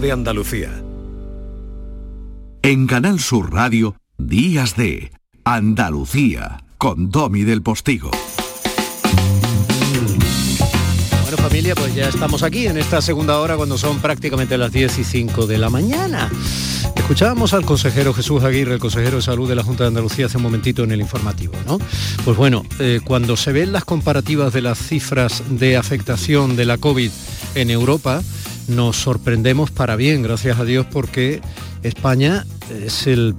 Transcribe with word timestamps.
de 0.00 0.12
Andalucía. 0.12 0.82
En 2.62 2.86
Canal 2.86 3.20
Sur 3.20 3.52
Radio, 3.52 3.96
Días 4.18 4.76
de 4.76 5.12
Andalucía, 5.44 6.64
con 6.78 7.10
Domi 7.10 7.42
del 7.42 7.62
Postigo. 7.62 8.10
Bueno 11.22 11.36
familia, 11.36 11.74
pues 11.74 11.94
ya 11.94 12.08
estamos 12.08 12.42
aquí 12.42 12.66
en 12.66 12.78
esta 12.78 13.00
segunda 13.02 13.38
hora 13.38 13.56
cuando 13.56 13.78
son 13.78 13.98
prácticamente 14.00 14.56
las 14.58 14.72
10 14.72 14.98
y 14.98 15.04
5 15.04 15.46
de 15.46 15.58
la 15.58 15.70
mañana. 15.70 16.30
Escuchábamos 16.96 17.52
al 17.52 17.66
consejero 17.66 18.14
Jesús 18.14 18.42
Aguirre, 18.42 18.72
el 18.72 18.80
consejero 18.80 19.16
de 19.16 19.22
salud 19.22 19.46
de 19.48 19.54
la 19.54 19.62
Junta 19.62 19.84
de 19.84 19.88
Andalucía, 19.88 20.26
hace 20.26 20.38
un 20.38 20.42
momentito 20.42 20.84
en 20.84 20.92
el 20.92 21.00
informativo, 21.00 21.52
¿no? 21.66 21.78
Pues 22.24 22.36
bueno, 22.36 22.64
eh, 22.78 23.00
cuando 23.04 23.36
se 23.36 23.52
ven 23.52 23.72
las 23.72 23.84
comparativas 23.84 24.52
de 24.54 24.62
las 24.62 24.78
cifras 24.78 25.42
de 25.50 25.76
afectación 25.76 26.56
de 26.56 26.64
la 26.64 26.78
COVID 26.78 27.10
en 27.54 27.70
Europa, 27.70 28.22
nos 28.68 28.96
sorprendemos 28.96 29.70
para 29.70 29.96
bien, 29.96 30.22
gracias 30.22 30.58
a 30.58 30.64
Dios, 30.64 30.86
porque 30.90 31.40
España 31.82 32.46
es 32.70 33.06
el, 33.06 33.34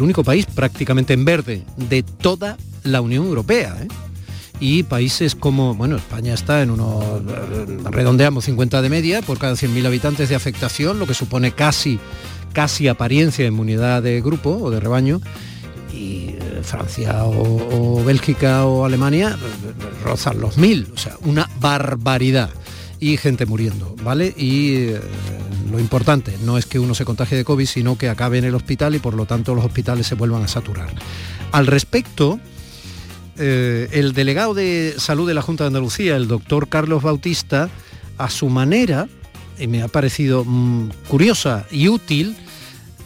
único 0.00 0.24
país 0.24 0.46
prácticamente 0.46 1.12
en 1.12 1.24
verde 1.24 1.64
de 1.76 2.02
toda 2.02 2.56
la 2.84 3.00
Unión 3.00 3.26
Europea. 3.26 3.76
¿eh? 3.80 3.88
Y 4.60 4.82
países 4.82 5.34
como, 5.34 5.74
bueno, 5.74 5.96
España 5.96 6.34
está 6.34 6.62
en 6.62 6.70
unos, 6.70 7.04
redondeamos 7.90 8.44
50 8.44 8.82
de 8.82 8.88
media 8.90 9.22
por 9.22 9.38
cada 9.38 9.54
100.000 9.54 9.86
habitantes 9.86 10.28
de 10.28 10.34
afectación, 10.34 10.98
lo 10.98 11.06
que 11.06 11.14
supone 11.14 11.52
casi, 11.52 11.98
casi 12.52 12.88
apariencia 12.88 13.44
de 13.44 13.48
inmunidad 13.48 14.02
de 14.02 14.20
grupo 14.20 14.50
o 14.50 14.70
de 14.70 14.80
rebaño. 14.80 15.20
Y 15.92 16.36
eh, 16.38 16.60
Francia 16.62 17.24
o, 17.24 17.98
o 17.98 18.04
Bélgica 18.04 18.64
o 18.66 18.84
Alemania 18.84 19.30
eh, 19.30 20.04
rozan 20.04 20.40
los 20.40 20.56
mil, 20.56 20.88
o 20.94 20.98
sea, 20.98 21.16
una 21.22 21.50
barbaridad 21.58 22.50
y 23.00 23.16
gente 23.16 23.46
muriendo, 23.46 23.96
¿vale? 24.02 24.34
Y 24.36 24.74
eh, 24.74 25.00
lo 25.70 25.80
importante 25.80 26.36
no 26.44 26.58
es 26.58 26.66
que 26.66 26.78
uno 26.78 26.94
se 26.94 27.06
contagie 27.06 27.36
de 27.36 27.44
COVID, 27.44 27.66
sino 27.66 27.96
que 27.96 28.08
acabe 28.08 28.38
en 28.38 28.44
el 28.44 28.54
hospital 28.54 28.94
y 28.94 28.98
por 28.98 29.14
lo 29.14 29.24
tanto 29.26 29.54
los 29.54 29.64
hospitales 29.64 30.06
se 30.06 30.14
vuelvan 30.14 30.42
a 30.42 30.48
saturar. 30.48 30.90
Al 31.50 31.66
respecto, 31.66 32.38
eh, 33.38 33.88
el 33.92 34.12
delegado 34.12 34.52
de 34.52 34.94
salud 34.98 35.26
de 35.26 35.34
la 35.34 35.42
Junta 35.42 35.64
de 35.64 35.68
Andalucía, 35.68 36.16
el 36.16 36.28
doctor 36.28 36.68
Carlos 36.68 37.02
Bautista, 37.02 37.70
a 38.18 38.28
su 38.28 38.50
manera, 38.50 39.08
y 39.58 39.66
me 39.66 39.82
ha 39.82 39.88
parecido 39.88 40.44
mm, 40.44 40.90
curiosa 41.08 41.66
y 41.70 41.88
útil, 41.88 42.36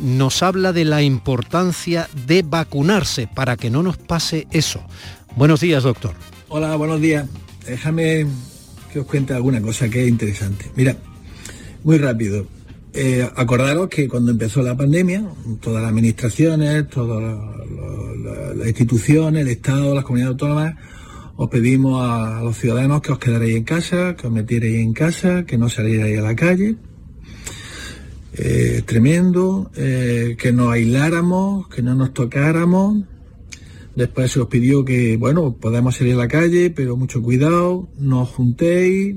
nos 0.00 0.42
habla 0.42 0.72
de 0.72 0.84
la 0.84 1.03
importancia 1.03 2.09
de 2.27 2.42
vacunarse 2.42 3.28
para 3.33 3.56
que 3.56 3.70
no 3.70 3.84
nos 3.84 3.97
pase 3.97 4.48
eso. 4.50 4.81
Buenos 5.37 5.61
días, 5.61 5.84
doctor. 5.84 6.15
Hola, 6.48 6.75
buenos 6.75 7.00
días. 7.00 7.28
Déjame 7.65 8.27
que 8.95 9.00
os 9.00 9.06
cuente 9.06 9.34
alguna 9.34 9.61
cosa 9.61 9.89
que 9.89 10.05
es 10.05 10.09
interesante. 10.09 10.70
Mira, 10.77 10.97
muy 11.83 11.98
rápido. 11.98 12.47
Eh, 12.92 13.28
acordaros 13.34 13.89
que 13.89 14.06
cuando 14.09 14.31
empezó 14.31 14.62
la 14.62 14.77
pandemia, 14.77 15.25
todas 15.61 15.83
las 15.83 15.91
administraciones, 15.91 16.89
todas 16.89 17.37
las 18.56 18.69
instituciones, 18.69 19.42
el 19.42 19.48
Estado, 19.48 19.97
las 19.97 20.05
comunidades 20.05 20.34
autónomas, 20.34 20.77
os 21.34 21.50
pedimos 21.50 22.00
a, 22.09 22.41
los 22.45 22.56
ciudadanos 22.56 23.03
que 23.03 23.11
os 23.11 23.19
quedarais 23.19 23.56
en 23.56 23.65
casa, 23.65 24.15
que 24.15 24.28
os 24.28 24.33
metierais 24.33 24.77
en 24.77 24.92
casa, 24.92 25.45
que 25.45 25.59
no 25.59 25.69
salierais 25.69 26.17
a 26.20 26.22
la 26.22 26.37
calle. 26.37 26.77
Eh, 28.34 28.83
tremendo, 28.87 29.72
eh, 29.75 30.37
que 30.39 30.53
nos 30.53 30.72
aisláramos, 30.72 31.67
que 31.67 31.83
no 31.83 31.97
nos 31.97 32.15
tocáramos, 32.15 33.03
Después 33.97 34.33
se 34.33 34.41
os 34.41 34.48
pidió 34.48 34.84
que, 34.84 35.17
bueno, 35.17 35.55
podemos 35.55 35.97
salir 35.97 36.14
a 36.14 36.19
la 36.19 36.28
calle, 36.28 36.70
pero 36.70 36.97
mucho 36.97 37.23
cuidado, 37.23 37.89
no 37.98 38.23
os 38.23 38.28
juntéis, 38.31 39.17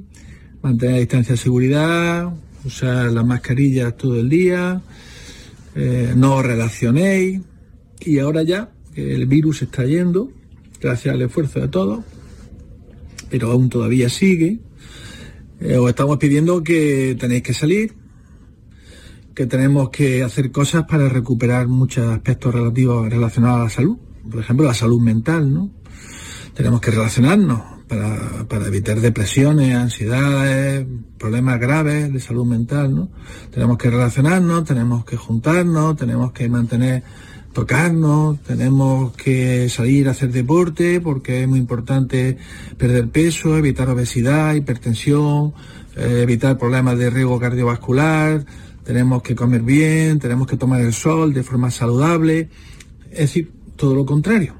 mantener 0.61 0.99
distancia 0.99 1.33
de 1.33 1.37
seguridad, 1.37 2.31
usar 2.63 3.11
las 3.11 3.25
mascarillas 3.25 3.97
todo 3.97 4.19
el 4.19 4.29
día, 4.29 4.81
eh, 5.73 6.13
no 6.15 6.35
os 6.35 6.45
relacionéis. 6.45 7.41
Y 8.01 8.19
ahora 8.19 8.43
ya, 8.43 8.69
el 8.95 9.25
virus 9.25 9.63
está 9.63 9.83
yendo, 9.83 10.31
gracias 10.79 11.15
al 11.15 11.23
esfuerzo 11.23 11.59
de 11.59 11.67
todos, 11.69 12.03
pero 13.31 13.51
aún 13.51 13.69
todavía 13.69 14.09
sigue, 14.09 14.59
eh, 15.59 15.77
os 15.77 15.89
estamos 15.89 16.17
pidiendo 16.17 16.61
que 16.61 17.17
tenéis 17.19 17.41
que 17.41 17.53
salir, 17.55 17.93
que 19.33 19.47
tenemos 19.47 19.89
que 19.89 20.23
hacer 20.23 20.51
cosas 20.51 20.85
para 20.87 21.09
recuperar 21.09 21.67
muchos 21.67 22.07
aspectos 22.11 22.53
relativos 22.53 23.09
relacionados 23.09 23.59
a 23.59 23.63
la 23.63 23.69
salud 23.71 23.97
por 24.29 24.39
ejemplo, 24.39 24.65
la 24.65 24.73
salud 24.73 25.01
mental, 25.01 25.53
¿no? 25.53 25.71
Tenemos 26.53 26.81
que 26.81 26.91
relacionarnos 26.91 27.61
para, 27.87 28.67
evitar 28.67 28.99
depresiones, 28.99 29.75
ansiedades, 29.75 30.85
problemas 31.17 31.59
graves 31.59 32.11
de 32.11 32.19
salud 32.19 32.45
mental, 32.45 32.93
¿no? 32.93 33.09
Tenemos 33.51 33.77
que 33.77 33.89
relacionarnos, 33.89 34.65
tenemos 34.65 35.05
que 35.05 35.17
juntarnos, 35.17 35.95
tenemos 35.95 36.31
que 36.31 36.49
mantener 36.49 37.03
tocarnos, 37.53 38.39
tenemos 38.43 39.15
que 39.15 39.67
salir 39.69 40.07
a 40.07 40.11
hacer 40.11 40.31
deporte 40.31 41.01
porque 41.01 41.43
es 41.43 41.47
muy 41.47 41.59
importante 41.59 42.37
perder 42.77 43.09
peso, 43.09 43.57
evitar 43.57 43.89
obesidad, 43.89 44.53
hipertensión, 44.53 45.53
eh, 45.95 46.19
evitar 46.21 46.57
problemas 46.57 46.99
de 46.99 47.09
riesgo 47.09 47.39
cardiovascular, 47.39 48.45
tenemos 48.83 49.21
que 49.21 49.35
comer 49.35 49.63
bien, 49.63 50.19
tenemos 50.19 50.47
que 50.47 50.55
tomar 50.55 50.81
el 50.81 50.93
sol 50.93 51.33
de 51.33 51.43
forma 51.43 51.71
saludable. 51.71 52.49
Es 53.11 53.19
decir, 53.19 53.51
todo 53.77 53.95
lo 53.95 54.05
contrario. 54.05 54.55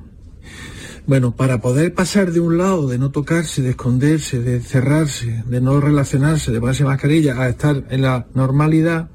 Bueno, 1.08 1.32
para 1.32 1.62
poder 1.62 1.94
pasar 1.94 2.32
de 2.32 2.40
un 2.40 2.58
lado 2.58 2.88
de 2.88 2.98
no 2.98 3.12
tocarse, 3.12 3.62
de 3.62 3.72
esconderse, 3.72 4.42
de 4.42 4.60
cerrarse, 4.60 5.44
de 5.48 5.62
no 5.62 5.80
relacionarse, 5.80 6.52
de 6.52 6.60
ponerse 6.60 6.84
mascarilla, 6.84 7.42
a 7.42 7.50
estar 7.50 7.86
en 7.90 8.02
la 8.02 8.28
normalidad, 8.34 9.10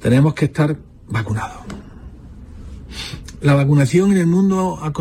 tenemos 0.00 0.34
que 0.34 0.46
estar 0.46 0.76
vacunados. 1.08 1.62
La 3.40 3.54
vacunación 3.54 4.10
en 4.10 4.18
el 4.18 4.26
mundo 4.26 4.78
ha, 4.82 4.92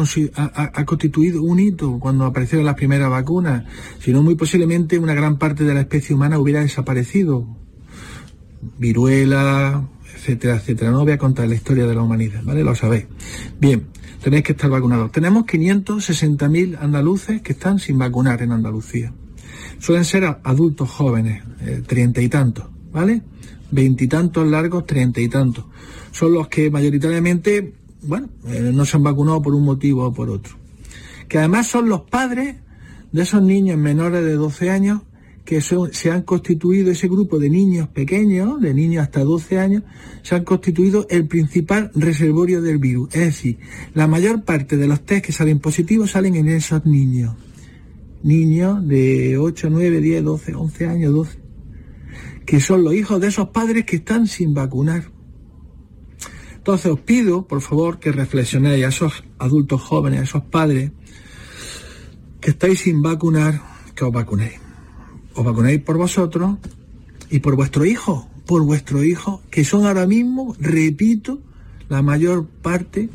constituido 0.86 1.42
un 1.42 1.60
hito 1.60 1.98
cuando 2.00 2.26
aparecieron 2.26 2.66
las 2.66 2.76
primeras 2.76 3.10
vacunas, 3.10 3.66
si 4.00 4.14
no 4.14 4.22
muy 4.22 4.36
posiblemente 4.36 5.00
una 5.00 5.16
gran 5.16 5.38
parte 5.38 5.64
de 5.64 5.74
la 5.74 5.82
especie 5.82 6.16
humana 6.16 6.38
hubiera 6.38 6.62
desaparecido. 6.62 7.48
Viruela, 8.78 9.90
etcétera, 10.28 10.58
etcétera. 10.58 10.92
No 10.92 11.04
voy 11.04 11.14
a 11.14 11.18
contar 11.18 11.48
la 11.48 11.56
historia 11.56 11.88
de 11.88 11.96
la 11.96 12.02
humanidad, 12.02 12.42
¿vale? 12.44 12.64
Lo 12.64 12.76
sabéis. 12.76 13.06
Bien, 13.60 13.88
tenéis 14.22 14.44
que 14.44 14.52
estar 14.52 14.70
vacunados. 14.70 15.12
Tenemos 15.12 15.46
560.000 15.46 16.78
andaluces 16.80 17.42
que 17.42 17.54
están 17.54 17.80
sin 17.80 17.98
vacunar 17.98 18.42
en 18.42 18.52
Andalucía. 18.52 19.14
Suelen 19.80 20.04
ser 20.04 20.26
adultos 20.44 20.90
jóvenes, 20.90 21.44
eh, 21.62 21.82
treinta 21.88 22.22
y 22.22 22.28
tantos, 22.28 22.66
¿vale? 22.92 23.22
Veintitantos 23.72 24.46
largos, 24.48 24.86
treinta 24.86 25.22
y 25.22 25.30
tantos. 25.30 25.66
Son 26.12 26.34
los 26.34 26.50
que 26.50 26.70
mayoritariamente, 26.70 27.74
bueno, 28.02 28.30
eh, 28.48 28.72
no 28.74 28.84
se 28.84 28.98
han 28.98 29.04
vacunado 29.04 29.42
por 29.42 29.56
un 29.56 29.64
motivo 29.64 30.06
o 30.06 30.14
por 30.14 30.30
otro. 30.30 30.56
Que 31.30 31.38
además 31.38 31.68
son 31.68 31.88
los 31.88 32.02
padres 32.02 32.58
de 33.12 33.22
esos 33.22 33.42
niños 33.42 33.78
menores 33.78 34.26
de 34.26 34.34
12 34.34 34.70
años 34.72 35.02
que 35.48 35.62
se 35.62 36.12
han 36.12 36.24
constituido 36.24 36.92
ese 36.92 37.08
grupo 37.08 37.40
de 37.40 37.50
niños 37.50 37.88
pequeños, 37.88 38.60
de 38.60 38.74
niños 38.74 39.04
hasta 39.04 39.24
12 39.24 39.58
años, 39.58 39.84
se 40.22 40.36
han 40.36 40.44
constituido 40.44 41.08
el 41.10 41.26
principal 41.26 41.90
reservorio 41.96 42.62
del 42.62 42.80
virus. 42.80 43.16
Es 43.16 43.22
decir, 43.22 43.58
la 43.94 44.08
mayor 44.08 44.44
parte 44.44 44.76
de 44.76 44.88
los 44.88 45.06
test 45.06 45.26
que 45.26 45.32
salen 45.32 45.60
positivos 45.60 46.12
salen 46.12 46.36
en 46.36 46.50
esos 46.50 46.86
niños. 46.86 47.34
Niños 48.24 48.86
de 48.86 49.38
8, 49.38 49.70
9, 49.72 50.02
10, 50.02 50.24
12, 50.26 50.54
11 50.54 50.86
años, 50.86 51.14
12, 51.14 51.40
que 52.46 52.60
son 52.60 52.84
los 52.84 52.94
hijos 52.94 53.22
de 53.22 53.28
esos 53.28 53.48
padres 53.48 53.86
que 53.86 53.96
están 53.96 54.28
sin 54.28 54.54
vacunar. 54.54 55.14
Entonces 56.58 56.92
os 56.92 57.00
pido, 57.00 57.48
por 57.48 57.62
favor, 57.62 58.00
que 58.00 58.12
reflexionéis 58.12 58.84
a 58.84 58.90
esos 58.90 59.24
adultos 59.40 59.80
jóvenes, 59.80 60.20
a 60.20 60.24
esos 60.24 60.44
padres 60.44 60.92
que 62.42 62.50
estáis 62.50 62.82
sin 62.82 63.02
vacunar, 63.02 63.62
que 63.96 64.04
os 64.04 64.12
vacunéis 64.12 64.67
os 65.38 65.46
vacunáis 65.46 65.80
por 65.82 65.98
vosotros 65.98 66.58
y 67.30 67.40
por 67.40 67.56
vuestro 67.56 67.86
hijo, 67.86 68.28
por 68.48 68.64
vuestro 68.64 69.04
hijo, 69.04 69.44
que 69.52 69.64
son 69.64 69.86
ahora 69.86 70.08
mismo, 70.08 70.56
repito, 70.60 71.40
la 71.90 72.02
mayor 72.02 72.48
parte 72.48 73.10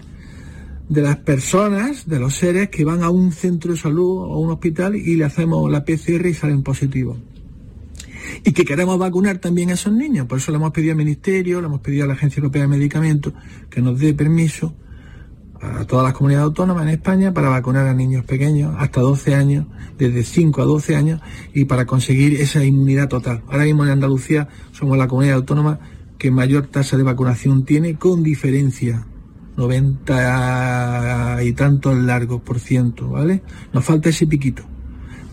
de 0.88 1.02
las 1.02 1.16
personas, 1.16 2.06
de 2.06 2.20
los 2.20 2.36
seres 2.36 2.68
que 2.68 2.84
van 2.84 3.02
a 3.02 3.10
un 3.10 3.32
centro 3.32 3.72
de 3.72 3.78
salud 3.78 4.18
o 4.18 4.34
a 4.34 4.38
un 4.38 4.50
hospital 4.50 4.94
y 4.94 5.16
le 5.16 5.24
hacemos 5.24 5.70
la 5.70 5.84
PCR 5.84 6.26
y 6.26 6.34
salen 6.34 6.62
positivos. 6.62 7.18
Y 8.44 8.52
que 8.52 8.64
queremos 8.64 8.98
vacunar 8.98 9.38
también 9.38 9.70
a 9.70 9.74
esos 9.74 9.92
niños. 9.92 10.26
Por 10.26 10.38
eso 10.38 10.52
le 10.52 10.58
hemos 10.58 10.70
pedido 10.70 10.92
al 10.92 10.98
Ministerio, 10.98 11.60
le 11.60 11.66
hemos 11.66 11.80
pedido 11.80 12.04
a 12.04 12.06
la 12.06 12.14
Agencia 12.14 12.38
Europea 12.38 12.62
de 12.62 12.68
Medicamentos 12.68 13.32
que 13.68 13.82
nos 13.82 13.98
dé 13.98 14.14
permiso 14.14 14.74
a 15.62 15.84
todas 15.84 16.04
las 16.04 16.12
comunidades 16.14 16.44
autónomas 16.44 16.82
en 16.82 16.88
España 16.90 17.32
para 17.32 17.48
vacunar 17.48 17.86
a 17.86 17.94
niños 17.94 18.24
pequeños 18.24 18.74
hasta 18.78 19.00
12 19.00 19.34
años, 19.34 19.66
desde 19.96 20.24
5 20.24 20.60
a 20.60 20.64
12 20.64 20.96
años, 20.96 21.20
y 21.54 21.66
para 21.66 21.86
conseguir 21.86 22.34
esa 22.40 22.64
inmunidad 22.64 23.08
total. 23.08 23.42
Ahora 23.46 23.64
mismo 23.64 23.84
en 23.84 23.90
Andalucía 23.90 24.48
somos 24.72 24.98
la 24.98 25.06
comunidad 25.06 25.36
autónoma 25.36 25.78
que 26.18 26.30
mayor 26.30 26.66
tasa 26.66 26.96
de 26.96 27.04
vacunación 27.04 27.64
tiene 27.64 27.96
con 27.96 28.22
diferencia. 28.22 29.06
90 29.56 31.40
y 31.44 31.52
tantos 31.52 31.96
largos 31.98 32.40
por 32.40 32.58
ciento, 32.58 33.10
¿vale? 33.10 33.42
Nos 33.72 33.84
falta 33.84 34.08
ese 34.08 34.26
piquito 34.26 34.62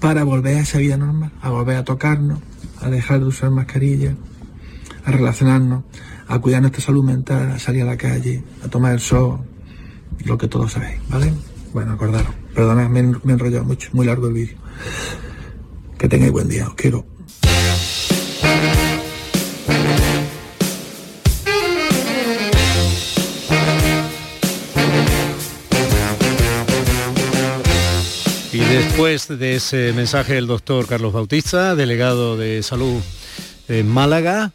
para 0.02 0.24
volver 0.24 0.58
a 0.58 0.60
esa 0.62 0.78
vida 0.78 0.98
normal, 0.98 1.31
a 1.42 1.50
volver 1.50 1.78
a 1.78 1.84
tocarnos, 1.84 2.40
a 2.81 2.90
dejar 2.90 3.20
de 3.22 3.26
usar 3.26 3.50
mascarilla, 3.50 4.16
a 5.06 5.12
relacionarnos, 5.12 5.86
a 6.28 6.40
cuidar 6.40 6.62
nuestra 6.62 6.81
salud 6.81 7.04
mental, 7.04 7.52
a 7.52 7.60
salir 7.60 7.84
a 7.84 7.86
la 7.86 7.98
calle, 7.98 8.44
a 8.64 8.68
tomar 8.68 8.94
el 8.94 9.00
sol, 9.00 9.40
lo 10.25 10.38
que 10.38 10.48
todos 10.48 10.74
sabéis, 10.74 11.00
¿vale? 11.10 11.33
Bueno, 11.74 11.94
acordaros. 11.94 12.33
Perdonad, 12.54 12.89
me, 12.89 13.04
me 13.04 13.18
he 13.27 13.31
enrollado 13.33 13.63
mucho, 13.63 13.89
muy 13.94 14.06
largo 14.06 14.27
el 14.27 14.33
vídeo. 14.33 14.57
Que 15.98 16.07
tengáis 16.07 16.31
buen 16.31 16.48
día, 16.48 16.68
os 16.68 16.74
quiero. 16.75 17.06
Y 28.51 28.57
después 28.57 29.27
de 29.27 29.56
ese 29.56 29.94
mensaje 29.94 30.33
del 30.33 30.48
doctor 30.48 30.88
Carlos 30.88 31.13
Bautista, 31.13 31.75
delegado 31.75 32.36
de 32.36 32.63
salud 32.63 33.01
en 33.68 33.88
Málaga, 33.88 34.51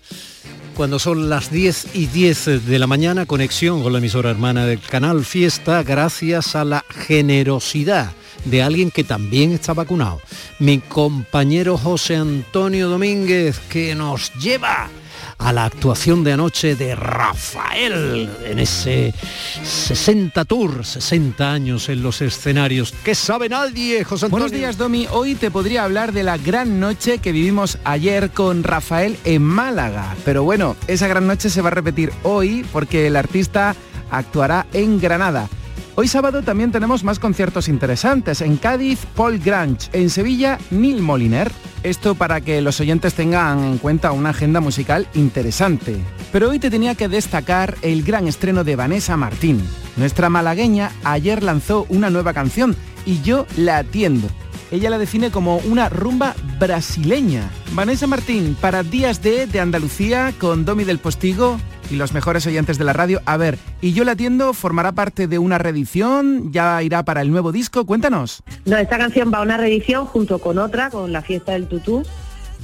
cuando 0.74 0.98
son 0.98 1.28
las 1.28 1.50
10 1.50 1.94
y 1.94 2.06
10 2.06 2.66
de 2.66 2.78
la 2.78 2.86
mañana, 2.86 3.26
conexión 3.26 3.82
con 3.82 3.92
la 3.92 3.98
emisora 3.98 4.30
hermana 4.30 4.66
del 4.66 4.80
canal 4.80 5.24
Fiesta, 5.24 5.82
gracias 5.82 6.56
a 6.56 6.64
la 6.64 6.84
generosidad 6.88 8.12
de 8.44 8.62
alguien 8.62 8.90
que 8.90 9.04
también 9.04 9.52
está 9.52 9.72
vacunado. 9.72 10.20
Mi 10.58 10.78
compañero 10.78 11.78
José 11.78 12.16
Antonio 12.16 12.88
Domínguez, 12.88 13.58
que 13.68 13.94
nos 13.94 14.32
lleva 14.34 14.90
a 15.38 15.52
la 15.52 15.64
actuación 15.64 16.24
de 16.24 16.32
anoche 16.32 16.76
de 16.76 16.94
Rafael 16.94 18.28
en 18.44 18.58
ese 18.58 19.14
60 19.62 20.44
Tour, 20.44 20.84
60 20.84 21.52
años 21.52 21.88
en 21.88 22.02
los 22.02 22.20
escenarios. 22.22 22.94
¿Qué 23.04 23.14
sabe 23.14 23.48
nadie, 23.48 24.04
José 24.04 24.26
Antonio? 24.26 24.44
Buenos 24.44 24.58
días, 24.58 24.76
Domi. 24.76 25.06
Hoy 25.10 25.34
te 25.34 25.50
podría 25.50 25.84
hablar 25.84 26.12
de 26.12 26.22
la 26.22 26.38
gran 26.38 26.80
noche 26.80 27.18
que 27.18 27.32
vivimos 27.32 27.78
ayer 27.84 28.30
con 28.30 28.62
Rafael 28.62 29.16
en 29.24 29.42
Málaga. 29.42 30.14
Pero 30.24 30.44
bueno, 30.44 30.76
esa 30.86 31.08
gran 31.08 31.26
noche 31.26 31.50
se 31.50 31.62
va 31.62 31.68
a 31.68 31.72
repetir 31.72 32.12
hoy 32.22 32.64
porque 32.72 33.06
el 33.06 33.16
artista 33.16 33.74
actuará 34.10 34.66
en 34.72 35.00
Granada. 35.00 35.48
Hoy 35.96 36.08
sábado 36.08 36.42
también 36.42 36.72
tenemos 36.72 37.04
más 37.04 37.20
conciertos 37.20 37.68
interesantes. 37.68 38.40
En 38.40 38.56
Cádiz, 38.56 39.06
Paul 39.14 39.38
Grange. 39.38 39.90
En 39.92 40.10
Sevilla, 40.10 40.58
Neil 40.72 41.00
Moliner. 41.00 41.52
Esto 41.84 42.16
para 42.16 42.40
que 42.40 42.60
los 42.60 42.80
oyentes 42.80 43.14
tengan 43.14 43.62
en 43.62 43.78
cuenta 43.78 44.10
una 44.10 44.30
agenda 44.30 44.58
musical 44.58 45.06
interesante. 45.14 45.96
Pero 46.32 46.50
hoy 46.50 46.58
te 46.58 46.68
tenía 46.68 46.96
que 46.96 47.06
destacar 47.06 47.76
el 47.82 48.02
gran 48.02 48.26
estreno 48.26 48.64
de 48.64 48.74
Vanessa 48.74 49.16
Martín. 49.16 49.62
Nuestra 49.96 50.28
malagueña 50.28 50.90
ayer 51.04 51.44
lanzó 51.44 51.86
una 51.88 52.10
nueva 52.10 52.32
canción 52.32 52.74
y 53.06 53.22
yo 53.22 53.46
la 53.56 53.78
atiendo. 53.78 54.28
Ella 54.74 54.90
la 54.90 54.98
define 54.98 55.30
como 55.30 55.58
una 55.58 55.88
rumba 55.88 56.34
brasileña. 56.58 57.48
Vanessa 57.74 58.08
Martín, 58.08 58.56
para 58.60 58.82
Días 58.82 59.22
de, 59.22 59.46
de 59.46 59.60
Andalucía, 59.60 60.34
con 60.40 60.64
Domi 60.64 60.82
del 60.82 60.98
Postigo 60.98 61.58
y 61.92 61.94
los 61.94 62.12
mejores 62.12 62.44
oyentes 62.48 62.76
de 62.76 62.82
la 62.82 62.92
radio. 62.92 63.22
A 63.24 63.36
ver, 63.36 63.56
¿y 63.80 63.92
yo 63.92 64.02
la 64.02 64.12
atiendo? 64.12 64.52
¿Formará 64.52 64.90
parte 64.90 65.28
de 65.28 65.38
una 65.38 65.58
reedición? 65.58 66.50
¿Ya 66.50 66.82
irá 66.82 67.04
para 67.04 67.22
el 67.22 67.30
nuevo 67.30 67.52
disco? 67.52 67.86
Cuéntanos. 67.86 68.42
No, 68.64 68.76
esta 68.76 68.98
canción 68.98 69.30
va 69.32 69.38
a 69.38 69.42
una 69.42 69.58
reedición 69.58 70.06
junto 70.06 70.40
con 70.40 70.58
otra, 70.58 70.90
con 70.90 71.12
La 71.12 71.22
Fiesta 71.22 71.52
del 71.52 71.68
Tutú, 71.68 72.02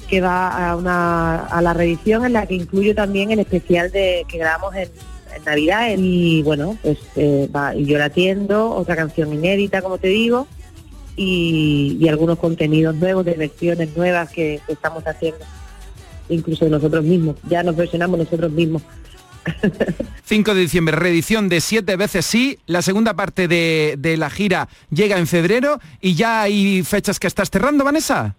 que 0.08 0.20
va 0.20 0.70
a, 0.70 0.74
una, 0.74 1.46
a 1.46 1.62
la 1.62 1.74
reedición 1.74 2.24
en 2.24 2.32
la 2.32 2.44
que 2.44 2.54
incluyo 2.54 2.92
también 2.92 3.30
el 3.30 3.38
especial 3.38 3.92
de 3.92 4.24
que 4.26 4.36
grabamos 4.38 4.74
en, 4.74 4.88
Navidad. 5.46 5.86
Y 5.96 6.42
bueno, 6.42 6.76
pues 6.82 6.98
eh, 7.14 7.48
va, 7.54 7.72
y 7.76 7.84
yo 7.84 7.98
la 7.98 8.06
atiendo, 8.06 8.74
otra 8.74 8.96
canción 8.96 9.32
inédita, 9.32 9.80
como 9.80 9.96
te 9.98 10.08
digo 10.08 10.48
y, 11.16 11.96
y, 12.00 12.08
algunos 12.08 12.38
contenidos 12.38 12.94
nuevos, 12.96 13.24
de 13.24 13.34
versiones 13.34 13.96
nuevas 13.96 14.30
que, 14.30 14.60
que, 14.66 14.72
estamos 14.72 15.04
haciendo, 15.06 15.44
incluso 16.28 16.64
de 16.64 16.70
nosotros 16.70 17.04
mismos. 17.04 17.36
Ya 17.48 17.62
nos 17.62 17.76
versionamos 17.76 18.18
nosotros 18.18 18.50
mismos. 18.50 18.82
5 20.24 20.54
de 20.54 20.60
diciembre, 20.60 20.96
reedición 20.96 21.48
de 21.48 21.60
siete 21.60 21.96
veces 21.96 22.26
sí. 22.26 22.58
La 22.66 22.82
segunda 22.82 23.14
parte 23.14 23.48
de, 23.48 23.96
de, 23.98 24.16
la 24.16 24.30
gira 24.30 24.68
llega 24.90 25.18
en 25.18 25.26
febrero 25.26 25.80
y 26.00 26.14
ya 26.14 26.42
hay 26.42 26.82
fechas 26.82 27.18
que 27.18 27.26
estás 27.26 27.50
cerrando, 27.50 27.84
Vanessa. 27.84 28.36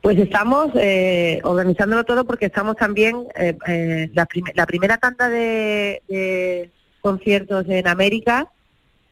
Pues 0.00 0.18
estamos 0.18 0.70
eh, 0.74 1.40
organizándolo 1.44 2.04
todo 2.04 2.26
porque 2.26 2.46
estamos 2.46 2.76
también, 2.76 3.24
eh, 3.36 3.56
eh, 3.66 4.10
la, 4.12 4.26
prim 4.26 4.44
la, 4.54 4.66
primera 4.66 4.98
tanda 4.98 5.28
de, 5.30 6.02
de 6.08 6.70
conciertos 7.00 7.64
en 7.68 7.88
América 7.88 8.50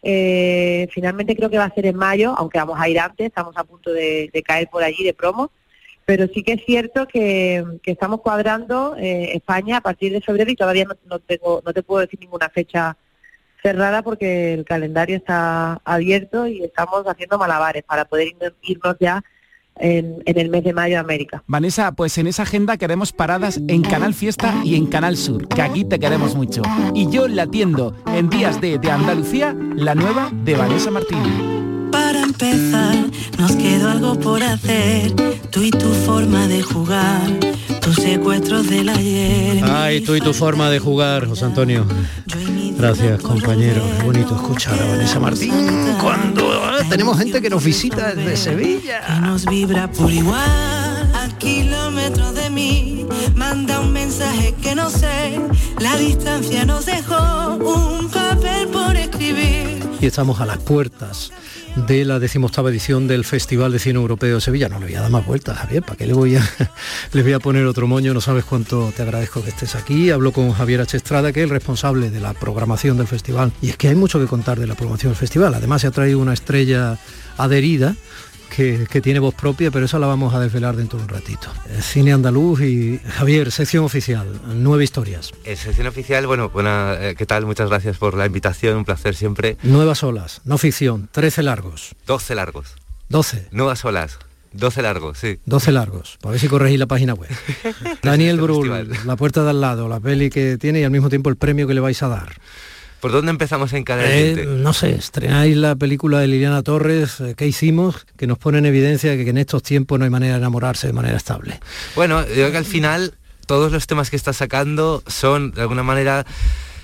eh, 0.03 0.89
finalmente 0.91 1.37
creo 1.37 1.49
que 1.49 1.59
va 1.59 1.65
a 1.65 1.75
ser 1.75 1.87
en 1.87 1.97
mayo, 1.97 2.35
aunque 2.37 2.59
vamos 2.59 2.79
a 2.79 2.89
ir 2.89 2.99
antes, 2.99 3.27
estamos 3.29 3.57
a 3.57 3.65
punto 3.65 3.93
de, 3.93 4.31
caer 4.45 4.69
por 4.69 4.83
allí 4.83 5.05
de 5.05 5.15
promo, 5.15 5.51
pero 6.05 6.27
sí 6.29 6.43
que 6.43 6.55
es 6.55 6.65
cierto 6.65 7.07
que, 7.07 7.65
que 7.83 7.93
estamos 7.93 8.21
cuadrando 8.21 8.97
eh, 8.99 9.33
España 9.35 9.79
a 9.79 9.81
partir 9.81 10.13
de 10.13 10.21
febrero 10.21 10.51
y 10.51 10.57
todavía 10.57 10.85
no, 10.85 10.95
no, 11.07 11.21
tengo, 11.21 11.63
no 11.65 11.73
te 11.73 11.83
puedo 11.83 12.01
decir 12.01 12.19
ninguna 12.21 12.49
fecha 12.49 12.97
cerrada 13.63 14.03
porque 14.03 14.55
el 14.55 14.65
calendario 14.65 15.17
está 15.17 15.81
abierto 15.85 16.49
y 16.49 16.65
estamos 16.65 17.05
haciendo 17.07 17.39
malabares 17.39 17.85
para 17.85 18.05
poder 18.05 18.35
irnos 18.63 18.97
ya 18.99 19.23
en, 19.77 20.23
el 20.25 20.51
mes 20.51 20.65
de 20.65 20.73
mayo 20.73 21.01
América. 21.01 21.43
Vanessa, 21.47 21.93
pues 21.93 22.17
en 22.19 22.27
esa 22.27 22.43
agenda 22.43 22.77
queremos 22.77 23.13
paradas 23.13 23.61
en 23.69 23.83
Canal 23.83 24.15
Fiesta 24.15 24.55
y 24.65 24.77
en 24.77 24.87
Canal 24.87 25.17
Sur, 25.17 25.49
que 25.49 25.63
aquí 25.63 25.85
te 25.85 25.99
queremos 25.99 26.35
mucho. 26.35 26.63
Y 26.95 27.11
yo 27.11 27.29
la 27.29 27.45
atiendo 27.45 27.95
en 28.07 28.29
Días 28.29 28.61
de, 28.61 28.79
de 28.79 28.91
Andalucía, 28.91 29.57
la 29.75 29.95
nueva 29.95 30.31
de 30.33 30.55
Vanessa 30.55 30.91
Martín. 30.91 31.52
Para 32.13 32.25
empezar, 32.25 32.95
nos 33.39 33.53
quedó 33.53 33.89
algo 33.89 34.21
por 34.21 34.43
hacer, 34.43 35.15
tú 35.51 35.63
y 35.63 35.71
tu 35.71 35.91
forma 36.05 36.47
de 36.47 36.61
jugar, 36.61 37.23
tus 37.81 37.95
secuestros 37.95 38.69
del 38.69 38.91
ayer. 38.91 39.65
Ay, 39.65 40.03
tú 40.03 40.15
y 40.15 40.21
tu 40.21 40.35
forma 40.35 40.69
de 40.69 40.79
jugar, 40.79 41.27
José 41.27 41.47
Antonio. 41.47 41.87
Gracias, 42.77 43.23
compañero. 43.23 43.83
Qué 43.97 44.05
bonito 44.05 44.37
escuchar 44.37 44.79
a 44.79 44.89
Vanessa 44.89 45.21
Martín 45.21 45.55
cuando 46.03 46.53
¿eh? 46.53 46.85
tenemos 46.91 47.17
gente 47.17 47.41
que 47.41 47.49
nos 47.49 47.65
visita 47.65 48.15
desde 48.15 48.37
Sevilla. 48.37 49.01
Que 49.07 49.21
nos 49.23 49.47
vibra 49.47 49.91
por 49.91 50.13
igual 50.13 51.13
a 51.15 51.29
kilómetros 51.39 52.35
de 52.35 52.51
mí. 52.51 53.07
Manda 53.35 53.81
un 53.81 53.91
mensaje 53.91 54.55
que 54.61 54.75
no 54.75 54.91
sé. 54.91 55.41
La 55.81 55.97
distancia 55.97 56.67
nos 56.67 56.85
dejó 56.85 57.55
un 57.55 58.11
papel 58.11 58.69
por 58.69 58.97
escribir. 58.97 59.83
Y 59.99 60.05
estamos 60.05 60.43
a 60.43 60.45
las 60.45 60.59
puertas 60.59 61.33
de 61.77 62.05
la 62.05 62.19
decimoctava 62.19 62.71
edición 62.71 63.09
del 63.09 63.25
Festival 63.25 63.73
de 63.73 63.79
Cine 63.79 63.99
Europeo 63.99 64.37
de 64.37 64.41
Sevilla. 64.41 64.69
No 64.69 64.79
le 64.79 64.87
voy 64.87 64.95
a 64.95 65.01
dar 65.01 65.11
más 65.11 65.25
vueltas, 65.25 65.57
Javier, 65.59 65.83
¿para 65.83 65.97
qué 65.97 66.07
le 66.07 66.13
voy 66.13 66.37
a, 66.37 66.43
les 67.13 67.25
voy 67.25 67.33
a 67.33 67.39
poner 67.39 67.67
otro 67.67 67.87
moño? 67.87 68.13
No 68.13 68.21
sabes 68.21 68.45
cuánto 68.45 68.93
te 68.95 69.03
agradezco 69.03 69.43
que 69.43 69.51
estés 69.51 69.75
aquí. 69.75 70.11
Hablo 70.11 70.33
con 70.33 70.53
Javier 70.53 70.83
H. 70.83 70.97
Estrada, 70.97 71.33
que 71.33 71.41
es 71.41 71.45
el 71.45 71.51
responsable 71.51 72.11
de 72.11 72.21
la 72.21 72.35
programación 72.35 72.99
del 72.99 73.07
festival. 73.07 73.53
Y 73.63 73.71
es 73.71 73.77
que 73.77 73.89
hay 73.89 73.95
mucho 73.95 74.21
que 74.21 74.27
contar 74.27 74.61
de 74.61 74.67
la 74.67 74.75
programación 74.75 75.13
del 75.13 75.19
festival. 75.19 75.55
Además 75.55 75.81
se 75.81 75.87
ha 75.87 75.91
traído 75.91 76.19
una 76.19 76.35
estrella 76.35 76.99
adherida 77.39 77.97
que, 78.55 78.87
que, 78.91 79.01
tiene 79.01 79.19
voz 79.19 79.35
propia, 79.35 79.71
pero 79.71 79.87
eso 79.87 79.99
la 79.99 80.07
vamos 80.07 80.35
a 80.35 80.41
desvelar 80.41 80.77
dentro 80.77 80.99
de 80.99 81.05
un 81.05 81.09
ratito. 81.09 81.49
Cine 81.81 82.13
andaluz 82.13 82.61
y 82.61 82.99
Javier, 82.99 83.51
sección 83.51 83.85
oficial, 83.85 84.41
nueve 84.55 84.85
historias. 84.85 85.33
En 85.45 85.57
sección 85.57 85.87
oficial, 85.87 86.27
bueno, 86.27 86.51
buena, 86.51 86.97
eh, 87.01 87.15
¿qué 87.17 87.27
tal? 87.27 87.47
Muchas 87.47 87.69
gracias 87.69 87.97
por 87.97 88.17
la 88.17 88.27
invitación, 88.27 88.77
un 88.77 88.85
placer 88.85 89.15
siempre. 89.15 89.57
Nuevas 89.63 90.03
olas, 90.03 90.41
no 90.45 90.59
ficción, 90.59 91.09
13 91.13 91.43
largos. 91.43 91.95
12 92.07 92.35
largos. 92.35 92.75
12. 93.09 93.49
Nuevas 93.53 93.85
olas. 93.85 94.19
12 94.53 94.83
largos, 94.83 95.19
sí. 95.19 95.39
12 95.47 95.73
largos. 95.73 96.19
A 96.23 96.31
ver 96.31 96.39
si 96.39 96.49
corregís 96.49 96.79
la 96.79 96.87
página 96.87 97.15
web. 97.15 97.31
Daniel 98.03 98.41
Brühl, 98.41 98.91
La 99.07 99.17
puerta 99.17 99.43
de 99.45 99.51
al 99.51 99.61
lado, 99.61 99.89
la 99.89 100.01
peli 100.01 100.31
que 100.31 100.59
tiene 100.59 100.81
y 100.81 100.85
al 100.85 100.91
mismo 100.91 101.09
tiempo 101.09 101.31
el 101.31 101.37
premio 101.37 101.67
que 101.67 101.75
le 101.75 101.81
vais 101.81 102.03
a 102.03 102.09
dar. 102.09 102.35
¿Por 103.03 103.11
dónde 103.11 103.31
empezamos 103.31 103.73
en 103.73 103.83
cada 103.83 104.09
eh, 104.09 104.47
No 104.47 104.73
sé, 104.73 104.95
estrenáis 104.95 105.57
la 105.57 105.75
película 105.75 106.21
de 106.21 106.29
Liliana 106.29 106.63
Torres, 106.63 107.19
eh, 107.19 107.35
¿qué 107.37 107.49
hicimos? 107.49 108.07
Que 108.17 108.29
nos 108.29 108.39
pone 108.39 108.59
en 108.59 108.67
evidencia 108.67 109.17
que, 109.17 109.29
en 109.29 109.39
estos 109.39 109.65
tiempos 109.65 109.99
no 109.99 110.05
hay 110.05 110.11
manera 110.13 110.35
de 110.35 110.39
enamorarse 110.39 110.87
de 110.87 110.93
manera 110.93 111.17
estable. 111.17 111.59
Bueno, 111.97 112.25
yo 112.29 112.33
creo 112.33 112.53
que 112.53 112.59
al 112.59 112.65
final 112.65 113.15
todos 113.47 113.73
los 113.73 113.89
temas 113.89 114.09
que 114.09 114.15
está 114.15 114.33
sacando 114.33 115.03
son 115.09 115.51
de 115.51 115.63
alguna 115.63 115.83
manera 115.83 116.25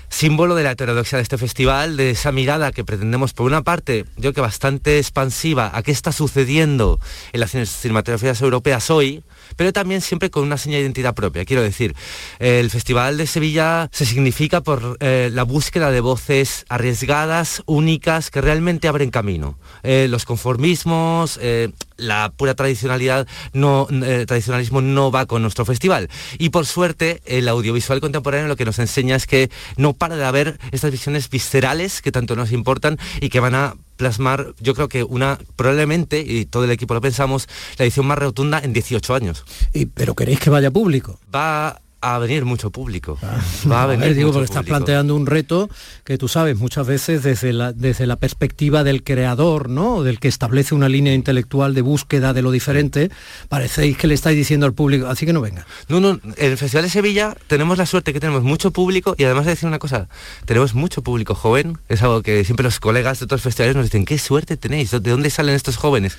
símbolo 0.09 0.55
de 0.55 0.63
la 0.63 0.71
heterodoxia 0.71 1.19
de 1.19 1.21
este 1.21 1.37
festival, 1.37 1.95
de 1.95 2.09
esa 2.09 2.33
mirada 2.33 2.73
que 2.73 2.83
pretendemos, 2.83 3.31
por 3.31 3.45
una 3.45 3.61
parte, 3.61 4.03
yo 4.17 4.33
que 4.33 4.41
bastante 4.41 4.97
expansiva, 4.97 5.71
a 5.73 5.83
qué 5.83 5.91
está 5.93 6.11
sucediendo 6.11 6.99
en 7.31 7.39
las 7.39 7.51
cinematografías 7.51 8.41
europeas 8.41 8.91
hoy, 8.91 9.23
pero 9.59 9.73
también 9.73 9.99
siempre 9.99 10.29
con 10.29 10.43
una 10.43 10.57
seña 10.57 10.77
de 10.77 10.83
identidad 10.83 11.13
propia. 11.13 11.43
Quiero 11.43 11.61
decir, 11.61 11.93
el 12.39 12.69
Festival 12.69 13.17
de 13.17 13.27
Sevilla 13.27 13.89
se 13.91 14.05
significa 14.05 14.61
por 14.61 14.95
eh, 15.01 15.29
la 15.33 15.43
búsqueda 15.43 15.91
de 15.91 15.99
voces 15.99 16.63
arriesgadas, 16.69 17.61
únicas, 17.65 18.31
que 18.31 18.39
realmente 18.39 18.87
abren 18.87 19.11
camino. 19.11 19.59
Eh, 19.83 20.07
los 20.09 20.23
conformismos, 20.23 21.37
eh, 21.41 21.71
la 21.99 22.31
pura 22.35 22.55
tradicionalidad 22.55 23.27
no, 23.53 23.87
eh, 23.91 24.25
tradicionalismo 24.27 24.81
no 24.81 25.11
va 25.11 25.25
con 25.25 25.41
nuestro 25.41 25.65
festival. 25.65 26.09
Y 26.37 26.49
por 26.49 26.65
suerte, 26.65 27.21
el 27.25 27.47
audiovisual 27.47 28.01
contemporáneo 28.01 28.47
lo 28.47 28.55
que 28.55 28.65
nos 28.65 28.79
enseña 28.79 29.15
es 29.15 29.27
que 29.27 29.49
no 29.77 29.93
para 29.93 30.15
de 30.15 30.25
haber 30.25 30.59
estas 30.71 30.91
visiones 30.91 31.29
viscerales 31.29 32.01
que 32.01 32.11
tanto 32.11 32.35
nos 32.35 32.51
importan 32.51 32.97
y 33.21 33.29
que 33.29 33.39
van 33.39 33.55
a 33.55 33.75
plasmar, 33.97 34.53
yo 34.61 34.73
creo 34.75 34.87
que 34.87 35.03
una, 35.03 35.37
probablemente, 35.57 36.21
y 36.21 36.45
todo 36.45 36.63
el 36.63 36.71
equipo 36.71 36.93
lo 36.93 37.01
pensamos, 37.01 37.47
la 37.77 37.83
edición 37.83 38.07
más 38.07 38.17
rotunda 38.17 38.59
en 38.63 38.71
18 38.71 39.13
años. 39.13 39.43
¿Y, 39.73 39.87
¿Pero 39.87 40.15
queréis 40.15 40.39
que 40.39 40.49
vaya 40.49 40.71
público? 40.71 41.19
Va 41.35 41.81
a 42.01 42.17
venir 42.19 42.45
mucho 42.45 42.71
público. 42.71 43.17
Va 43.69 43.83
a 43.83 43.85
venir 43.85 44.07
ver, 44.07 44.15
digo, 44.15 44.31
porque 44.31 44.45
estás 44.45 44.65
planteando 44.65 45.15
un 45.15 45.25
reto 45.25 45.69
que 46.03 46.17
tú 46.17 46.27
sabes 46.27 46.57
muchas 46.57 46.87
veces 46.87 47.23
desde 47.23 47.53
la, 47.53 47.73
desde 47.73 48.07
la 48.07 48.15
perspectiva 48.15 48.83
del 48.83 49.03
creador, 49.03 49.69
¿no? 49.69 50.03
Del 50.03 50.19
que 50.19 50.27
establece 50.27 50.75
una 50.75 50.89
línea 50.89 51.13
intelectual 51.13 51.73
de 51.73 51.81
búsqueda 51.81 52.33
de 52.33 52.41
lo 52.41 52.51
diferente. 52.51 53.11
Parecéis 53.49 53.97
que 53.97 54.07
le 54.07 54.13
estáis 54.13 54.37
diciendo 54.37 54.65
al 54.65 54.73
público, 54.73 55.07
así 55.07 55.25
que 55.25 55.33
no 55.33 55.41
venga. 55.41 55.65
No, 55.87 55.99
no, 55.99 56.11
en 56.11 56.33
el 56.37 56.57
Festival 56.57 56.83
de 56.83 56.89
Sevilla 56.89 57.35
tenemos 57.47 57.77
la 57.77 57.85
suerte 57.85 58.13
que 58.13 58.19
tenemos 58.19 58.43
mucho 58.43 58.71
público 58.71 59.15
y 59.17 59.23
además 59.25 59.45
de 59.45 59.51
decir 59.51 59.67
una 59.67 59.79
cosa, 59.79 60.07
tenemos 60.45 60.73
mucho 60.73 61.01
público 61.01 61.35
joven, 61.35 61.77
es 61.89 62.01
algo 62.01 62.21
que 62.21 62.43
siempre 62.45 62.63
los 62.63 62.79
colegas 62.79 63.19
de 63.19 63.25
otros 63.25 63.41
festivales 63.41 63.75
nos 63.75 63.85
dicen, 63.85 64.05
qué 64.05 64.17
suerte 64.17 64.57
tenéis, 64.57 64.91
¿de 64.91 64.99
dónde 64.99 65.29
salen 65.29 65.55
estos 65.55 65.77
jóvenes? 65.77 66.17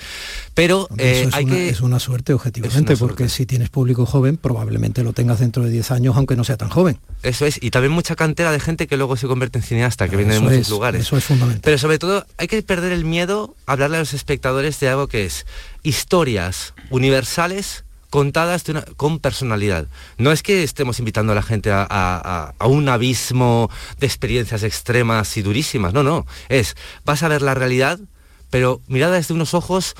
Pero 0.54 0.86
Hombre, 0.90 1.20
eh, 1.20 1.22
es, 1.28 1.34
hay 1.34 1.44
una, 1.44 1.54
que... 1.54 1.68
es 1.68 1.80
una 1.80 2.00
suerte 2.00 2.34
objetivamente, 2.34 2.96
porque 2.96 3.28
si 3.28 3.46
tienes 3.46 3.70
público 3.70 4.04
joven, 4.04 4.36
probablemente 4.36 5.02
lo 5.04 5.12
tengas 5.12 5.38
dentro 5.40 5.62
de 5.62 5.70
10 5.70 5.90
años, 5.92 6.16
aunque 6.16 6.36
no 6.36 6.44
sea 6.44 6.56
tan 6.56 6.68
joven. 6.68 6.98
Eso 7.22 7.46
es, 7.46 7.62
y 7.62 7.70
también 7.70 7.92
mucha 7.92 8.16
cantera 8.16 8.50
de 8.50 8.60
gente 8.60 8.86
que 8.86 8.96
luego 8.96 9.16
se 9.16 9.26
convierte 9.26 9.58
en 9.58 9.62
cineasta, 9.64 10.08
que 10.08 10.16
viene 10.16 10.34
de 10.34 10.40
muchos 10.40 10.58
es, 10.58 10.68
lugares. 10.70 11.02
Eso 11.02 11.16
es 11.16 11.24
fundamental. 11.24 11.62
Pero 11.64 11.78
sobre 11.78 11.98
todo 11.98 12.26
hay 12.36 12.48
que 12.48 12.62
perder 12.62 12.92
el 12.92 13.04
miedo 13.04 13.54
a 13.66 13.72
hablarle 13.72 13.96
a 13.96 14.00
los 14.00 14.12
espectadores 14.12 14.80
de 14.80 14.88
algo 14.88 15.06
que 15.06 15.24
es 15.24 15.46
historias 15.82 16.74
universales 16.90 17.84
contadas 18.10 18.64
de 18.64 18.72
una- 18.72 18.84
con 18.96 19.20
personalidad. 19.20 19.86
No 20.18 20.32
es 20.32 20.42
que 20.42 20.64
estemos 20.64 20.98
invitando 20.98 21.30
a 21.32 21.36
la 21.36 21.42
gente 21.42 21.70
a- 21.72 22.54
a 22.58 22.66
un 22.66 22.88
abismo 22.88 23.70
de 24.00 24.06
experiencias 24.06 24.64
extremas 24.64 25.36
y 25.36 25.42
durísimas, 25.42 25.92
no, 25.94 26.02
no. 26.02 26.26
Es, 26.48 26.74
vas 27.04 27.22
a 27.22 27.28
ver 27.28 27.40
la 27.42 27.54
realidad, 27.54 28.00
pero 28.50 28.80
mirada 28.88 29.14
desde 29.14 29.34
unos 29.34 29.54
ojos 29.54 29.94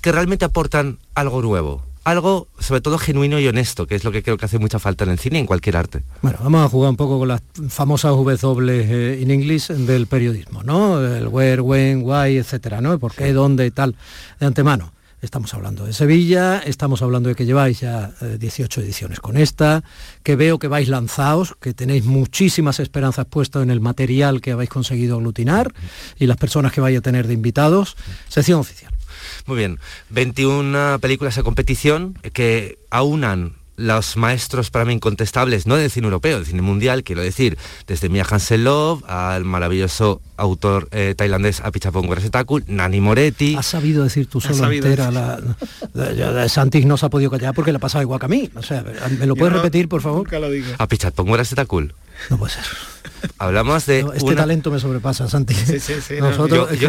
que 0.00 0.12
realmente 0.12 0.44
aportan 0.44 0.98
algo 1.14 1.42
nuevo. 1.42 1.82
Algo 2.04 2.48
sobre 2.58 2.80
todo 2.80 2.96
genuino 2.96 3.38
y 3.38 3.46
honesto, 3.48 3.86
que 3.86 3.94
es 3.94 4.04
lo 4.04 4.10
que 4.10 4.22
creo 4.22 4.38
que 4.38 4.46
hace 4.46 4.58
mucha 4.58 4.78
falta 4.78 5.04
en 5.04 5.10
el 5.10 5.18
cine 5.18 5.38
y 5.38 5.40
en 5.40 5.46
cualquier 5.46 5.76
arte. 5.76 6.02
Bueno, 6.22 6.38
vamos 6.42 6.64
a 6.64 6.68
jugar 6.68 6.90
un 6.90 6.96
poco 6.96 7.18
con 7.18 7.28
las 7.28 7.42
famosas 7.68 8.12
W 8.12 8.80
eh, 8.80 9.22
en 9.22 9.30
inglés 9.30 9.68
del 9.68 10.06
periodismo, 10.06 10.62
¿no? 10.62 11.04
El 11.04 11.28
where, 11.28 11.60
when, 11.60 12.02
why, 12.04 12.38
etcétera, 12.38 12.80
¿no? 12.80 12.98
¿Por 12.98 13.14
qué, 13.14 13.32
dónde 13.32 13.66
y 13.66 13.70
tal, 13.70 13.94
de 14.40 14.46
antemano. 14.46 14.92
Estamos 15.20 15.52
hablando 15.52 15.84
de 15.84 15.92
Sevilla, 15.92 16.60
estamos 16.60 17.02
hablando 17.02 17.28
de 17.28 17.34
que 17.34 17.44
lleváis 17.44 17.80
ya 17.80 18.12
eh, 18.20 18.36
18 18.38 18.82
ediciones 18.82 19.18
con 19.18 19.36
esta, 19.36 19.82
que 20.22 20.36
veo 20.36 20.60
que 20.60 20.68
vais 20.68 20.88
lanzados, 20.88 21.56
que 21.60 21.74
tenéis 21.74 22.04
muchísimas 22.04 22.78
esperanzas 22.78 23.26
puestas 23.26 23.64
en 23.64 23.70
el 23.70 23.80
material 23.80 24.40
que 24.40 24.52
habéis 24.52 24.70
conseguido 24.70 25.16
aglutinar 25.16 25.74
y 26.20 26.26
las 26.26 26.36
personas 26.36 26.72
que 26.72 26.80
vais 26.80 26.96
a 26.96 27.00
tener 27.00 27.26
de 27.26 27.34
invitados. 27.34 27.96
Sección 28.28 28.60
oficial. 28.60 28.97
Muy 29.48 29.56
bien, 29.56 29.78
21 30.10 30.98
películas 31.00 31.38
a 31.38 31.42
competición 31.42 32.14
que 32.34 32.78
aunan 32.90 33.54
los 33.76 34.16
maestros 34.16 34.70
para 34.70 34.84
mí 34.84 34.92
incontestables, 34.92 35.66
no 35.66 35.76
del 35.76 35.90
cine 35.90 36.06
europeo, 36.08 36.36
del 36.36 36.46
cine 36.46 36.60
mundial, 36.62 37.02
quiero 37.04 37.22
decir, 37.22 37.56
desde 37.86 38.08
Mia 38.08 38.26
Hansen-Love 38.28 39.04
al 39.08 39.44
maravilloso 39.44 40.20
autor 40.36 40.88
eh, 40.90 41.14
tailandés 41.16 41.60
Apichapong 41.60 42.08
Weerasethakul, 42.08 42.64
Nani 42.66 43.00
Moretti. 43.00 43.54
Has 43.56 43.66
sabido 43.66 44.04
decir 44.04 44.26
tú 44.26 44.40
solo 44.40 44.70
entera 44.70 45.10
la, 45.12 45.40
la- 45.94 46.48
Santis 46.48 46.84
no 46.86 46.96
se 46.98 47.06
ha 47.06 47.08
podido 47.08 47.30
callar 47.30 47.54
porque 47.54 47.70
le 47.72 47.76
ha 47.76 47.80
pasado 47.80 48.02
igual 48.02 48.18
que 48.20 48.26
a 48.26 48.28
mí. 48.28 48.50
O 48.56 48.62
sea, 48.62 48.84
¿me 49.18 49.26
lo 49.26 49.34
puedes 49.34 49.54
Yo 49.54 49.62
repetir, 49.62 49.88
por 49.88 50.02
favor? 50.02 50.18
Nunca 50.24 50.38
lo 50.40 50.50
digo. 50.50 50.66
Apichatpong 50.76 51.30
Weerasethakul. 51.30 51.94
No 52.30 52.36
puede 52.36 52.52
ser. 52.52 52.64
Hablamos 53.38 53.86
de 53.86 54.02
No, 54.02 54.12
este 54.12 54.24
una- 54.26 54.36
talento 54.36 54.70
me 54.70 54.78
sobrepasa, 54.80 55.28
Santi. 55.28 55.54
Sí, 55.54 55.80
sí, 55.80 55.94
sí, 56.06 56.14
no, 56.18 56.30
Nosotros, 56.30 56.70
Yo, 56.72 56.88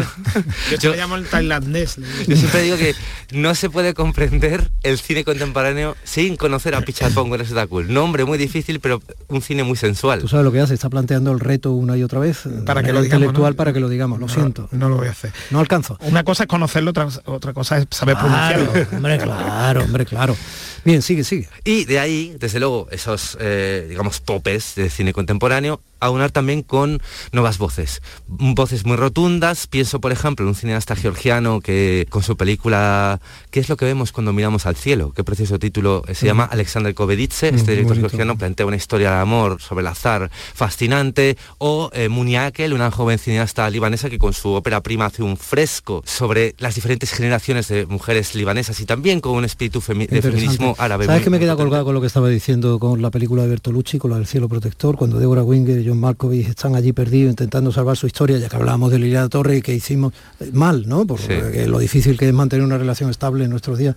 Yo, 0.70 0.76
yo- 0.80 0.90
te 0.92 0.96
llamo 0.96 1.16
el 1.16 1.26
tailandés. 1.26 1.96
yo 2.26 2.36
siempre 2.36 2.62
digo 2.62 2.76
que 2.76 2.94
no 3.32 3.54
se 3.54 3.70
puede 3.70 3.94
comprender 3.94 4.70
el 4.82 4.98
cine 4.98 5.24
contemporáneo 5.24 5.96
sin 6.04 6.36
conocer 6.36 6.74
a 6.74 6.80
Pichatpong 6.82 7.30
Weerasethakul. 7.30 7.92
Nombre 7.92 8.24
muy 8.24 8.38
difícil, 8.38 8.80
pero 8.80 9.02
un 9.28 9.42
cine 9.42 9.62
muy 9.64 9.76
sensual. 9.76 10.20
Tú 10.20 10.28
sabes 10.28 10.44
lo 10.44 10.52
que 10.52 10.60
hace, 10.60 10.74
está 10.74 10.88
planteando 10.90 11.32
el 11.32 11.40
reto 11.40 11.72
una 11.72 11.96
y 11.96 12.02
otra 12.02 12.20
vez. 12.20 12.38
Para 12.66 12.80
que 12.82 12.88
manera 12.88 12.92
lo 12.94 13.02
digamos, 13.02 13.04
intelectual 13.22 13.52
¿no? 13.52 13.56
para 13.56 13.72
que 13.72 13.80
lo 13.80 13.88
digamos, 13.88 14.18
lo 14.20 14.26
No, 14.26 14.32
siento. 14.32 14.68
No 14.72 14.88
lo 14.88 14.96
voy 14.96 15.08
a 15.08 15.10
hacer. 15.12 15.32
No 15.50 15.60
alcanzo. 15.60 15.98
Una 16.02 16.24
cosa 16.24 16.44
es 16.44 16.48
conocerlo, 16.48 16.90
otra, 16.90 17.08
otra 17.26 17.52
cosa 17.52 17.78
es 17.78 17.86
saber 17.90 18.16
Claro, 18.16 18.64
pronunciarlo. 18.70 18.96
hombre, 18.96 19.18
claro, 19.18 19.84
hombre, 19.84 20.06
claro. 20.06 20.36
Bien, 20.84 21.02
sigue, 21.02 21.24
sigue. 21.24 21.48
Y 21.64 21.84
de 21.84 21.98
ahí, 21.98 22.34
desde 22.40 22.58
luego, 22.58 22.88
esos, 22.90 23.36
eh, 23.40 23.86
digamos, 23.88 24.20
popes 24.20 24.74
de 24.76 24.88
cine 24.88 25.12
contemporáneo, 25.12 25.80
aunar 26.00 26.30
también 26.30 26.62
con 26.62 27.00
nuevas 27.32 27.58
voces. 27.58 28.02
Voces 28.26 28.84
muy 28.86 28.96
rotundas. 28.96 29.66
Pienso, 29.66 30.00
por 30.00 30.12
ejemplo, 30.12 30.44
en 30.44 30.48
un 30.48 30.54
cineasta 30.54 30.96
georgiano 30.96 31.60
que 31.60 32.06
con 32.10 32.22
su 32.22 32.36
película 32.36 33.20
¿Qué 33.50 33.60
es 33.60 33.68
lo 33.68 33.76
que 33.76 33.84
vemos 33.84 34.12
cuando 34.12 34.32
miramos 34.32 34.66
al 34.66 34.76
cielo? 34.76 35.12
Qué 35.14 35.24
precioso 35.24 35.58
título. 35.58 36.02
eh, 36.06 36.14
Se 36.14 36.26
llama 36.26 36.44
Alexander 36.44 36.94
Koveditze. 36.94 37.52
Mm, 37.52 37.54
Este 37.56 37.70
director 37.72 37.96
georgiano 37.98 38.36
plantea 38.38 38.66
una 38.66 38.76
historia 38.76 39.10
de 39.12 39.16
amor 39.20 39.60
sobre 39.60 39.80
el 39.82 39.86
azar 39.88 40.30
fascinante. 40.54 41.36
O 41.58 41.90
eh, 41.92 42.08
Munia 42.08 42.46
Akel, 42.46 42.72
una 42.72 42.90
joven 42.90 43.18
cineasta 43.18 43.68
libanesa 43.70 44.08
que 44.10 44.18
con 44.18 44.32
su 44.32 44.50
ópera 44.50 44.80
prima 44.82 45.06
hace 45.06 45.22
un 45.22 45.36
fresco 45.36 46.02
sobre 46.06 46.54
las 46.58 46.74
diferentes 46.74 47.10
generaciones 47.12 47.68
de 47.68 47.86
mujeres 47.86 48.34
libanesas 48.34 48.78
y 48.80 48.84
también 48.86 49.20
con 49.20 49.32
un 49.32 49.44
espíritu 49.44 49.80
femi- 49.80 50.08
de 50.08 50.22
feminismo 50.22 50.74
árabe. 50.78 51.06
¿Sabes 51.06 51.22
que 51.22 51.30
me 51.30 51.38
queda 51.38 51.56
colgado 51.56 51.84
con 51.84 51.94
lo 51.94 52.00
que 52.00 52.06
estaba 52.06 52.28
diciendo 52.28 52.78
con 52.78 53.02
la 53.02 53.10
película 53.10 53.42
de 53.42 53.48
Bertolucci, 53.48 53.98
con 53.98 54.10
la 54.12 54.16
del 54.18 54.26
cielo 54.26 54.48
protector, 54.48 54.96
cuando 54.96 55.18
Deborah 55.18 55.42
Winger 55.42 55.80
y 55.80 55.89
John 55.90 56.00
Malkovich 56.00 56.48
están 56.48 56.74
allí 56.74 56.92
perdidos 56.92 57.30
intentando 57.30 57.70
salvar 57.72 57.96
su 57.96 58.06
historia, 58.06 58.38
ya 58.38 58.48
que 58.48 58.56
hablábamos 58.56 58.90
de 58.90 58.98
Liliana 58.98 59.28
Torre 59.28 59.58
y 59.58 59.62
que 59.62 59.74
hicimos 59.74 60.12
eh, 60.40 60.50
mal, 60.52 60.88
¿no? 60.88 61.06
Por 61.06 61.18
Sí. 61.20 61.26
eh, 61.30 61.66
lo 61.68 61.78
difícil 61.78 62.16
que 62.16 62.26
es 62.28 62.32
mantener 62.34 62.64
una 62.64 62.78
relación 62.78 63.10
estable 63.10 63.44
en 63.44 63.50
nuestros 63.50 63.76
días. 63.78 63.96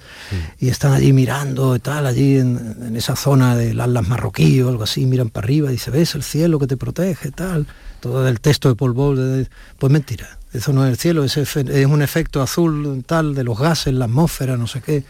Y 0.59 0.69
están 0.69 0.93
allí 0.93 1.13
mirando 1.13 1.75
y 1.75 1.79
tal, 1.79 2.05
allí 2.05 2.37
en, 2.37 2.75
en 2.85 2.95
esa 2.97 3.15
zona 3.15 3.55
del 3.55 3.79
Atlas 3.79 4.07
marroquí 4.07 4.61
o 4.61 4.69
algo 4.69 4.83
así, 4.83 5.05
miran 5.05 5.29
para 5.29 5.45
arriba 5.45 5.69
y 5.69 5.73
dice, 5.73 5.91
ves 5.91 6.15
el 6.15 6.23
cielo 6.23 6.59
que 6.59 6.67
te 6.67 6.77
protege, 6.77 7.31
tal. 7.31 7.65
Todo 7.99 8.27
el 8.27 8.41
texto 8.41 8.67
de 8.67 8.75
Paul 8.75 8.91
Bowles, 8.93 9.19
de- 9.37 9.47
pues 9.79 9.91
mentira. 9.93 10.37
Eso 10.51 10.73
no 10.73 10.83
es 10.85 10.91
el 10.91 10.97
cielo, 10.97 11.23
es, 11.23 11.35
es 11.37 11.85
un 11.85 12.01
efecto 12.01 12.41
azul 12.41 13.03
tal 13.07 13.33
de 13.33 13.43
los 13.43 13.57
gases, 13.57 13.93
la 13.93 14.05
atmósfera, 14.05 14.57
no 14.57 14.67
sé 14.67 14.81
qué. 14.81 15.03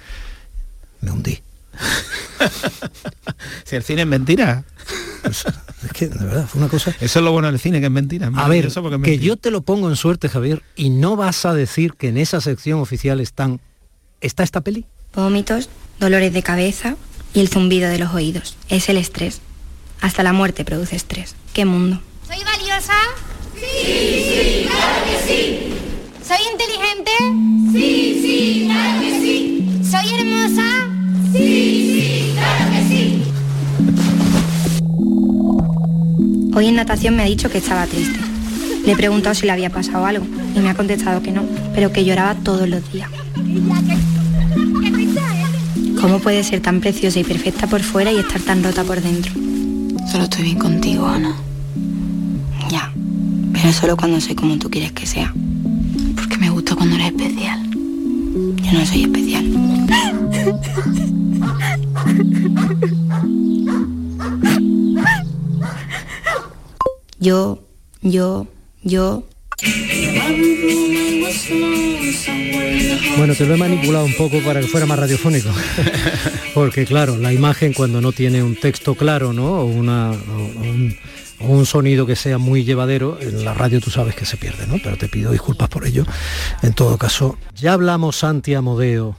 Me 1.02 1.12
hundí. 1.12 1.40
Si 3.66 3.76
el 3.76 3.84
cine 3.84 4.02
es 4.02 4.08
mentira. 4.08 4.64
Pues, 5.22 5.46
es 5.84 5.92
que, 5.94 6.08
de 6.08 6.26
verdad, 6.26 6.48
fue 6.48 6.62
una 6.62 6.70
cosa... 6.70 6.94
Eso 7.00 7.20
es 7.20 7.26
lo 7.26 7.32
bueno 7.32 7.48
del 7.50 7.60
cine, 7.60 7.80
que 7.80 7.86
es 7.88 7.92
mentira. 7.92 8.28
Es 8.28 8.38
A 8.38 8.48
ver, 8.48 8.70
que 9.04 9.20
yo 9.20 9.38
te 9.38 9.52
lo 9.52 9.62
pongo 9.62 9.90
en 9.90 9.96
suerte, 9.96 10.30
Javier, 10.30 10.64
y 10.76 10.90
no 10.90 11.16
vas 11.16 11.46
a 11.46 11.54
decir 11.54 11.94
que 11.94 12.10
en 12.10 12.18
esa 12.18 12.42
sección 12.42 12.80
oficial 12.80 13.20
están... 13.20 13.60
¿Está 14.22 14.44
esta 14.44 14.62
peli? 14.62 14.86
Vómitos, 15.16 15.70
dolores 16.00 16.34
de 16.34 16.44
cabeza 16.44 16.96
y 17.34 17.42
el 17.42 17.50
zumbido 17.50 17.90
de 17.90 18.00
los 18.00 18.14
oídos. 18.14 18.56
Es 18.70 18.90
el 18.90 18.98
estrés. 18.98 19.42
Hasta 20.02 20.24
la 20.24 20.34
muerte 20.34 20.66
produce 20.66 20.96
estrés. 20.96 21.36
¿Qué 21.54 21.66
mundo? 21.66 22.02
¿Soy 22.28 22.44
valiosa? 22.44 22.94
Sí, 23.56 23.62
sí, 23.76 24.66
claro 24.68 25.06
que 25.06 25.28
sí. 25.28 25.74
¿Soy 26.26 26.38
inteligente? 26.52 27.12
Sí, 27.72 28.20
sí, 28.22 28.64
claro 28.66 29.02
que 29.02 29.20
sí. 29.20 29.90
¿Soy 29.90 30.20
hermosa? 30.20 30.93
Sí, 31.34 31.40
sí, 31.40 32.34
claro 32.36 32.72
que 32.72 32.88
sí. 32.88 33.24
Hoy 36.56 36.68
en 36.68 36.76
natación 36.76 37.16
me 37.16 37.24
ha 37.24 37.26
dicho 37.26 37.50
que 37.50 37.58
estaba 37.58 37.88
triste. 37.88 38.20
Le 38.86 38.92
he 38.92 38.96
preguntado 38.96 39.34
si 39.34 39.48
le 39.48 39.52
había 39.52 39.72
pasado 39.72 40.06
algo 40.06 40.28
y 40.56 40.60
me 40.60 40.70
ha 40.70 40.76
contestado 40.76 41.24
que 41.24 41.32
no, 41.32 41.44
pero 41.74 41.92
que 41.92 42.06
lloraba 42.06 42.36
todos 42.36 42.70
los 42.70 42.92
días. 42.92 43.10
¿Cómo 46.00 46.20
puede 46.20 46.44
ser 46.44 46.62
tan 46.62 46.82
preciosa 46.82 47.20
y 47.20 47.24
perfecta 47.24 47.66
por 47.66 47.82
fuera 47.82 48.12
y 48.12 48.20
estar 48.20 48.42
tan 48.42 48.64
rota 48.64 48.84
por 48.84 49.02
dentro? 49.02 49.34
Solo 50.12 50.26
estoy 50.26 50.44
bien 50.44 50.60
contigo, 50.60 51.08
Ana. 51.08 51.36
Ya, 52.70 52.94
pero 53.54 53.74
solo 53.74 53.98
cuando 53.98 54.22
soy 54.22 54.36
como 54.36 54.56
tú 54.60 54.70
quieres 54.70 54.92
que 54.92 55.08
sea. 55.08 55.34
Porque 56.16 56.38
me 56.38 56.52
gusta 56.52 56.76
cuando 56.76 56.96
eres 56.96 57.08
especial. 57.08 57.60
Yo 57.72 58.74
no 58.74 58.86
soy 58.86 59.04
especial. 59.04 59.46
Yo, 67.20 67.60
yo, 68.02 68.48
yo. 68.82 69.24
Bueno, 73.18 73.36
te 73.36 73.46
lo 73.46 73.54
he 73.54 73.58
manipulado 73.58 74.06
un 74.06 74.16
poco 74.16 74.40
para 74.42 74.60
que 74.60 74.68
fuera 74.68 74.86
más 74.86 75.00
radiofónico. 75.00 75.50
Porque 76.54 76.86
claro, 76.86 77.16
la 77.18 77.32
imagen 77.32 77.74
cuando 77.74 78.02
no 78.02 78.12
tiene 78.12 78.44
un 78.44 78.56
texto 78.56 78.96
claro, 78.96 79.32
¿no? 79.34 79.60
O, 79.62 79.66
una, 79.66 80.12
o- 80.12 80.14
o 80.14 80.62
un, 80.62 80.96
o 81.40 81.46
un 81.48 81.66
sonido 81.66 82.06
que 82.06 82.16
sea 82.16 82.38
muy 82.38 82.64
llevadero, 82.66 83.18
en 83.22 83.46
la 83.46 83.54
radio 83.54 83.80
tú 83.80 83.90
sabes 83.90 84.16
que 84.16 84.26
se 84.26 84.38
pierde, 84.38 84.68
¿no? 84.68 84.78
Pero 84.84 84.98
te 84.98 85.08
pido 85.08 85.32
disculpas 85.32 85.70
por 85.70 85.86
ello. 85.88 86.06
En 86.62 86.74
todo 86.74 86.98
caso, 86.98 87.38
ya 87.56 87.74
hablamos, 87.74 88.18
Santi 88.18 88.54
Amodeo, 88.54 89.16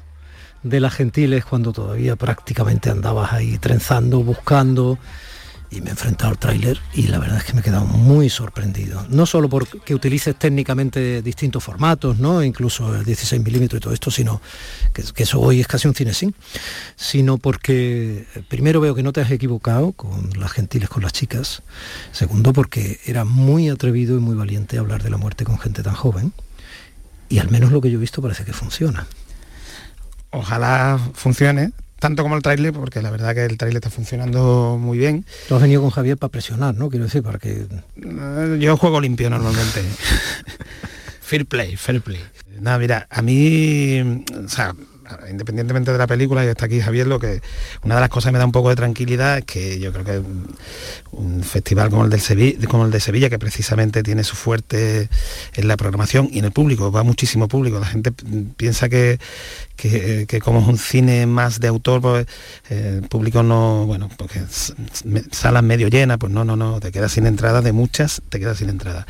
de 0.65 0.81
las 0.81 0.95
gentiles 0.95 1.45
cuando 1.45 1.73
todavía 1.73 2.17
prácticamente 2.17 2.91
andabas 2.91 3.33
ahí 3.33 3.59
trenzando, 3.59 4.23
buscando 4.23 4.99
y 5.71 5.81
me 5.81 5.89
he 5.89 5.91
enfrentado 5.91 6.31
al 6.31 6.39
tráiler 6.39 6.79
y 6.95 7.09
la 7.09 7.19
verdad 7.19 7.39
es 7.39 7.45
que 7.45 7.53
me 7.53 7.61
he 7.61 7.63
quedado 7.63 7.85
muy 7.85 8.31
sorprendido. 8.31 9.05
No 9.11 9.27
solo 9.27 9.49
porque 9.49 9.95
utilices 9.95 10.37
técnicamente 10.37 11.21
distintos 11.21 11.63
formatos, 11.63 12.19
¿no? 12.19 12.43
incluso 12.43 12.95
el 12.95 13.05
16 13.05 13.43
milímetros 13.43 13.79
y 13.79 13.83
todo 13.83 13.93
esto, 13.93 14.11
sino 14.11 14.41
que, 14.93 15.03
que 15.03 15.23
eso 15.25 15.41
hoy 15.41 15.61
es 15.61 15.67
casi 15.67 15.87
un 15.87 15.95
cine 15.95 16.15
sin, 16.15 16.35
sino 16.97 17.39
porque 17.39 18.27
primero 18.49 18.81
veo 18.81 18.95
que 18.95 19.03
no 19.03 19.13
te 19.13 19.21
has 19.21 19.31
equivocado 19.31 19.93
con 19.93 20.31
las 20.39 20.53
gentiles, 20.53 20.89
con 20.89 21.03
las 21.03 21.13
chicas, 21.13 21.63
segundo 22.13 22.53
porque 22.53 23.01
era 23.05 23.25
muy 23.25 23.69
atrevido 23.69 24.17
y 24.17 24.21
muy 24.21 24.35
valiente 24.35 24.79
hablar 24.79 25.03
de 25.03 25.11
la 25.11 25.19
muerte 25.19 25.45
con 25.45 25.59
gente 25.59 25.83
tan 25.83 25.95
joven 25.95 26.33
y 27.29 27.39
al 27.39 27.51
menos 27.51 27.73
lo 27.73 27.81
que 27.81 27.91
yo 27.91 27.99
he 27.99 28.01
visto 28.01 28.23
parece 28.23 28.45
que 28.45 28.53
funciona. 28.53 29.07
Ojalá 30.35 30.99
funcione, 31.15 31.71
tanto 32.01 32.25
como 32.25 32.35
el 32.35 32.43
tráiler, 32.43 32.73
porque 32.73 33.01
la 33.01 33.11
verdad 33.11 33.35
que 33.35 33.45
el 33.45 33.57
tráiler 33.57 33.77
está 33.77 33.89
funcionando 33.89 34.77
muy 34.81 34.99
bien. 34.99 35.25
Tú 35.49 35.55
has 35.55 35.63
venido 35.63 35.81
con 35.81 35.91
Javier 35.91 36.19
para 36.19 36.33
presionar, 36.33 36.75
¿no? 36.75 36.91
Quiero 36.91 37.05
decir, 37.05 37.23
para 37.23 37.39
que... 37.39 37.67
Eh, 37.97 38.59
Yo 38.61 38.77
juego 38.77 39.01
limpio 39.01 39.31
normalmente. 39.31 39.81
fair 41.21 41.47
play, 41.47 41.77
fair 41.77 42.01
play. 42.03 42.21
Nada, 42.61 42.79
mira, 42.79 43.07
a 43.11 43.23
mí, 43.23 44.23
o 44.45 44.49
sea, 44.49 44.75
independientemente 45.29 45.93
de 45.93 45.99
la 45.99 46.07
película, 46.07 46.45
y 46.45 46.49
está 46.49 46.67
aquí 46.67 46.81
Javier, 46.81 47.07
lo 47.07 47.19
que 47.19 47.41
una 47.83 47.95
de 47.97 48.01
las 48.01 48.11
cosas 48.11 48.31
que 48.31 48.33
me 48.33 48.39
da 48.39 48.47
un 48.47 48.53
poco 48.53 48.71
de 48.71 48.77
tranquilidad 48.77 49.39
es 49.39 49.45
que 49.45 49.79
yo 49.79 49.93
creo 49.93 50.05
que 50.05 50.23
un 51.13 51.43
festival 51.43 51.91
como 51.91 52.05
el, 52.05 52.11
del 52.11 52.69
como 52.69 52.85
el 52.85 52.91
de 52.91 53.01
Sevilla, 53.01 53.31
que 53.31 53.39
precisamente 53.39 54.03
tiene 54.03 54.25
su 54.25 54.37
fuerte 54.37 55.09
en 55.55 55.69
la 55.69 55.77
programación 55.77 56.29
y 56.31 56.39
en 56.39 56.47
el 56.47 56.53
público, 56.53 56.91
va 56.91 57.03
muchísimo 57.03 57.49
público. 57.49 57.79
La 57.79 57.87
gente 57.87 58.13
piensa 58.57 58.89
que, 58.89 59.19
que, 59.77 60.41
como 60.43 60.61
es 60.61 60.67
un 60.67 60.79
cine 60.79 61.27
más 61.27 61.61
de 61.61 61.69
autor, 61.69 62.01
pues 62.01 62.27
eh, 62.71 63.01
el 63.03 63.09
público 63.09 63.43
no, 63.43 63.87
bueno, 63.87 64.09
porque 64.17 64.43
salas 65.31 65.63
medio 65.63 65.89
llenas, 65.89 66.19
pues 66.19 66.33
no, 66.33 66.45
no, 66.45 66.57
no, 66.57 66.81
te 66.81 66.93
quedas 66.93 67.13
sin 67.13 67.27
entrada, 67.27 67.61
de 67.61 67.73
muchas 67.73 68.23
te 68.29 68.41
quedas 68.41 68.59
sin 68.59 68.69
entrada. 68.69 69.07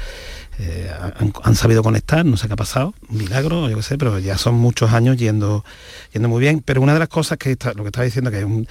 Eh, 0.59 0.91
han, 1.19 1.33
han, 1.43 1.55
sabido 1.57 1.83
conectar, 1.83 2.25
no 2.25 2.37
sé 2.37 2.47
qué 2.47 2.53
ha 2.53 2.57
pasado, 2.57 2.95
un 3.09 3.19
milagro, 3.19 3.69
yo 3.69 3.77
qué 3.77 3.83
sé, 3.83 3.99
pero 3.99 4.19
ya 4.21 4.39
son 4.39 4.55
muchos 4.55 4.93
años 4.93 5.17
yendo, 5.17 5.65
yendo 6.13 6.29
muy 6.29 6.41
bien. 6.41 6.63
Pero 6.65 6.81
una 6.81 6.93
de 6.93 7.01
las 7.01 7.09
cosas 7.09 7.39
que 7.39 7.53
está, 7.53 7.73
lo 7.75 7.83
que 7.83 7.89
estaba 7.89 8.05
diciendo 8.05 8.31
que 8.31 8.39
es 8.39 8.45
un, 8.45 8.69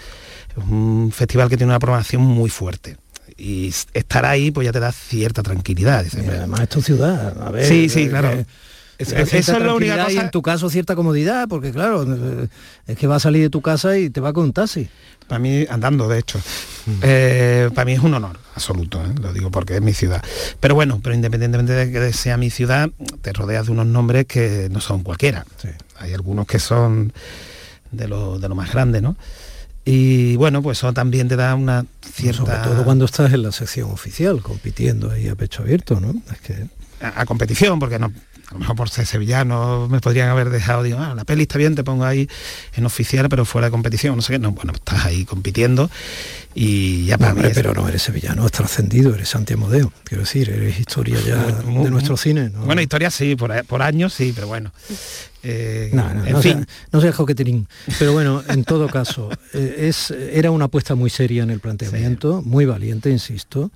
es 0.55 0.63
un 0.69 1.11
festival 1.13 1.49
que 1.49 1.57
tiene 1.57 1.71
una 1.71 1.79
programación 1.79 2.21
muy 2.21 2.49
fuerte 2.49 2.97
y 3.37 3.73
estar 3.93 4.25
ahí 4.25 4.51
pues 4.51 4.65
ya 4.65 4.71
te 4.71 4.79
da 4.79 4.91
cierta 4.91 5.43
tranquilidad. 5.43 6.03
Dice, 6.03 6.23
además 6.27 6.61
es 6.61 6.69
tu 6.69 6.81
ciudad. 6.81 7.41
A 7.41 7.51
ver, 7.51 7.65
sí, 7.65 7.89
sí, 7.89 8.07
claro. 8.07 8.31
Eh, 8.31 8.45
es, 8.97 9.11
es, 9.11 9.47
la 9.47 9.73
única 9.73 9.97
cosa. 9.97 10.11
Y 10.11 10.17
en 10.17 10.31
tu 10.31 10.41
caso 10.41 10.69
cierta 10.69 10.95
comodidad, 10.95 11.47
porque 11.47 11.71
claro, 11.71 12.05
es 12.87 12.97
que 12.97 13.07
va 13.07 13.15
a 13.15 13.19
salir 13.19 13.41
de 13.41 13.49
tu 13.49 13.61
casa 13.61 13.97
y 13.97 14.09
te 14.09 14.21
va 14.21 14.33
con 14.33 14.45
un 14.45 14.53
taxi. 14.53 14.89
Para 15.27 15.39
mí, 15.39 15.65
andando, 15.69 16.07
de 16.07 16.19
hecho. 16.19 16.39
Eh, 17.01 17.69
para 17.73 17.85
mí 17.85 17.93
es 17.93 17.99
un 17.99 18.13
honor 18.13 18.37
absoluto, 18.55 19.01
¿eh? 19.01 19.13
lo 19.21 19.31
digo 19.33 19.49
porque 19.51 19.75
es 19.75 19.81
mi 19.81 19.93
ciudad. 19.93 20.21
Pero 20.59 20.75
bueno, 20.75 20.99
pero 21.01 21.15
independientemente 21.15 21.73
de 21.73 21.91
que 21.91 22.13
sea 22.13 22.37
mi 22.37 22.49
ciudad, 22.49 22.89
te 23.21 23.33
rodeas 23.33 23.67
de 23.67 23.71
unos 23.71 23.87
nombres 23.87 24.25
que 24.25 24.67
no 24.69 24.81
son 24.81 25.01
cualquiera. 25.01 25.45
Sí. 25.61 25.69
Hay 25.97 26.13
algunos 26.13 26.45
que 26.45 26.59
son 26.59 27.13
de 27.91 28.07
lo, 28.07 28.37
de 28.37 28.49
lo 28.49 28.55
más 28.55 28.71
grande, 28.71 29.01
¿no? 29.01 29.15
Y 29.85 30.35
bueno, 30.37 30.61
pues 30.61 30.77
eso 30.77 30.93
también 30.93 31.27
te 31.27 31.35
da 31.35 31.55
una 31.55 31.85
cierta... 32.01 32.45
Sobre 32.45 32.57
todo 32.57 32.83
cuando 32.85 33.05
estás 33.05 33.33
en 33.33 33.43
la 33.43 33.51
sección 33.51 33.91
oficial, 33.91 34.41
compitiendo 34.41 35.11
ahí 35.11 35.27
a 35.27 35.35
pecho 35.35 35.63
abierto, 35.63 35.99
¿no? 35.99 36.13
Es 36.31 36.39
que... 36.39 36.67
a, 37.01 37.21
a 37.21 37.25
competición, 37.25 37.79
porque 37.79 37.99
no, 37.99 38.11
a 38.53 38.57
lo 38.57 38.59
mejor 38.59 38.75
por 38.75 38.89
ser 38.89 39.07
sevillano 39.07 39.87
me 39.89 39.99
podrían 39.99 40.29
haber 40.29 40.51
dejado, 40.51 40.83
digo, 40.83 40.99
ah, 40.99 41.15
la 41.15 41.25
peli 41.25 41.43
está 41.43 41.57
bien, 41.57 41.73
te 41.73 41.83
pongo 41.83 42.05
ahí 42.05 42.29
en 42.75 42.85
oficial, 42.85 43.27
pero 43.27 43.45
fuera 43.45 43.67
de 43.67 43.71
competición, 43.71 44.15
no 44.15 44.21
sé 44.21 44.33
qué, 44.33 44.39
no, 44.39 44.51
bueno, 44.51 44.73
estás 44.73 45.05
ahí 45.05 45.25
compitiendo 45.25 45.89
y 46.53 47.05
ya 47.05 47.17
para 47.17 47.31
no, 47.31 47.37
mí 47.37 47.41
hombre, 47.41 47.55
pero 47.55 47.73
no 47.73 47.89
eres 47.89 48.03
sevillano, 48.03 48.45
has 48.45 48.51
trascendido, 48.51 49.15
eres 49.15 49.29
Santiago 49.29 49.65
Modeo, 49.65 49.91
quiero 50.03 50.21
decir, 50.21 50.51
eres 50.51 50.79
historia 50.79 51.19
ya 51.25 51.63
muy, 51.65 51.85
de 51.85 51.89
nuestro 51.89 52.15
cine. 52.15 52.51
¿no? 52.51 52.65
Bueno, 52.65 52.79
historia 52.81 53.09
sí, 53.09 53.35
por, 53.35 53.65
por 53.65 53.81
años 53.81 54.13
sí, 54.13 54.33
pero 54.35 54.47
bueno. 54.47 54.71
Eh, 55.41 55.89
no, 55.91 56.13
no, 56.13 56.25
en 56.25 56.33
no 56.33 56.41
fin. 56.41 56.53
Sea, 56.53 56.67
no 56.91 57.01
sea 57.01 57.11
joqueterín. 57.11 57.67
Pero 57.97 58.13
bueno, 58.13 58.43
en 58.47 58.63
todo 58.63 58.87
caso, 58.87 59.29
eh, 59.53 59.87
es, 59.89 60.11
era 60.11 60.51
una 60.51 60.65
apuesta 60.65 60.93
muy 60.93 61.09
seria 61.09 61.41
en 61.41 61.49
el 61.49 61.59
planteamiento, 61.59 62.41
sí. 62.41 62.49
muy 62.49 62.65
valiente, 62.65 63.09
insisto. 63.09 63.71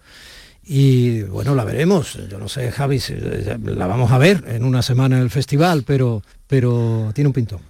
Y 0.70 1.22
bueno, 1.24 1.56
la 1.56 1.64
veremos. 1.64 2.20
Yo 2.30 2.38
no 2.38 2.50
sé, 2.50 2.72
Javi, 2.74 3.00
si 3.00 3.16
la 3.16 3.88
vamos 3.88 4.12
a 4.12 4.18
ver 4.18 4.44
en 4.48 4.66
una 4.66 4.82
semana 4.82 5.16
en 5.16 5.24
el 5.24 5.30
festival, 5.30 5.84
pero, 5.88 6.22
pero 6.46 7.12
tiene 7.14 7.30
un 7.30 7.34
pintón. 7.34 7.62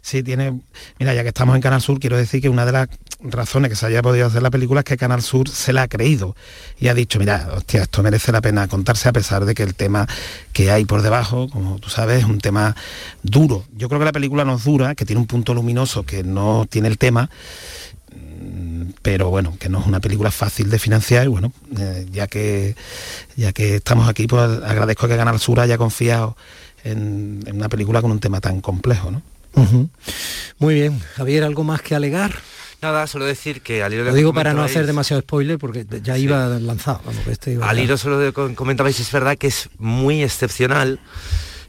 Sí, 0.00 0.22
tiene. 0.22 0.60
Mira, 1.00 1.12
ya 1.12 1.22
que 1.24 1.30
estamos 1.30 1.56
en 1.56 1.62
Canal 1.62 1.80
Sur, 1.80 1.98
quiero 1.98 2.16
decir 2.16 2.40
que 2.40 2.48
una 2.48 2.64
de 2.64 2.70
las 2.70 2.88
razones 3.20 3.70
que 3.70 3.74
se 3.74 3.86
haya 3.86 4.02
podido 4.02 4.28
hacer 4.28 4.40
la 4.40 4.52
película 4.52 4.82
es 4.82 4.84
que 4.84 4.96
Canal 4.96 5.20
Sur 5.20 5.48
se 5.48 5.72
la 5.72 5.82
ha 5.82 5.88
creído 5.88 6.36
y 6.78 6.86
ha 6.86 6.94
dicho, 6.94 7.18
mira, 7.18 7.48
hostia, 7.56 7.82
esto 7.82 8.04
merece 8.04 8.30
la 8.30 8.40
pena 8.40 8.68
contarse 8.68 9.08
a 9.08 9.12
pesar 9.12 9.44
de 9.44 9.54
que 9.56 9.64
el 9.64 9.74
tema 9.74 10.06
que 10.52 10.70
hay 10.70 10.84
por 10.84 11.02
debajo, 11.02 11.48
como 11.48 11.80
tú 11.80 11.90
sabes, 11.90 12.20
es 12.20 12.24
un 12.24 12.38
tema 12.38 12.76
duro. 13.24 13.64
Yo 13.76 13.88
creo 13.88 13.98
que 13.98 14.04
la 14.04 14.12
película 14.12 14.44
no 14.44 14.54
es 14.54 14.62
dura, 14.62 14.94
que 14.94 15.04
tiene 15.04 15.18
un 15.18 15.26
punto 15.26 15.54
luminoso 15.54 16.04
que 16.04 16.22
no 16.22 16.66
tiene 16.70 16.86
el 16.86 16.98
tema, 16.98 17.28
pero 19.02 19.30
bueno, 19.30 19.56
que 19.58 19.68
no 19.68 19.80
es 19.80 19.86
una 19.86 20.00
película 20.00 20.30
fácil 20.30 20.68
de 20.70 20.78
financiar 20.78 21.24
y 21.24 21.28
bueno, 21.28 21.52
eh, 21.78 22.06
ya 22.10 22.26
que 22.26 22.74
ya 23.36 23.52
que 23.52 23.76
estamos 23.76 24.08
aquí, 24.08 24.26
pues 24.26 24.42
agradezco 24.42 25.08
que 25.08 25.16
Canal 25.16 25.38
Sur 25.38 25.60
haya 25.60 25.78
confiado 25.78 26.36
en, 26.84 27.42
en 27.46 27.56
una 27.56 27.68
película 27.68 28.02
con 28.02 28.10
un 28.10 28.20
tema 28.20 28.40
tan 28.40 28.60
complejo, 28.60 29.10
¿no? 29.10 29.22
Uh 29.54 29.64
-huh. 29.64 29.88
Muy 30.58 30.74
bien, 30.74 31.00
Javier, 31.16 31.44
¿algo 31.44 31.64
más 31.64 31.82
que 31.82 31.94
alegar? 31.94 32.34
Nada, 32.82 33.06
solo 33.06 33.24
decir 33.24 33.62
que 33.62 33.82
al 33.82 33.94
hilo 33.94 34.04
Lo 34.04 34.12
digo 34.12 34.34
para 34.34 34.52
no 34.52 34.62
hacer 34.62 34.86
demasiado 34.86 35.22
spoiler 35.22 35.58
porque 35.58 35.86
ya 36.02 36.16
sí. 36.16 36.22
iba 36.22 36.46
lanzado. 36.58 37.00
Vamos, 37.06 37.26
este 37.26 37.52
iba 37.52 37.68
al 37.68 37.78
hilo 37.78 37.96
solo 37.96 38.32
comentabais, 38.54 39.00
es 39.00 39.10
verdad 39.10 39.38
que 39.38 39.46
es 39.46 39.70
muy 39.78 40.22
excepcional 40.22 41.00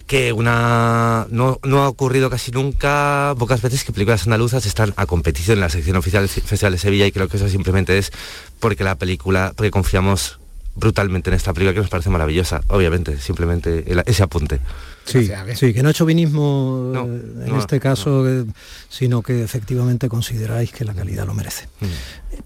que 0.08 0.32
una 0.34 1.28
no, 1.30 1.60
no, 1.64 1.84
ha 1.84 1.90
ocurrido 1.90 2.30
casi 2.30 2.52
nunca, 2.52 3.36
pocas 3.38 3.62
veces 3.62 3.84
que 3.84 3.92
películas 3.92 4.24
andaluzas 4.24 4.66
están 4.66 4.94
a 4.96 5.06
competición 5.06 5.58
en 5.58 5.62
la 5.62 5.70
sección 5.70 5.98
oficial 5.98 6.24
del 6.24 6.30
Festival 6.30 6.72
de 6.72 6.80
Sevilla 6.80 7.06
y 7.06 7.12
creo 7.12 7.28
que 7.28 7.38
eso 7.38 7.50
simplemente 7.50 7.98
es 7.98 8.12
porque 8.60 8.84
la 8.84 8.96
película, 8.96 9.54
porque 9.56 9.70
confiamos 9.70 10.40
brutalmente 10.76 11.30
en 11.30 11.36
esta 11.36 11.54
película 11.54 11.74
que 11.74 11.82
nos 11.82 11.90
parece 11.90 12.10
maravillosa, 12.10 12.62
obviamente, 12.70 13.20
simplemente 13.20 13.84
ese 14.06 14.24
apunte. 14.24 14.60
Sí, 15.08 15.30
sí, 15.56 15.74
que 15.74 15.82
no 15.82 15.90
es 15.90 15.96
chauvinismo 15.96 16.92
no, 16.94 17.06
en 17.06 17.46
no, 17.48 17.60
este 17.60 17.80
caso, 17.80 18.24
no. 18.24 18.54
sino 18.90 19.22
que 19.22 19.44
efectivamente 19.44 20.10
consideráis 20.10 20.72
que 20.72 20.84
la 20.84 20.94
calidad 20.94 21.26
lo 21.26 21.34
merece. 21.34 21.68
Mm. 21.80 21.86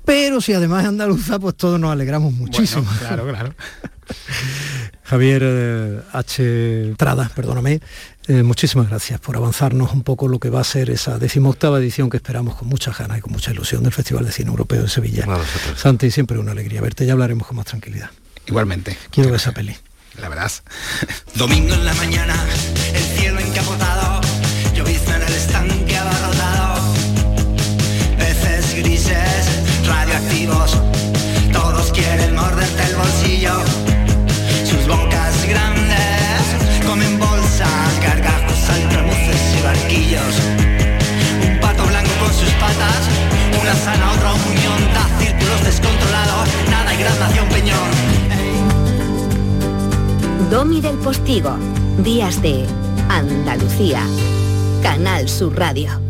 Pero 0.06 0.42
si 0.42 0.54
además 0.54 0.84
es 0.84 0.90
andaluza, 0.90 1.40
pues 1.40 1.56
todos 1.56 1.80
nos 1.80 1.92
alegramos 1.92 2.34
muchísimo. 2.34 2.84
Bueno, 2.84 3.00
claro, 3.00 3.28
claro. 3.28 3.56
Javier 5.04 5.42
eh, 5.44 6.02
H. 6.14 6.94
Trada, 6.98 7.32
perdóname, 7.36 7.82
eh, 8.28 8.44
muchísimas 8.44 8.88
gracias 8.88 9.20
por 9.20 9.36
avanzarnos 9.36 9.92
un 9.94 10.04
poco 10.04 10.28
lo 10.28 10.40
que 10.40 10.50
va 10.50 10.62
a 10.62 10.64
ser 10.64 10.90
esa 10.90 11.18
decimoctava 11.18 11.80
edición 11.80 12.10
que 12.10 12.18
esperamos 12.18 12.56
con 12.56 12.68
muchas 12.68 12.98
ganas 12.98 13.18
y 13.18 13.22
con 13.22 13.34
mucha 13.34 13.52
ilusión 13.52 13.84
del 13.84 13.92
Festival 13.92 14.26
de 14.26 14.32
Cine 14.32 14.52
Europeo 14.52 14.84
de 14.84 14.90
Sevilla. 14.90 15.26
Santi, 15.76 16.12
siempre 16.12 16.38
una 16.38 16.52
alegría 16.52 16.82
verte, 16.82 17.06
ya 17.06 17.14
hablaremos 17.14 17.48
con 17.48 17.58
más 17.58 17.66
tranquilidad. 17.66 18.12
Igualmente. 18.48 18.98
Quiero 19.10 19.32
ver 19.32 19.40
esa 19.40 19.52
peli. 19.52 19.76
La 20.18 20.30
verdad. 20.30 20.52
Domingo 21.36 21.74
en 21.74 21.86
la 21.86 21.94
mañana, 21.94 22.36
el 22.94 23.04
cielo 23.18 23.40
encapotado, 23.40 24.22
llovizna 24.76 25.16
en 25.16 25.22
el 25.24 25.34
estanque 25.34 25.98
abarrotado, 25.98 26.94
peces 28.18 28.76
grises, 28.76 29.88
radioactivos, 29.88 30.78
todos 31.54 31.92
quieren 31.92 32.36
morderte 32.36 32.84
el 32.84 32.96
bolsillo, 32.96 33.54
sus 34.70 34.86
bocas 34.86 35.46
grandes 35.48 36.42
comen 36.86 37.18
bolsas, 37.18 38.00
gargajos, 38.04 38.70
altramuces 38.70 39.42
y 39.58 39.62
barquillos, 39.64 40.36
un 41.48 41.60
pato 41.62 41.86
blanco 41.86 42.12
con 42.20 42.34
sus 42.34 42.52
patas, 42.60 43.08
una 43.60 43.76
sana, 43.76 44.12
otra 44.12 44.34
unión, 44.34 44.94
da 44.94 45.08
círculos 45.20 45.64
descontrolados, 45.64 46.50
nada 46.70 46.94
y 46.94 46.98
gradación 46.98 47.48
peñón. 47.50 48.01
Domi 50.52 50.82
del 50.82 50.98
Postigo, 50.98 51.58
Días 52.04 52.42
de 52.42 52.66
Andalucía, 53.08 54.06
Canal 54.84 55.30
Sur 55.30 55.58
Radio. 55.58 56.02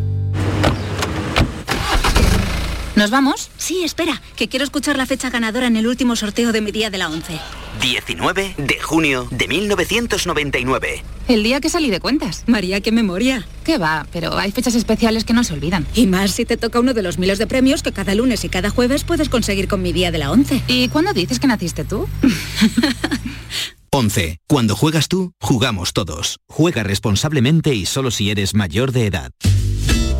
¿Nos 2.96 3.12
vamos? 3.12 3.52
Sí, 3.58 3.84
espera, 3.84 4.20
que 4.36 4.48
quiero 4.48 4.66
escuchar 4.66 4.98
la 4.98 5.06
fecha 5.06 5.30
ganadora 5.30 5.68
en 5.68 5.76
el 5.76 5.86
último 5.86 6.16
sorteo 6.16 6.52
de 6.54 6.62
mi 6.62 6.72
día 6.72 6.90
de 6.90 6.98
la 6.98 7.10
11. 7.10 7.40
19 7.82 8.56
de 8.58 8.80
junio 8.80 9.28
de 9.30 9.48
1999. 9.48 11.04
El 11.28 11.44
día 11.44 11.62
que 11.62 11.70
salí 11.70 11.92
de 11.92 12.00
cuentas. 12.00 12.44
María, 12.48 12.82
qué 12.82 12.92
memoria. 12.92 13.46
¿Qué 13.64 13.78
va? 13.78 14.08
Pero 14.12 14.36
hay 14.40 14.52
fechas 14.52 14.74
especiales 14.74 15.24
que 15.24 15.34
no 15.34 15.44
se 15.44 15.54
olvidan. 15.54 15.86
Y 15.94 16.08
más 16.08 16.32
si 16.32 16.46
te 16.46 16.58
toca 16.58 16.80
uno 16.80 16.96
de 16.96 17.04
los 17.04 17.20
miles 17.20 17.38
de 17.38 17.46
premios 17.46 17.84
que 17.84 17.92
cada 17.92 18.16
lunes 18.16 18.44
y 18.44 18.50
cada 18.50 18.72
jueves 18.72 19.04
puedes 19.04 19.30
conseguir 19.30 19.68
con 19.68 19.84
mi 19.84 19.94
día 19.94 20.10
de 20.10 20.18
la 20.18 20.32
11. 20.32 20.64
¿Y 20.66 20.88
cuándo 20.88 21.14
dices 21.14 21.40
que 21.40 21.46
naciste 21.46 21.84
tú? 21.86 22.10
11. 23.94 24.38
Cuando 24.48 24.76
juegas 24.78 25.10
tú, 25.10 25.34
jugamos 25.42 25.92
todos. 25.92 26.40
Juega 26.48 26.82
responsablemente 26.84 27.76
y 27.76 27.86
solo 27.86 28.10
si 28.10 28.30
eres 28.32 28.54
mayor 28.54 28.94
de 28.94 29.06
edad. 29.08 29.32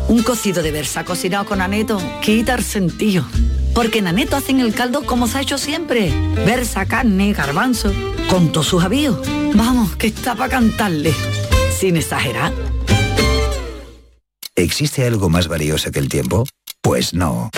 Un 0.08 0.22
cocido 0.22 0.62
de 0.62 0.70
versa 0.72 1.04
cocinado 1.04 1.46
con 1.46 1.62
aneto 1.62 1.98
quita 2.20 2.54
el 2.54 2.64
sentido. 2.64 3.24
porque 3.74 4.00
en 4.00 4.06
Aneto 4.06 4.36
hacen 4.36 4.60
el 4.60 4.74
caldo 4.74 5.06
como 5.06 5.26
se 5.26 5.38
ha 5.38 5.40
hecho 5.40 5.56
siempre. 5.56 6.12
Versa, 6.44 6.84
carne, 6.84 7.32
garbanzo, 7.32 7.90
con 8.28 8.52
todos 8.52 8.66
sus 8.66 8.84
avíos. 8.84 9.18
Vamos, 9.54 9.96
que 9.96 10.08
está 10.08 10.34
para 10.34 10.50
cantarle. 10.50 11.14
Sin 11.74 11.96
exagerar. 11.96 12.52
¿Existe 14.54 15.06
algo 15.06 15.30
más 15.30 15.48
valioso 15.48 15.90
que 15.90 15.98
el 16.00 16.10
tiempo? 16.10 16.44
Pues 16.82 17.14
no. 17.14 17.50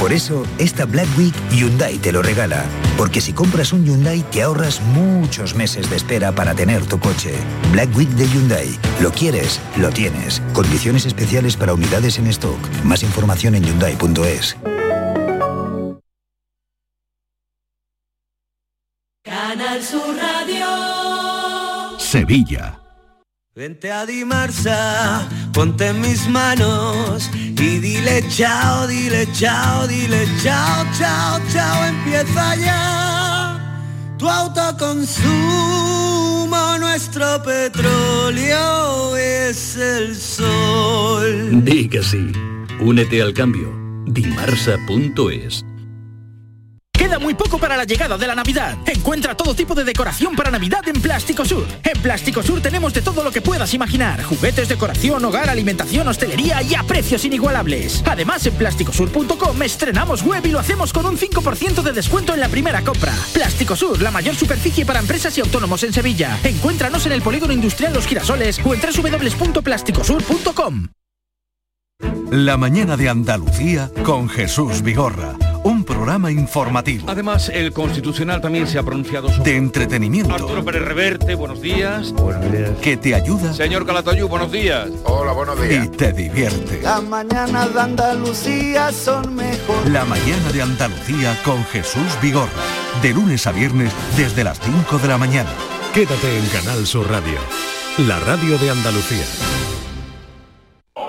Por 0.00 0.14
eso, 0.14 0.46
esta 0.58 0.86
Black 0.86 1.08
Week 1.18 1.34
Hyundai 1.50 1.98
te 1.98 2.10
lo 2.10 2.22
regala. 2.22 2.64
Porque 2.96 3.20
si 3.20 3.34
compras 3.34 3.74
un 3.74 3.84
Hyundai 3.84 4.22
te 4.30 4.42
ahorras 4.42 4.80
muchos 4.80 5.54
meses 5.54 5.90
de 5.90 5.96
espera 5.96 6.32
para 6.32 6.54
tener 6.54 6.86
tu 6.86 6.98
coche. 6.98 7.34
Black 7.70 7.94
Week 7.94 8.08
de 8.08 8.26
Hyundai. 8.26 8.78
Lo 9.02 9.12
quieres, 9.12 9.60
lo 9.76 9.90
tienes. 9.90 10.40
Condiciones 10.54 11.04
especiales 11.04 11.54
para 11.54 11.74
unidades 11.74 12.18
en 12.18 12.28
stock. 12.28 12.58
Más 12.82 13.02
información 13.02 13.54
en 13.56 13.64
hyundai.es. 13.64 14.56
Canal 19.22 19.82
Sur 19.82 20.16
Radio. 20.16 21.98
Sevilla. 21.98 22.80
Vente 23.60 23.92
a 23.92 24.06
Dimarsa, 24.06 25.28
ponte 25.52 25.88
en 25.88 26.00
mis 26.00 26.26
manos 26.26 27.28
y 27.34 27.78
dile 27.78 28.24
chao, 28.30 28.86
dile 28.86 29.28
chao, 29.34 29.86
dile 29.86 30.26
chao, 30.42 30.86
chao, 30.98 31.38
chao, 31.52 31.84
empieza 31.84 32.56
ya 32.56 34.14
tu 34.16 34.26
autoconsumo, 34.26 35.18
nuestro 36.78 37.42
petróleo 37.42 39.14
es 39.18 39.76
el 39.76 40.16
sol. 40.16 41.62
Di 41.62 41.90
sí. 42.00 42.32
Únete 42.80 43.20
al 43.20 43.34
cambio. 43.34 43.78
Dimarsa.es 44.06 45.66
Queda 47.10 47.18
muy 47.18 47.34
poco 47.34 47.58
para 47.58 47.76
la 47.76 47.82
llegada 47.82 48.16
de 48.16 48.24
la 48.24 48.36
Navidad. 48.36 48.78
Encuentra 48.86 49.36
todo 49.36 49.52
tipo 49.52 49.74
de 49.74 49.82
decoración 49.82 50.36
para 50.36 50.48
Navidad 50.48 50.86
en 50.86 51.02
Plástico 51.02 51.44
Sur. 51.44 51.66
En 51.82 52.00
Plástico 52.00 52.40
Sur 52.40 52.60
tenemos 52.60 52.94
de 52.94 53.02
todo 53.02 53.24
lo 53.24 53.32
que 53.32 53.42
puedas 53.42 53.74
imaginar. 53.74 54.22
Juguetes, 54.22 54.68
decoración, 54.68 55.24
hogar, 55.24 55.50
alimentación, 55.50 56.06
hostelería 56.06 56.62
y 56.62 56.76
a 56.76 56.84
precios 56.84 57.24
inigualables. 57.24 58.04
Además, 58.06 58.46
en 58.46 58.54
plásticosur.com 58.54 59.60
estrenamos 59.60 60.22
web 60.22 60.46
y 60.46 60.52
lo 60.52 60.60
hacemos 60.60 60.92
con 60.92 61.04
un 61.04 61.18
5% 61.18 61.82
de 61.82 61.90
descuento 61.90 62.32
en 62.32 62.38
la 62.38 62.48
primera 62.48 62.82
compra. 62.82 63.12
Plástico 63.32 63.74
Sur, 63.74 64.00
la 64.00 64.12
mayor 64.12 64.36
superficie 64.36 64.86
para 64.86 65.00
empresas 65.00 65.36
y 65.36 65.40
autónomos 65.40 65.82
en 65.82 65.92
Sevilla. 65.92 66.38
Encuéntranos 66.44 67.06
en 67.06 67.12
el 67.12 67.22
Polígono 67.22 67.52
Industrial 67.52 67.92
Los 67.92 68.06
Girasoles 68.06 68.60
o 68.64 68.72
en 68.72 68.80
www.plásticosur.com. 68.80 70.86
La 72.30 72.56
mañana 72.56 72.96
de 72.96 73.08
Andalucía 73.08 73.90
con 74.04 74.28
Jesús 74.28 74.82
Vigorra. 74.82 75.49
Un 75.62 75.84
programa 75.84 76.30
informativo. 76.30 77.04
Además, 77.08 77.50
el 77.52 77.72
Constitucional 77.72 78.40
también 78.40 78.66
se 78.66 78.78
ha 78.78 78.82
pronunciado 78.82 79.28
sobre... 79.28 79.50
De 79.50 79.56
entretenimiento. 79.56 80.34
Arturo 80.34 80.64
Pérez 80.64 80.82
Reverte, 80.82 81.34
buenos 81.34 81.60
días. 81.60 82.12
Buenos 82.12 82.50
días. 82.50 82.70
Que 82.80 82.96
te 82.96 83.14
ayuda. 83.14 83.52
Señor 83.52 83.84
Calatayú, 83.84 84.26
buenos 84.28 84.50
días. 84.50 84.88
Hola, 85.04 85.32
buenos 85.32 85.58
Y 85.70 85.88
te 85.88 86.12
divierte. 86.12 86.80
Las 86.82 87.02
mañanas 87.02 87.74
de 87.74 87.80
Andalucía 87.80 88.90
son 88.92 89.34
mejor. 89.34 89.88
La 89.88 90.04
mañana 90.04 90.50
de 90.52 90.62
Andalucía 90.62 91.38
con 91.44 91.62
Jesús 91.66 92.18
Vigorra. 92.22 92.50
De 93.02 93.12
lunes 93.12 93.46
a 93.46 93.52
viernes 93.52 93.92
desde 94.16 94.44
las 94.44 94.58
5 94.60 94.98
de 94.98 95.08
la 95.08 95.18
mañana. 95.18 95.50
Quédate 95.92 96.38
en 96.38 96.46
Canal 96.46 96.86
Sur 96.86 97.10
Radio, 97.10 97.38
la 97.98 98.18
radio 98.20 98.56
de 98.58 98.70
Andalucía. 98.70 99.24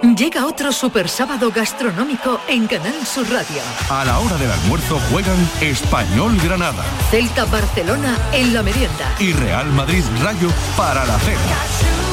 Llega 0.01 0.47
otro 0.47 0.71
super 0.71 1.07
sábado 1.07 1.51
gastronómico 1.51 2.39
en 2.47 2.65
Canal 2.67 3.05
Sur 3.05 3.29
Radio. 3.29 3.61
A 3.89 4.03
la 4.03 4.17
hora 4.19 4.35
del 4.37 4.51
almuerzo 4.51 4.99
juegan 5.11 5.37
Español 5.61 6.35
Granada 6.43 6.83
Celta 7.11 7.45
Barcelona 7.45 8.17
en 8.33 8.51
la 8.53 8.63
merienda. 8.63 9.15
y 9.19 9.31
Real 9.31 9.67
Madrid 9.73 10.03
Rayo 10.23 10.49
para 10.75 11.05
la 11.05 11.19
cena. 11.19 12.10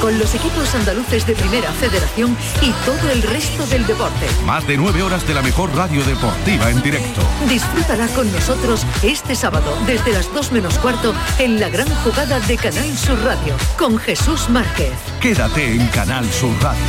Con 0.00 0.18
los 0.18 0.34
equipos 0.34 0.74
andaluces 0.74 1.26
de 1.26 1.34
Primera 1.34 1.72
Federación 1.72 2.36
y 2.62 2.70
todo 2.84 3.10
el 3.10 3.22
resto 3.22 3.66
del 3.66 3.86
deporte. 3.86 4.26
Más 4.44 4.66
de 4.66 4.76
nueve 4.76 5.02
horas 5.02 5.26
de 5.26 5.34
la 5.34 5.42
mejor 5.42 5.74
radio 5.74 6.04
deportiva 6.04 6.70
en 6.70 6.82
directo. 6.82 7.20
Disfrútala 7.48 8.06
con 8.08 8.30
nosotros 8.32 8.86
este 9.02 9.34
sábado 9.34 9.76
desde 9.86 10.12
las 10.12 10.32
2 10.32 10.52
menos 10.52 10.78
cuarto 10.78 11.14
en 11.38 11.58
la 11.60 11.68
gran 11.68 11.88
jugada 12.04 12.40
de 12.40 12.56
Canal 12.56 12.96
Sur 12.96 13.18
Radio 13.24 13.54
con 13.78 13.98
Jesús 13.98 14.48
Márquez. 14.48 14.92
Quédate 15.20 15.72
en 15.72 15.86
Canal 15.88 16.30
Sur 16.30 16.52
Radio. 16.60 16.84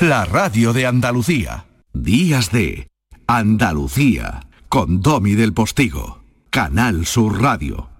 La 0.00 0.24
radio 0.24 0.72
de 0.72 0.86
Andalucía. 0.86 1.66
Días 1.92 2.50
de 2.50 2.88
Andalucía. 3.26 4.40
Con 4.68 5.02
Domi 5.02 5.34
del 5.34 5.52
Postigo. 5.52 6.22
Canal 6.50 7.06
Sur 7.06 7.42
Radio. 7.42 7.90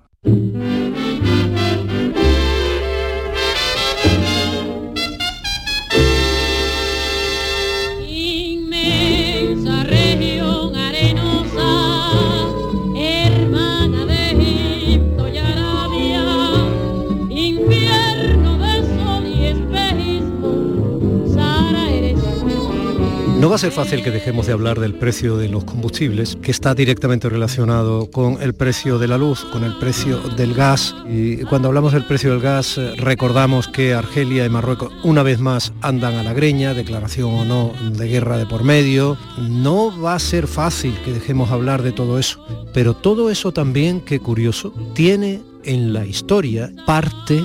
A 23.59 23.61
ser 23.61 23.73
fácil 23.73 24.05
que 24.05 24.13
dejemos 24.13 24.47
de 24.47 24.53
hablar 24.53 24.79
del 24.79 24.95
precio 24.95 25.37
de 25.37 25.49
los 25.49 25.65
combustibles, 25.65 26.39
que 26.41 26.53
está 26.53 26.77
directamente 26.77 27.29
relacionado 27.29 28.09
con 28.09 28.41
el 28.41 28.55
precio 28.55 29.01
de 29.01 29.09
la 29.09 29.19
luz, 29.19 29.45
con 29.47 29.65
el 29.65 29.77
precio 29.79 30.21
del 30.37 30.55
gas. 30.55 30.95
Y 31.09 31.39
cuando 31.39 31.67
hablamos 31.67 31.93
del 31.93 32.05
precio 32.05 32.31
del 32.31 32.41
gas, 32.41 32.79
eh, 32.79 32.93
recordamos 32.97 33.67
que 33.67 33.95
Argelia 33.95 34.47
y 34.47 34.49
Marruecos 34.49 34.93
una 35.03 35.25
vez 35.25 35.41
más 35.41 35.73
andan 35.81 36.15
a 36.15 36.23
la 36.23 36.35
greña, 36.35 36.73
declaración 36.73 37.35
o 37.35 37.45
no 37.45 37.73
de 37.97 38.07
guerra 38.07 38.39
de 38.39 38.47
por 38.47 38.63
medio. 38.63 39.19
No 39.41 40.01
va 40.01 40.15
a 40.15 40.21
ser 40.21 40.47
fácil 40.47 40.97
que 41.05 41.13
dejemos 41.13 41.51
hablar 41.51 41.83
de 41.83 41.91
todo 41.91 42.21
eso, 42.21 42.39
pero 42.73 42.95
todo 42.95 43.29
eso 43.29 43.51
también, 43.51 44.03
qué 44.03 44.21
curioso, 44.21 44.73
tiene 44.95 45.43
en 45.65 45.93
la 45.93 46.07
historia 46.07 46.71
parte 46.87 47.43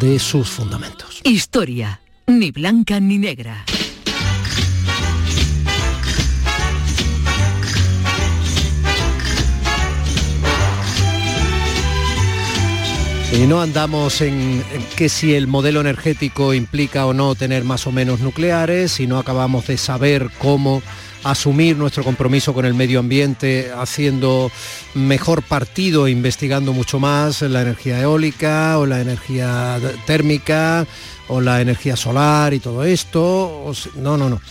de 0.00 0.18
sus 0.18 0.48
fundamentos. 0.48 1.20
Historia, 1.24 2.00
ni 2.26 2.52
blanca 2.52 3.00
ni 3.00 3.18
negra. 3.18 3.66
Y 13.32 13.46
no 13.46 13.62
andamos 13.62 14.20
en 14.20 14.62
que 14.94 15.08
si 15.08 15.34
el 15.34 15.46
modelo 15.46 15.80
energético 15.80 16.52
implica 16.52 17.06
o 17.06 17.14
no 17.14 17.34
tener 17.34 17.64
más 17.64 17.86
o 17.86 17.92
menos 17.92 18.20
nucleares, 18.20 18.92
si 18.92 19.06
no 19.06 19.18
acabamos 19.18 19.66
de 19.66 19.78
saber 19.78 20.28
cómo 20.38 20.82
asumir 21.24 21.78
nuestro 21.78 22.04
compromiso 22.04 22.52
con 22.52 22.66
el 22.66 22.74
medio 22.74 23.00
ambiente 23.00 23.70
haciendo 23.74 24.52
mejor 24.94 25.42
partido, 25.42 26.08
investigando 26.08 26.74
mucho 26.74 27.00
más 27.00 27.40
la 27.40 27.62
energía 27.62 28.00
eólica 28.00 28.78
o 28.78 28.84
la 28.84 29.00
energía 29.00 29.78
térmica 30.04 30.86
o 31.28 31.40
la 31.40 31.62
energía 31.62 31.96
solar 31.96 32.52
y 32.52 32.60
todo 32.60 32.84
esto. 32.84 33.72
no, 33.96 34.18
no, 34.18 34.28
no. 34.28 34.42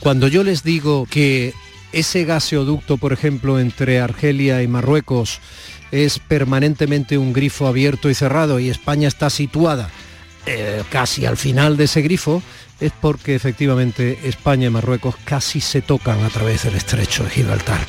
Cuando 0.00 0.26
yo 0.26 0.42
les 0.42 0.64
digo 0.64 1.06
que 1.08 1.54
ese 1.92 2.24
gaseoducto, 2.24 2.96
por 2.96 3.12
ejemplo, 3.12 3.60
entre 3.60 4.00
Argelia 4.00 4.60
y 4.62 4.66
Marruecos, 4.66 5.40
es 5.90 6.18
permanentemente 6.18 7.18
un 7.18 7.32
grifo 7.32 7.66
abierto 7.66 8.10
y 8.10 8.14
cerrado 8.14 8.58
y 8.60 8.70
España 8.70 9.08
está 9.08 9.30
situada 9.30 9.90
eh, 10.46 10.82
casi 10.90 11.24
al 11.24 11.38
final 11.38 11.76
de 11.76 11.84
ese 11.84 12.02
grifo, 12.02 12.42
es 12.78 12.92
porque 13.00 13.34
efectivamente 13.34 14.18
España 14.24 14.66
y 14.66 14.70
Marruecos 14.70 15.14
casi 15.24 15.60
se 15.60 15.80
tocan 15.80 16.22
a 16.22 16.28
través 16.28 16.64
del 16.64 16.74
estrecho 16.74 17.24
de 17.24 17.30
Gibraltar. 17.30 17.86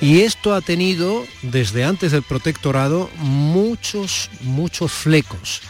Y 0.00 0.22
esto 0.22 0.54
ha 0.54 0.62
tenido, 0.62 1.24
desde 1.42 1.84
antes 1.84 2.12
del 2.12 2.22
protectorado, 2.22 3.10
muchos, 3.18 4.30
muchos 4.40 4.90
flecos. 4.92 5.60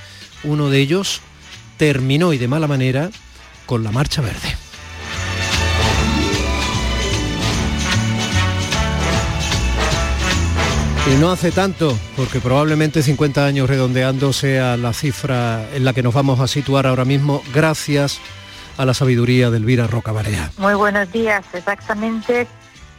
Uno 0.44 0.70
de 0.70 0.78
ellos 0.78 1.20
terminó 1.76 2.32
y 2.32 2.38
de 2.38 2.48
mala 2.48 2.68
manera 2.68 3.10
con 3.66 3.82
la 3.82 3.90
Marcha 3.90 4.22
Verde. 4.22 4.56
Y 11.04 11.16
no 11.16 11.32
hace 11.32 11.50
tanto, 11.50 11.98
porque 12.16 12.38
probablemente 12.38 13.02
50 13.02 13.44
años 13.44 13.68
redondeando 13.68 14.32
sea 14.32 14.76
la 14.76 14.92
cifra 14.92 15.66
en 15.74 15.84
la 15.84 15.92
que 15.92 16.02
nos 16.02 16.14
vamos 16.14 16.38
a 16.38 16.46
situar 16.46 16.86
ahora 16.86 17.04
mismo, 17.04 17.42
gracias 17.52 18.20
a 18.78 18.84
la 18.84 18.94
sabiduría 18.94 19.50
de 19.50 19.56
Elvira 19.56 19.88
Rocabarea. 19.88 20.52
Muy 20.58 20.74
buenos 20.74 21.10
días. 21.10 21.44
Exactamente 21.54 22.46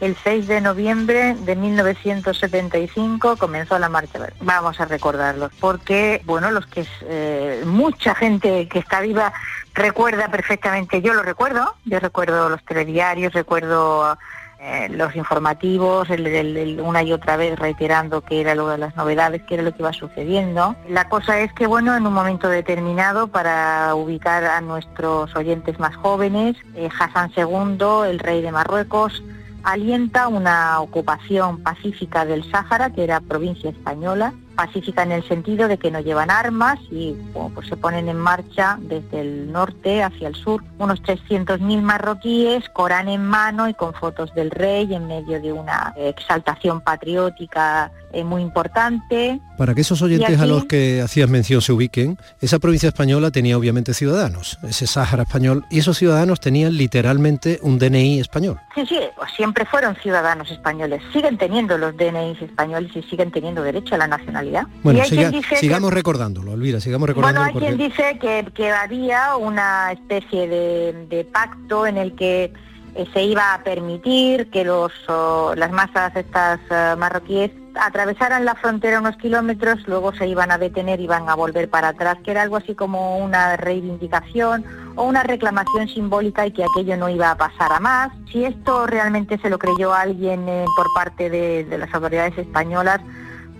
el 0.00 0.16
6 0.22 0.48
de 0.48 0.60
noviembre 0.60 1.34
de 1.34 1.56
1975 1.56 3.38
comenzó 3.38 3.78
la 3.78 3.88
Marcha. 3.88 4.18
Vamos 4.40 4.78
a 4.80 4.84
recordarlos 4.84 5.50
porque, 5.58 6.20
bueno, 6.26 6.50
los 6.50 6.66
que 6.66 6.86
eh, 7.02 7.62
mucha 7.64 8.14
gente 8.14 8.68
que 8.68 8.80
está 8.80 9.00
viva 9.00 9.32
recuerda 9.72 10.28
perfectamente. 10.28 11.00
Yo 11.00 11.14
lo 11.14 11.22
recuerdo. 11.22 11.74
Yo 11.86 12.00
recuerdo 12.00 12.50
los 12.50 12.62
telediarios, 12.64 13.32
recuerdo 13.32 14.18
eh, 14.66 14.88
los 14.88 15.14
informativos, 15.14 16.08
el- 16.08 16.80
una 16.80 17.02
y 17.02 17.12
otra 17.12 17.36
vez 17.36 17.58
reiterando 17.58 18.22
que 18.22 18.40
era 18.40 18.54
lo 18.54 18.66
de 18.68 18.78
las 18.78 18.96
novedades, 18.96 19.42
que 19.42 19.54
era 19.54 19.62
lo 19.62 19.72
que 19.72 19.82
iba 19.82 19.92
sucediendo. 19.92 20.74
La 20.88 21.08
cosa 21.10 21.38
es 21.40 21.52
que, 21.52 21.66
bueno, 21.66 21.94
en 21.94 22.06
un 22.06 22.14
momento 22.14 22.48
determinado, 22.48 23.28
para 23.28 23.94
ubicar 23.94 24.42
a 24.44 24.62
nuestros 24.62 25.36
oyentes 25.36 25.78
más 25.78 25.94
jóvenes, 25.96 26.56
eh, 26.74 26.88
Hassan 26.98 27.30
II, 27.36 28.08
el 28.08 28.18
rey 28.18 28.40
de 28.40 28.52
Marruecos, 28.52 29.22
alienta 29.64 30.28
una 30.28 30.80
ocupación 30.80 31.62
pacífica 31.62 32.24
del 32.24 32.42
Sáhara, 32.50 32.90
que 32.90 33.04
era 33.04 33.20
provincia 33.20 33.68
española, 33.70 34.32
pacífica 34.54 35.02
en 35.02 35.12
el 35.12 35.26
sentido 35.26 35.68
de 35.68 35.78
que 35.78 35.90
no 35.90 36.00
llevan 36.00 36.30
armas 36.30 36.78
y 36.90 37.12
bueno, 37.32 37.50
pues 37.54 37.68
se 37.68 37.76
ponen 37.76 38.08
en 38.08 38.16
marcha 38.16 38.78
desde 38.80 39.20
el 39.20 39.52
norte 39.52 40.02
hacia 40.02 40.28
el 40.28 40.34
sur 40.34 40.62
unos 40.78 41.02
300.000 41.02 41.80
marroquíes, 41.82 42.68
Corán 42.70 43.08
en 43.08 43.24
mano 43.24 43.68
y 43.68 43.74
con 43.74 43.94
fotos 43.94 44.34
del 44.34 44.50
rey 44.50 44.94
en 44.94 45.06
medio 45.06 45.40
de 45.40 45.52
una 45.52 45.92
exaltación 45.96 46.80
patriótica 46.80 47.90
eh, 48.14 48.24
muy 48.24 48.42
importante. 48.42 49.40
Para 49.58 49.74
que 49.74 49.82
esos 49.82 50.00
oyentes 50.02 50.40
a 50.40 50.46
los 50.46 50.64
que 50.66 51.00
hacías 51.02 51.28
mención 51.28 51.60
se 51.62 51.72
ubiquen, 51.72 52.18
esa 52.40 52.58
provincia 52.58 52.88
española 52.88 53.30
tenía 53.30 53.56
obviamente 53.58 53.94
ciudadanos, 53.94 54.58
ese 54.62 54.86
Sáhara 54.86 55.22
español, 55.24 55.64
y 55.70 55.78
esos 55.80 55.98
ciudadanos 55.98 56.40
tenían 56.40 56.76
literalmente 56.76 57.58
un 57.62 57.78
DNI 57.78 58.20
español. 58.20 58.58
Sí, 58.74 58.84
sí, 58.86 58.98
siempre 59.36 59.64
fueron 59.66 59.96
ciudadanos 59.96 60.50
españoles, 60.50 61.02
siguen 61.12 61.38
teniendo 61.38 61.76
los 61.78 61.96
DNIs 61.96 62.42
españoles 62.42 62.90
y 62.94 63.02
siguen 63.02 63.30
teniendo 63.30 63.62
derecho 63.62 63.94
a 63.94 63.98
la 63.98 64.06
nacionalidad. 64.08 64.64
Bueno, 64.82 65.00
hay 65.02 65.08
siga- 65.10 65.30
quien 65.30 65.32
dice 65.42 65.48
que- 65.50 65.56
sigamos 65.60 65.92
recordándolo, 65.92 66.54
Elvira, 66.54 66.80
sigamos 66.80 67.06
Bueno, 67.14 67.14
recordándolo 67.28 67.46
hay 67.46 67.52
porque... 67.52 67.66
quien 67.66 67.78
dice 67.90 68.18
que, 68.20 68.46
que 68.54 68.70
había 68.70 69.36
una 69.36 69.92
especie 69.92 70.48
de, 70.48 71.06
de 71.08 71.24
pacto 71.24 71.86
en 71.86 71.96
el 71.96 72.14
que 72.14 72.52
eh, 72.96 73.06
se 73.12 73.22
iba 73.24 73.54
a 73.54 73.62
permitir 73.64 74.50
que 74.50 74.64
los, 74.64 74.92
oh, 75.08 75.52
las 75.56 75.72
masas 75.72 76.14
estas 76.16 76.60
eh, 76.70 76.94
marroquíes 76.96 77.50
atravesaran 77.74 78.44
la 78.44 78.54
frontera 78.54 79.00
unos 79.00 79.16
kilómetros, 79.16 79.86
luego 79.86 80.14
se 80.14 80.26
iban 80.26 80.50
a 80.50 80.58
detener 80.58 81.00
y 81.00 81.04
iban 81.04 81.28
a 81.28 81.34
volver 81.34 81.68
para 81.68 81.88
atrás, 81.88 82.18
que 82.24 82.30
era 82.30 82.42
algo 82.42 82.56
así 82.56 82.74
como 82.74 83.18
una 83.18 83.56
reivindicación 83.56 84.64
o 84.96 85.04
una 85.04 85.22
reclamación 85.22 85.88
simbólica 85.88 86.46
y 86.46 86.52
que 86.52 86.64
aquello 86.64 86.96
no 86.96 87.08
iba 87.08 87.30
a 87.30 87.36
pasar 87.36 87.72
a 87.72 87.80
más. 87.80 88.12
Si 88.30 88.44
esto 88.44 88.86
realmente 88.86 89.38
se 89.38 89.50
lo 89.50 89.58
creyó 89.58 89.92
alguien 89.92 90.48
eh, 90.48 90.64
por 90.76 90.86
parte 90.94 91.30
de, 91.30 91.64
de 91.64 91.78
las 91.78 91.92
autoridades 91.94 92.36
españolas, 92.38 93.00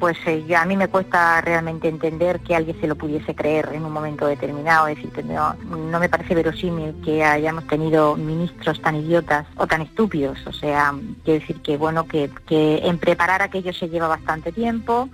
pues 0.04 0.18
eh, 0.26 0.44
ya 0.46 0.60
a 0.60 0.66
mí 0.66 0.76
me 0.76 0.88
cuesta 0.88 1.40
realmente 1.40 1.88
entender 1.88 2.40
que 2.40 2.54
alguien 2.54 2.78
se 2.78 2.86
lo 2.86 2.94
pudiese 2.94 3.34
creer 3.34 3.70
en 3.72 3.86
un 3.86 3.90
momento 3.90 4.26
determinado. 4.26 4.86
Es 4.86 5.02
decir, 5.02 5.24
no, 5.24 5.54
no 5.54 5.98
me 5.98 6.10
parece 6.10 6.34
verosímil 6.34 6.94
que 7.02 7.24
hayamos 7.24 7.66
tenido 7.68 8.14
ministros 8.14 8.82
tan 8.82 8.96
idiotas 8.96 9.46
o 9.56 9.66
tan 9.66 9.80
estúpidos. 9.80 10.46
O 10.46 10.52
sea, 10.52 10.92
quiero 11.24 11.40
decir 11.40 11.62
que 11.62 11.78
bueno, 11.78 12.06
que, 12.06 12.28
que 12.46 12.86
en 12.86 12.98
preparar 12.98 13.40
aquello 13.40 13.72
se 13.72 13.88
lleva 13.88 14.06
bastante 14.06 14.52
tiempo. 14.52 15.08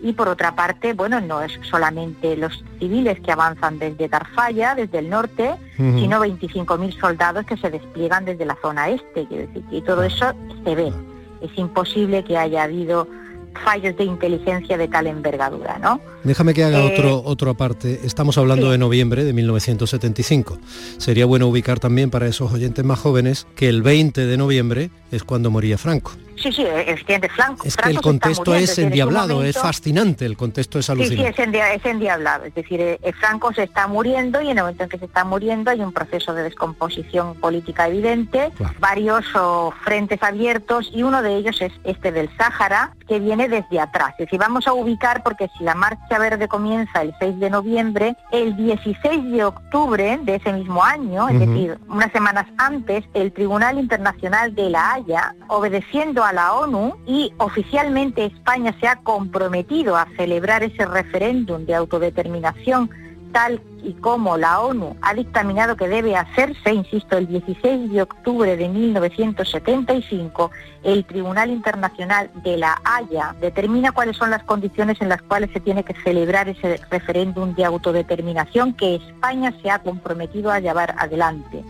Y 0.00 0.12
por 0.12 0.28
otra 0.28 0.54
parte, 0.54 0.92
bueno, 0.92 1.20
no 1.20 1.42
es 1.42 1.58
solamente 1.68 2.36
los 2.36 2.62
civiles 2.78 3.18
que 3.18 3.32
avanzan 3.32 3.80
desde 3.80 4.08
Tarfaya, 4.08 4.76
desde 4.76 5.00
el 5.00 5.10
norte, 5.10 5.56
Ujú. 5.76 5.98
sino 5.98 6.24
25.000 6.24 7.00
soldados 7.00 7.44
que 7.46 7.56
se 7.56 7.68
despliegan 7.68 8.24
desde 8.24 8.46
la 8.46 8.56
zona 8.62 8.90
este. 8.90 9.26
Quiero 9.26 9.48
decir 9.48 9.64
que 9.68 9.82
todo 9.82 10.04
eso 10.04 10.32
se 10.62 10.74
ve. 10.76 10.92
Es 11.40 11.50
imposible 11.58 12.22
que 12.22 12.38
haya 12.38 12.62
habido 12.62 13.08
fallos 13.56 13.96
de 13.96 14.04
inteligencia 14.04 14.76
de 14.76 14.88
tal 14.88 15.06
envergadura, 15.06 15.78
¿no? 15.78 16.00
Déjame 16.26 16.54
que 16.54 16.64
haga 16.64 16.80
Eh, 16.80 16.92
otro, 16.92 17.22
otro 17.24 17.50
aparte. 17.50 18.00
Estamos 18.04 18.36
hablando 18.36 18.70
de 18.70 18.78
noviembre 18.78 19.24
de 19.24 19.32
1975. 19.32 20.58
Sería 20.98 21.24
bueno 21.24 21.46
ubicar 21.46 21.78
también 21.78 22.10
para 22.10 22.26
esos 22.26 22.52
oyentes 22.52 22.84
más 22.84 22.98
jóvenes 22.98 23.46
que 23.54 23.68
el 23.68 23.82
20 23.82 24.26
de 24.26 24.36
noviembre 24.36 24.90
es 25.12 25.22
cuando 25.22 25.50
moría 25.52 25.78
Franco. 25.78 26.12
Sí, 26.42 26.52
sí, 26.52 26.62
el 26.64 26.84
presidente 26.84 27.30
Franco. 27.30 27.64
Es 27.66 27.76
que 27.78 27.88
el 27.88 28.00
contexto 28.02 28.50
muriendo, 28.50 28.70
es 28.72 28.78
en 28.78 28.84
endiablado, 28.88 29.32
es 29.42 29.56
momento- 29.56 29.60
fascinante, 29.62 30.26
el 30.26 30.36
contexto 30.36 30.78
es 30.78 30.84
Sí, 30.86 30.92
sí, 30.92 30.98
alucinante. 31.00 31.30
es, 31.42 31.48
endia- 31.48 31.72
es 31.74 31.84
endiablado. 31.86 32.44
Es 32.44 32.54
decir, 32.54 32.78
eh, 32.80 32.98
eh, 33.02 33.12
Franco 33.14 33.54
se 33.54 33.62
está 33.62 33.86
muriendo 33.86 34.42
y 34.42 34.50
en 34.50 34.58
el 34.58 34.64
momento 34.64 34.82
en 34.82 34.90
que 34.90 34.98
se 34.98 35.06
está 35.06 35.24
muriendo 35.24 35.70
hay 35.70 35.80
un 35.80 35.92
proceso 35.92 36.34
de 36.34 36.42
descomposición 36.42 37.36
política 37.36 37.88
evidente, 37.88 38.52
varios 38.80 39.24
oh, 39.34 39.72
frentes 39.82 40.22
abiertos 40.22 40.90
y 40.92 41.02
uno 41.04 41.22
de 41.22 41.36
ellos 41.36 41.56
es 41.62 41.72
este 41.84 42.12
del 42.12 42.28
Sáhara, 42.36 42.94
que 43.08 43.18
viene 43.18 43.48
desde 43.48 43.80
atrás. 43.80 44.10
Es 44.18 44.26
decir, 44.26 44.38
vamos 44.38 44.66
a 44.66 44.74
ubicar 44.74 45.22
porque 45.22 45.48
si 45.56 45.64
la 45.64 45.74
Marcha 45.74 46.15
Verde 46.18 46.48
comienza 46.48 47.02
el 47.02 47.14
6 47.18 47.38
de 47.40 47.50
noviembre, 47.50 48.16
el 48.32 48.56
16 48.56 49.32
de 49.32 49.44
octubre 49.44 50.18
de 50.22 50.34
ese 50.36 50.52
mismo 50.52 50.82
año, 50.82 51.28
es 51.28 51.36
Ujú. 51.36 51.46
decir, 51.46 51.78
unas 51.88 52.12
semanas 52.12 52.46
antes, 52.58 53.04
el 53.14 53.32
Tribunal 53.32 53.78
Internacional 53.78 54.54
de 54.54 54.70
la 54.70 54.94
Haya, 54.94 55.34
obedeciendo 55.48 56.24
a 56.24 56.32
la 56.32 56.54
ONU 56.54 56.96
y 57.06 57.32
oficialmente 57.38 58.26
España 58.26 58.74
se 58.80 58.88
ha 58.88 58.96
comprometido 58.96 59.96
a 59.96 60.06
celebrar 60.16 60.62
ese 60.62 60.84
referéndum 60.86 61.64
de 61.66 61.74
autodeterminación 61.74 62.90
tal 63.32 63.60
y 63.82 63.92
como 63.94 64.36
la 64.36 64.60
ONU 64.60 64.96
ha 65.02 65.14
dictaminado 65.14 65.76
que 65.76 65.86
debe 65.88 66.16
hacerse, 66.16 66.72
insisto, 66.72 67.16
el 67.18 67.26
16 67.28 67.90
de 67.92 68.02
octubre 68.02 68.56
de 68.56 68.68
1975, 68.68 70.50
el 70.82 71.04
Tribunal 71.04 71.50
Internacional 71.50 72.30
de 72.42 72.56
la 72.56 72.80
Haya 72.84 73.34
determina 73.40 73.92
cuáles 73.92 74.16
son 74.16 74.30
las 74.30 74.42
condiciones 74.44 75.00
en 75.00 75.08
las 75.08 75.22
cuales 75.22 75.50
se 75.52 75.60
tiene 75.60 75.84
que 75.84 75.94
celebrar 76.02 76.48
ese 76.48 76.80
referéndum 76.90 77.54
de 77.54 77.64
autodeterminación 77.64 78.72
que 78.74 78.96
España 78.96 79.52
se 79.62 79.70
ha 79.70 79.78
comprometido 79.80 80.50
a 80.50 80.60
llevar 80.60 80.94
adelante. 80.98 81.64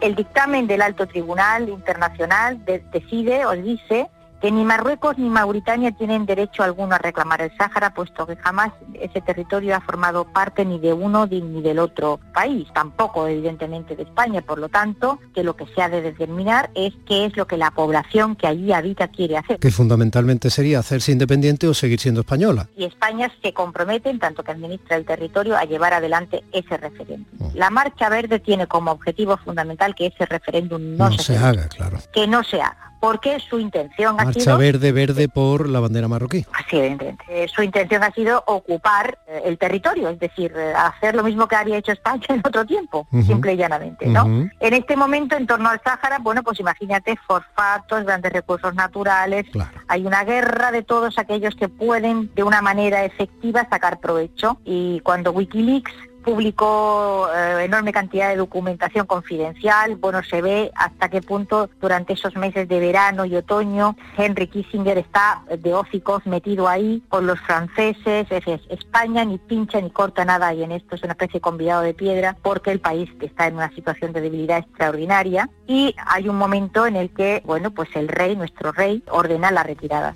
El 0.00 0.14
dictamen 0.14 0.66
del 0.66 0.82
Alto 0.82 1.06
Tribunal 1.06 1.68
Internacional 1.68 2.64
de- 2.64 2.82
decide 2.92 3.44
o 3.46 3.52
dice 3.52 4.08
que 4.40 4.50
ni 4.50 4.64
Marruecos 4.64 5.18
ni 5.18 5.28
Mauritania 5.28 5.92
tienen 5.92 6.26
derecho 6.26 6.62
alguno 6.62 6.94
a 6.94 6.98
reclamar 6.98 7.40
el 7.42 7.50
Sáhara, 7.56 7.92
puesto 7.94 8.26
que 8.26 8.36
jamás 8.36 8.72
ese 8.94 9.20
territorio 9.20 9.74
ha 9.76 9.80
formado 9.80 10.24
parte 10.24 10.64
ni 10.64 10.78
de 10.78 10.92
uno 10.92 11.26
ni 11.26 11.60
del 11.62 11.78
otro 11.78 12.20
país, 12.32 12.68
tampoco 12.72 13.26
evidentemente 13.26 13.96
de 13.96 14.04
España. 14.04 14.40
Por 14.42 14.58
lo 14.58 14.68
tanto, 14.68 15.18
que 15.34 15.42
lo 15.42 15.56
que 15.56 15.66
se 15.74 15.82
ha 15.82 15.88
de 15.88 16.02
determinar 16.02 16.70
es 16.74 16.92
qué 17.06 17.24
es 17.24 17.36
lo 17.36 17.46
que 17.46 17.56
la 17.56 17.70
población 17.72 18.36
que 18.36 18.46
allí 18.46 18.72
habita 18.72 19.08
quiere 19.08 19.36
hacer. 19.38 19.58
Que 19.58 19.70
fundamentalmente 19.70 20.50
sería 20.50 20.78
hacerse 20.78 21.12
independiente 21.12 21.66
o 21.66 21.74
seguir 21.74 21.98
siendo 22.00 22.20
española. 22.20 22.68
y 22.76 22.84
España 22.84 23.30
se 23.42 23.52
compromete, 23.52 24.10
en 24.10 24.18
tanto 24.18 24.42
que 24.44 24.52
administra 24.52 24.96
el 24.96 25.04
territorio, 25.04 25.56
a 25.56 25.64
llevar 25.64 25.94
adelante 25.94 26.44
ese 26.52 26.76
referéndum. 26.76 27.26
La 27.54 27.70
Marcha 27.70 28.08
Verde 28.08 28.38
tiene 28.38 28.66
como 28.66 28.90
objetivo 28.92 29.36
fundamental 29.38 29.94
que 29.94 30.06
ese 30.06 30.26
referéndum 30.26 30.96
no, 30.96 31.10
No 31.10 31.18
se, 31.18 31.36
haga, 31.36 31.68
claro. 31.68 31.98
que 32.12 32.26
no 32.26 32.42
se 32.44 32.60
haga, 32.60 32.87
porque 33.00 33.38
su 33.40 33.58
intención 33.58 34.16
ha 34.18 34.24
Marcha 34.24 34.40
sido 34.40 34.58
verde, 34.58 34.92
verde 34.92 35.28
por 35.28 35.68
la 35.68 35.80
bandera 35.80 36.08
marroquí. 36.08 36.44
Así, 36.52 36.76
evidentemente. 36.76 37.24
Eh, 37.28 37.48
su 37.48 37.62
intención 37.62 38.02
ha 38.02 38.10
sido 38.12 38.42
ocupar 38.46 39.18
eh, 39.26 39.42
el 39.44 39.58
territorio, 39.58 40.08
es 40.08 40.18
decir, 40.18 40.52
eh, 40.56 40.72
hacer 40.74 41.14
lo 41.14 41.22
mismo 41.22 41.46
que 41.46 41.56
había 41.56 41.76
hecho 41.76 41.92
España 41.92 42.24
en 42.28 42.40
otro 42.44 42.64
tiempo, 42.64 43.06
simple 43.24 43.54
y 43.54 43.56
llanamente, 43.56 44.06
¿no? 44.06 44.24
En 44.60 44.74
este 44.74 44.96
momento, 44.96 45.36
en 45.36 45.46
torno 45.46 45.68
al 45.68 45.80
Sáhara, 45.82 46.18
bueno, 46.18 46.42
pues 46.42 46.60
imagínate 46.60 47.16
fosfatos, 47.26 48.04
grandes 48.04 48.32
recursos 48.32 48.74
naturales, 48.74 49.46
hay 49.86 50.06
una 50.06 50.24
guerra 50.24 50.72
de 50.72 50.82
todos 50.82 51.18
aquellos 51.18 51.54
que 51.54 51.68
pueden 51.68 52.34
de 52.34 52.42
una 52.42 52.62
manera 52.62 53.04
efectiva 53.04 53.66
sacar 53.70 54.00
provecho 54.00 54.58
y 54.64 55.00
cuando 55.00 55.32
Wikileaks 55.32 55.92
publicó 56.24 57.28
eh, 57.34 57.64
enorme 57.64 57.92
cantidad 57.92 58.28
de 58.30 58.36
documentación 58.36 59.06
confidencial. 59.06 59.96
Bueno, 59.96 60.22
se 60.22 60.42
ve 60.42 60.70
hasta 60.74 61.08
qué 61.08 61.22
punto 61.22 61.70
durante 61.80 62.12
esos 62.12 62.36
meses 62.36 62.68
de 62.68 62.80
verano 62.80 63.24
y 63.24 63.36
otoño 63.36 63.96
Henry 64.16 64.46
Kissinger 64.48 64.98
está 64.98 65.42
de 65.58 65.74
hocicos 65.74 66.26
metido 66.26 66.68
ahí 66.68 67.02
con 67.08 67.26
los 67.26 67.40
franceses. 67.40 68.26
Es, 68.30 68.46
es- 68.46 68.60
España 68.68 69.24
ni 69.24 69.38
pincha 69.38 69.80
ni 69.80 69.90
corta 69.90 70.24
nada 70.24 70.52
y 70.54 70.62
en 70.62 70.72
esto 70.72 70.94
es 70.94 71.02
una 71.02 71.12
especie 71.12 71.34
de 71.34 71.40
convidado 71.40 71.82
de 71.82 71.94
piedra 71.94 72.36
porque 72.42 72.70
el 72.70 72.80
país 72.80 73.08
está 73.20 73.46
en 73.46 73.54
una 73.56 73.70
situación 73.74 74.12
de 74.12 74.20
debilidad 74.20 74.58
extraordinaria 74.58 75.48
y 75.66 75.94
hay 76.06 76.28
un 76.28 76.36
momento 76.36 76.86
en 76.86 76.96
el 76.96 77.10
que, 77.10 77.42
bueno, 77.44 77.70
pues 77.70 77.88
el 77.94 78.08
rey, 78.08 78.36
nuestro 78.36 78.72
rey, 78.72 79.02
ordena 79.10 79.50
la 79.50 79.62
retirada 79.62 80.14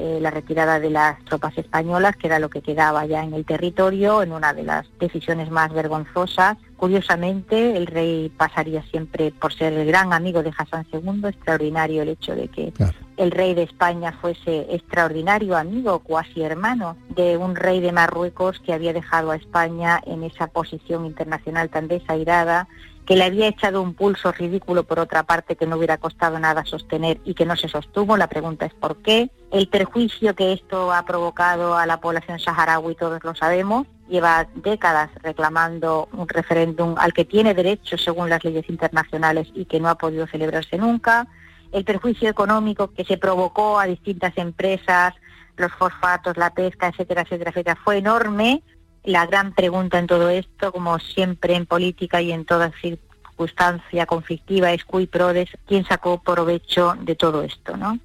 eh, 0.00 0.18
la 0.18 0.30
retirada 0.30 0.80
de 0.80 0.88
las 0.88 1.22
tropas 1.26 1.56
españolas, 1.58 2.16
que 2.16 2.26
era 2.26 2.38
lo 2.38 2.48
que 2.48 2.62
quedaba 2.62 3.04
ya 3.04 3.22
en 3.22 3.34
el 3.34 3.44
territorio, 3.44 4.22
en 4.22 4.32
una 4.32 4.54
de 4.54 4.62
las 4.62 4.86
decisiones 4.98 5.50
más 5.50 5.70
vergonzosas. 5.74 6.56
Curiosamente, 6.78 7.76
el 7.76 7.86
rey 7.86 8.32
pasaría 8.34 8.82
siempre 8.84 9.30
por 9.30 9.52
ser 9.52 9.74
el 9.74 9.86
gran 9.86 10.14
amigo 10.14 10.42
de 10.42 10.52
Hassan 10.56 10.86
II, 10.90 11.28
extraordinario 11.28 12.00
el 12.00 12.08
hecho 12.08 12.34
de 12.34 12.48
que 12.48 12.72
el 13.18 13.30
rey 13.30 13.52
de 13.52 13.64
España 13.64 14.12
fuese 14.18 14.66
extraordinario 14.70 15.54
amigo, 15.54 15.98
cuasi 15.98 16.40
hermano 16.42 16.96
de 17.10 17.36
un 17.36 17.54
rey 17.54 17.80
de 17.80 17.92
Marruecos 17.92 18.58
que 18.60 18.72
había 18.72 18.94
dejado 18.94 19.30
a 19.30 19.36
España 19.36 20.00
en 20.06 20.24
esa 20.24 20.46
posición 20.46 21.04
internacional 21.04 21.68
tan 21.68 21.88
desairada 21.88 22.66
que 23.10 23.16
le 23.16 23.24
había 23.24 23.48
echado 23.48 23.82
un 23.82 23.94
pulso 23.94 24.30
ridículo 24.30 24.84
por 24.84 25.00
otra 25.00 25.24
parte 25.24 25.56
que 25.56 25.66
no 25.66 25.76
hubiera 25.76 25.98
costado 25.98 26.38
nada 26.38 26.64
sostener 26.64 27.20
y 27.24 27.34
que 27.34 27.44
no 27.44 27.56
se 27.56 27.66
sostuvo. 27.66 28.16
La 28.16 28.28
pregunta 28.28 28.66
es 28.66 28.72
por 28.72 28.98
qué. 29.02 29.30
El 29.50 29.66
perjuicio 29.66 30.36
que 30.36 30.52
esto 30.52 30.92
ha 30.92 31.04
provocado 31.04 31.76
a 31.76 31.86
la 31.86 32.00
población 32.00 32.38
saharaui, 32.38 32.94
todos 32.94 33.24
lo 33.24 33.34
sabemos, 33.34 33.88
lleva 34.08 34.46
décadas 34.54 35.10
reclamando 35.24 36.08
un 36.12 36.28
referéndum 36.28 36.94
al 36.98 37.12
que 37.12 37.24
tiene 37.24 37.52
derecho 37.52 37.98
según 37.98 38.30
las 38.30 38.44
leyes 38.44 38.70
internacionales 38.70 39.48
y 39.54 39.64
que 39.64 39.80
no 39.80 39.88
ha 39.88 39.96
podido 39.96 40.28
celebrarse 40.28 40.78
nunca. 40.78 41.26
el 41.72 41.84
perjuicio 41.84 42.30
económico 42.30 42.92
que 42.92 43.04
se 43.04 43.18
provocó 43.18 43.80
a 43.80 43.86
distintas 43.86 44.38
empresas, 44.38 45.14
los 45.56 45.72
fosfatos, 45.72 46.36
la 46.36 46.54
pesca, 46.54 46.86
etcétera, 46.86 47.22
etcétera, 47.22 47.50
etcétera, 47.50 47.76
fue 47.82 47.98
enorme. 47.98 48.62
La 49.04 49.26
gran 49.26 49.52
pregunta 49.54 49.98
en 49.98 50.06
todo 50.06 50.28
esto, 50.28 50.72
como 50.72 50.98
siempre 50.98 51.54
en 51.54 51.66
política 51.66 52.20
y 52.20 52.32
en 52.32 52.44
toda 52.44 52.70
circunstancia 52.80 54.04
conflictiva, 54.04 54.72
es 54.72 54.84
cui 54.84 55.06
prodes, 55.06 55.48
quién 55.66 55.84
sacó 55.86 56.22
provecho 56.22 56.94
de 57.00 57.14
todo 57.16 57.42
esto, 57.42 57.76
¿no? 57.76 57.98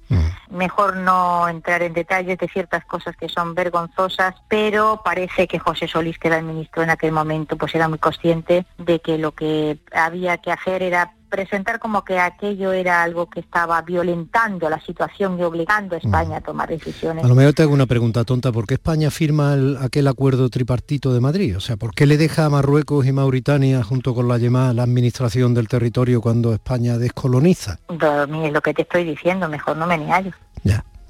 Mejor 0.50 0.96
no 0.96 1.46
entrar 1.48 1.82
en 1.82 1.92
detalles 1.92 2.38
de 2.38 2.48
ciertas 2.48 2.84
cosas 2.86 3.14
que 3.16 3.28
son 3.28 3.54
vergonzosas, 3.54 4.34
pero 4.48 5.02
parece 5.04 5.46
que 5.46 5.58
José 5.58 5.88
Solís, 5.88 6.18
que 6.18 6.28
era 6.28 6.38
el 6.38 6.44
ministro 6.44 6.82
en 6.82 6.90
aquel 6.90 7.12
momento, 7.12 7.58
pues 7.58 7.74
era 7.74 7.88
muy 7.88 7.98
consciente 7.98 8.64
de 8.78 9.00
que 9.00 9.18
lo 9.18 9.32
que 9.32 9.78
había 9.92 10.38
que 10.38 10.52
hacer 10.52 10.82
era 10.82 11.12
presentar 11.28 11.78
como 11.78 12.04
que 12.04 12.18
aquello 12.18 12.72
era 12.72 13.02
algo 13.02 13.28
que 13.28 13.40
estaba 13.40 13.80
violentando 13.82 14.68
la 14.70 14.80
situación 14.80 15.38
y 15.38 15.42
obligando 15.42 15.94
a 15.94 15.98
España 15.98 16.38
a 16.38 16.40
tomar 16.40 16.68
decisiones. 16.68 17.24
A 17.24 17.28
lo 17.28 17.34
mejor 17.34 17.52
te 17.52 17.62
hago 17.62 17.72
una 17.72 17.86
pregunta 17.86 18.24
tonta, 18.24 18.52
¿por 18.52 18.66
qué 18.66 18.74
España 18.74 19.10
firma 19.10 19.54
el- 19.54 19.76
aquel 19.80 20.06
acuerdo 20.08 20.48
tripartito 20.50 21.12
de 21.12 21.20
Madrid? 21.20 21.56
O 21.56 21.60
sea, 21.60 21.76
¿por 21.76 21.94
qué 21.94 22.06
le 22.06 22.16
deja 22.16 22.46
a 22.46 22.50
Marruecos 22.50 23.06
y 23.06 23.12
Mauritania 23.12 23.82
junto 23.82 24.14
con 24.14 24.28
la 24.28 24.38
llamada 24.38 24.72
la 24.72 24.82
administración 24.84 25.54
del 25.54 25.68
territorio 25.68 26.20
cuando 26.20 26.52
España 26.54 26.98
descoloniza? 26.98 27.78
Dormí, 27.88 28.46
es 28.46 28.52
lo 28.52 28.60
que 28.60 28.74
te 28.74 28.82
estoy 28.82 29.04
diciendo, 29.04 29.48
mejor 29.48 29.76
no 29.76 29.86
me 29.86 29.98
ni 29.98 30.06
hallo. 30.10 30.32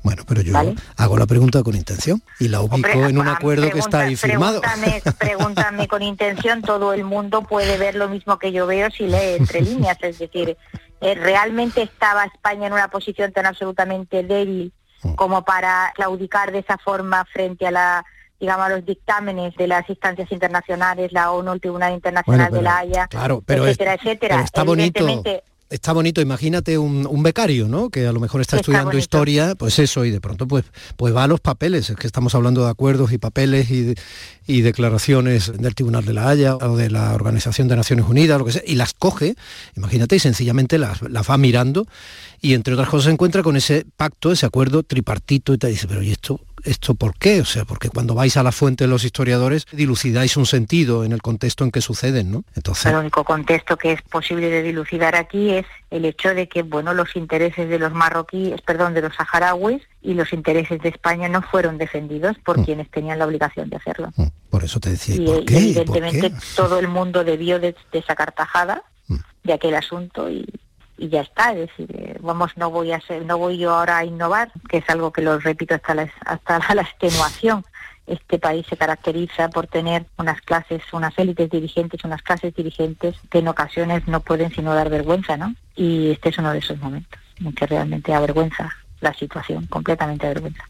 Bueno, 0.06 0.22
pero 0.24 0.40
yo 0.40 0.52
Vale. 0.52 0.76
hago 0.98 1.18
la 1.18 1.26
pregunta 1.26 1.64
con 1.64 1.74
intención 1.74 2.22
y 2.38 2.46
la 2.46 2.60
ubico 2.60 2.76
Hombre, 2.76 2.92
en 3.08 3.18
un 3.18 3.26
ah, 3.26 3.32
acuerdo 3.32 3.68
que 3.70 3.80
está 3.80 4.02
ahí 4.02 4.14
firmado. 4.14 4.60
Pregúntame, 4.60 5.02
pregúntame 5.18 5.88
con 5.88 6.00
intención, 6.00 6.62
todo 6.62 6.92
el 6.92 7.02
mundo 7.02 7.42
puede 7.42 7.76
ver 7.76 7.96
lo 7.96 8.08
mismo 8.08 8.38
que 8.38 8.52
yo 8.52 8.68
veo 8.68 8.88
si 8.92 9.08
lee 9.08 9.34
entre 9.36 9.62
líneas, 9.62 9.98
es 10.02 10.20
decir, 10.20 10.56
eh, 11.00 11.14
¿realmente 11.16 11.82
estaba 11.82 12.24
España 12.24 12.68
en 12.68 12.72
una 12.72 12.86
posición 12.86 13.32
tan 13.32 13.46
absolutamente 13.46 14.22
débil 14.22 14.72
Mm. 15.02 15.14
como 15.14 15.44
para 15.44 15.92
claudicar 15.96 16.52
de 16.52 16.60
esa 16.60 16.78
forma 16.78 17.24
frente 17.26 17.66
a 17.66 17.70
la 17.70 18.04
digamos 18.40 18.64
a 18.66 18.68
los 18.70 18.84
dictámenes 18.86 19.54
de 19.56 19.66
las 19.66 19.88
instancias 19.90 20.30
internacionales, 20.30 21.10
la 21.12 21.32
ONU, 21.32 21.52
el 21.52 21.60
Tribunal 21.60 21.92
Internacional 21.94 22.48
Bueno, 22.50 22.56
de 22.56 22.62
la 22.62 22.78
Haya, 22.78 23.06
claro, 23.08 23.42
pero 23.44 23.64
es- 23.64 23.70
etcétera, 23.72 23.94
etcétera? 23.94 24.34
pero 24.36 24.44
está 24.44 24.62
bonito. 24.62 25.22
Está 25.68 25.92
bonito, 25.92 26.20
imagínate 26.20 26.78
un, 26.78 27.06
un 27.10 27.22
becario, 27.24 27.66
¿no? 27.66 27.90
Que 27.90 28.06
a 28.06 28.12
lo 28.12 28.20
mejor 28.20 28.40
está, 28.40 28.54
Está 28.56 28.60
estudiando 28.62 28.86
bonito. 28.90 29.00
historia, 29.00 29.54
pues 29.56 29.80
eso, 29.80 30.04
y 30.04 30.12
de 30.12 30.20
pronto 30.20 30.46
pues, 30.46 30.64
pues 30.96 31.12
va 31.14 31.24
a 31.24 31.26
los 31.26 31.40
papeles, 31.40 31.90
es 31.90 31.96
que 31.96 32.06
estamos 32.06 32.36
hablando 32.36 32.62
de 32.64 32.70
acuerdos 32.70 33.10
y 33.12 33.18
papeles 33.18 33.68
y, 33.72 33.80
de- 33.82 33.94
y 34.46 34.60
declaraciones 34.60 35.52
del 35.58 35.74
Tribunal 35.74 36.04
de 36.04 36.12
la 36.12 36.28
Haya 36.28 36.54
o 36.54 36.76
de 36.76 36.88
la 36.88 37.14
Organización 37.14 37.66
de 37.66 37.74
Naciones 37.74 38.04
Unidas, 38.08 38.38
lo 38.38 38.44
que 38.44 38.52
sea, 38.52 38.62
y 38.64 38.76
las 38.76 38.94
coge, 38.94 39.34
imagínate, 39.76 40.14
y 40.14 40.20
sencillamente 40.20 40.78
las, 40.78 41.02
las 41.02 41.28
va 41.28 41.36
mirando, 41.36 41.86
y 42.40 42.54
entre 42.54 42.74
otras 42.74 42.88
cosas 42.88 43.06
se 43.06 43.10
encuentra 43.10 43.42
con 43.42 43.56
ese 43.56 43.84
pacto, 43.96 44.30
ese 44.30 44.46
acuerdo 44.46 44.84
tripartito, 44.84 45.52
y 45.52 45.58
te 45.58 45.66
dice, 45.66 45.88
pero 45.88 46.00
¿y 46.00 46.12
esto, 46.12 46.38
esto 46.66 46.94
por 46.94 47.16
qué? 47.16 47.40
O 47.40 47.44
sea, 47.44 47.64
porque 47.64 47.88
cuando 47.88 48.14
vais 48.14 48.36
a 48.36 48.42
la 48.42 48.52
fuente 48.52 48.84
de 48.84 48.88
los 48.88 49.04
historiadores, 49.04 49.66
dilucidáis 49.72 50.36
un 50.36 50.46
sentido 50.46 51.04
en 51.04 51.12
el 51.12 51.22
contexto 51.22 51.64
en 51.64 51.70
que 51.70 51.80
suceden, 51.80 52.30
¿no? 52.30 52.44
Entonces, 52.54 52.86
El 52.86 52.96
único 52.98 53.24
contexto 53.24 53.76
que 53.76 53.92
es 53.92 54.02
posible 54.02 54.48
de 54.48 54.62
dilucidar 54.62 55.14
aquí 55.16 55.50
es 55.50 55.66
el 55.90 56.04
hecho 56.04 56.34
de 56.34 56.48
que, 56.48 56.62
bueno, 56.62 56.92
los 56.94 57.16
intereses 57.16 57.68
de 57.68 57.78
los 57.78 57.92
marroquíes, 57.92 58.60
perdón, 58.62 58.94
de 58.94 59.02
los 59.02 59.14
saharauis 59.14 59.82
y 60.02 60.14
los 60.14 60.32
intereses 60.32 60.80
de 60.82 60.88
España 60.88 61.28
no 61.28 61.42
fueron 61.42 61.78
defendidos 61.78 62.36
por 62.44 62.64
quienes 62.64 62.90
tenían 62.90 63.18
la 63.18 63.26
obligación 63.26 63.70
de 63.70 63.76
hacerlo. 63.76 64.12
por 64.50 64.64
eso 64.64 64.80
te 64.80 64.90
decía, 64.90 65.14
¿y 65.16 65.22
Y, 65.22 65.26
por 65.26 65.42
y 65.42 65.44
qué? 65.44 65.54
¿Y 65.60 65.74
por 65.74 65.96
evidentemente 65.96 66.30
qué? 66.30 66.46
todo 66.56 66.78
el 66.78 66.88
mundo 66.88 67.24
debió 67.24 67.58
de, 67.58 67.74
de 67.92 68.02
sacar 68.02 68.32
tajada 68.32 68.82
de 69.44 69.52
aquel 69.52 69.74
asunto 69.76 70.28
y, 70.28 70.44
y 70.98 71.08
ya 71.08 71.22
está. 71.22 71.52
Es 71.52 71.68
decir, 71.68 71.88
eh, 71.94 72.18
vamos, 72.20 72.56
no 72.56 72.70
voy 72.70 72.92
a 72.92 73.00
ser, 73.00 73.24
no 73.24 73.38
voy 73.38 73.58
yo 73.58 73.74
ahora 73.74 73.98
a 73.98 74.04
innovar, 74.04 74.50
que 74.68 74.78
es 74.78 74.90
algo 74.90 75.12
que 75.12 75.22
lo 75.22 75.38
repito 75.38 75.74
hasta 75.74 75.94
la, 75.94 76.10
hasta 76.24 76.58
la, 76.58 76.74
la 76.74 76.82
extenuación. 76.82 77.64
Este 78.06 78.38
país 78.38 78.64
se 78.68 78.76
caracteriza 78.76 79.48
por 79.48 79.66
tener 79.66 80.06
unas 80.16 80.40
clases, 80.40 80.82
unas 80.92 81.18
élites 81.18 81.50
dirigentes, 81.50 82.04
unas 82.04 82.22
clases 82.22 82.54
dirigentes 82.54 83.16
que 83.30 83.38
en 83.38 83.48
ocasiones 83.48 84.06
no 84.06 84.20
pueden 84.20 84.52
sino 84.52 84.74
dar 84.74 84.90
vergüenza, 84.90 85.36
¿no? 85.36 85.54
Y 85.74 86.12
este 86.12 86.28
es 86.28 86.38
uno 86.38 86.52
de 86.52 86.58
esos 86.58 86.78
momentos 86.78 87.20
en 87.44 87.52
que 87.52 87.66
realmente 87.66 88.14
avergüenza 88.14 88.70
la 89.00 89.12
situación, 89.12 89.66
completamente 89.66 90.26
avergüenza. 90.26 90.64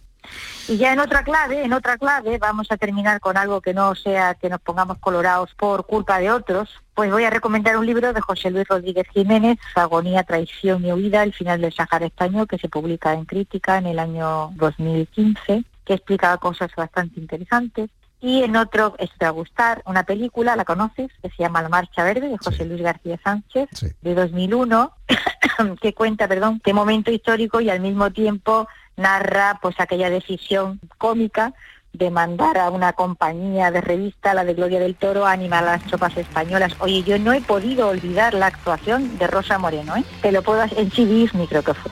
Y 0.69 0.77
ya 0.79 0.93
en 0.93 1.01
otra 1.01 1.23
clave, 1.23 1.62
en 1.65 1.73
otra 1.73 1.97
clave, 1.97 2.39
vamos 2.39 2.67
a 2.71 2.77
terminar 2.77 3.21
con 3.21 3.37
algo 3.37 3.61
que 3.61 3.75
no 3.75 3.95
sea 3.95 4.35
que 4.35 4.49
nos 4.49 4.61
pongamos 4.61 4.99
colorados 4.99 5.55
por 5.55 5.87
culpa 5.87 6.19
de 6.19 6.31
otros. 6.31 6.71
Pues 6.95 7.11
voy 7.11 7.25
a 7.25 7.31
recomendar 7.31 7.77
un 7.77 7.87
libro 7.87 8.12
de 8.12 8.21
José 8.21 8.51
Luis 8.51 8.67
Rodríguez 8.69 9.07
Jiménez, 9.12 9.59
Agonía, 9.75 10.25
Traición 10.25 10.85
y 10.85 10.93
Huida, 10.93 11.23
el 11.23 11.35
final 11.35 11.61
del 11.61 11.73
Sáhara 11.73 12.07
Español, 12.07 12.49
que 12.49 12.59
se 12.59 12.69
publica 12.69 13.12
en 13.12 13.25
Crítica 13.25 13.79
en 13.79 13.87
el 13.87 13.99
año 13.99 14.51
2015, 14.57 15.65
que 15.85 15.95
explica 15.95 16.37
cosas 16.39 16.71
bastante 16.77 17.21
interesantes. 17.21 17.91
Y 18.21 18.43
en 18.43 18.57
otro, 18.57 18.97
esto 18.99 19.15
te 19.19 19.27
va 19.27 19.29
a 19.29 19.33
gustar, 19.33 19.83
una 19.85 20.05
película, 20.05 20.57
la 20.57 20.65
conoces, 20.65 21.11
que 21.23 21.29
se 21.31 21.43
llama 21.43 21.62
La 21.62 21.69
Marcha 21.69 22.03
Verde, 22.03 22.29
de 22.29 22.39
José 22.39 22.65
Luis 22.65 22.81
García 22.81 23.21
Sánchez, 23.23 23.69
de 24.01 24.15
2001, 24.15 24.91
que 25.81 25.93
cuenta, 25.93 26.27
perdón, 26.27 26.61
qué 26.65 26.73
momento 26.73 27.11
histórico 27.11 27.61
y 27.61 27.69
al 27.69 27.81
mismo 27.81 28.11
tiempo 28.11 28.69
narra 28.97 29.59
pues 29.61 29.79
aquella 29.79 30.11
decisión 30.11 30.81
cómica 30.99 31.55
de 31.93 32.11
mandar 32.11 32.59
a 32.59 32.71
una 32.71 32.93
compañía 32.93 33.71
de 33.71 33.81
revista, 33.81 34.35
la 34.35 34.45
de 34.45 34.55
Gloria 34.55 34.79
del 34.79 34.97
Toro, 34.97 35.27
a 35.27 35.33
animar 35.33 35.65
a 35.65 35.73
las 35.73 35.85
tropas 35.85 36.17
españolas. 36.17 36.75
Oye, 36.81 37.03
yo 37.03 37.19
no 37.19 37.33
he 37.33 37.41
podido 37.41 37.89
olvidar 37.89 38.35
la 38.35 38.47
actuación 38.47 39.17
de 39.19 39.27
Rosa 39.27 39.59
Moreno, 39.59 39.97
¿eh? 39.97 40.05
Te 40.21 40.31
lo 40.31 40.43
puedo 40.43 40.61
hacer, 40.61 40.79
en 40.79 40.91
Disney 40.91 41.47
creo 41.47 41.63
que 41.63 41.73
fue. 41.73 41.91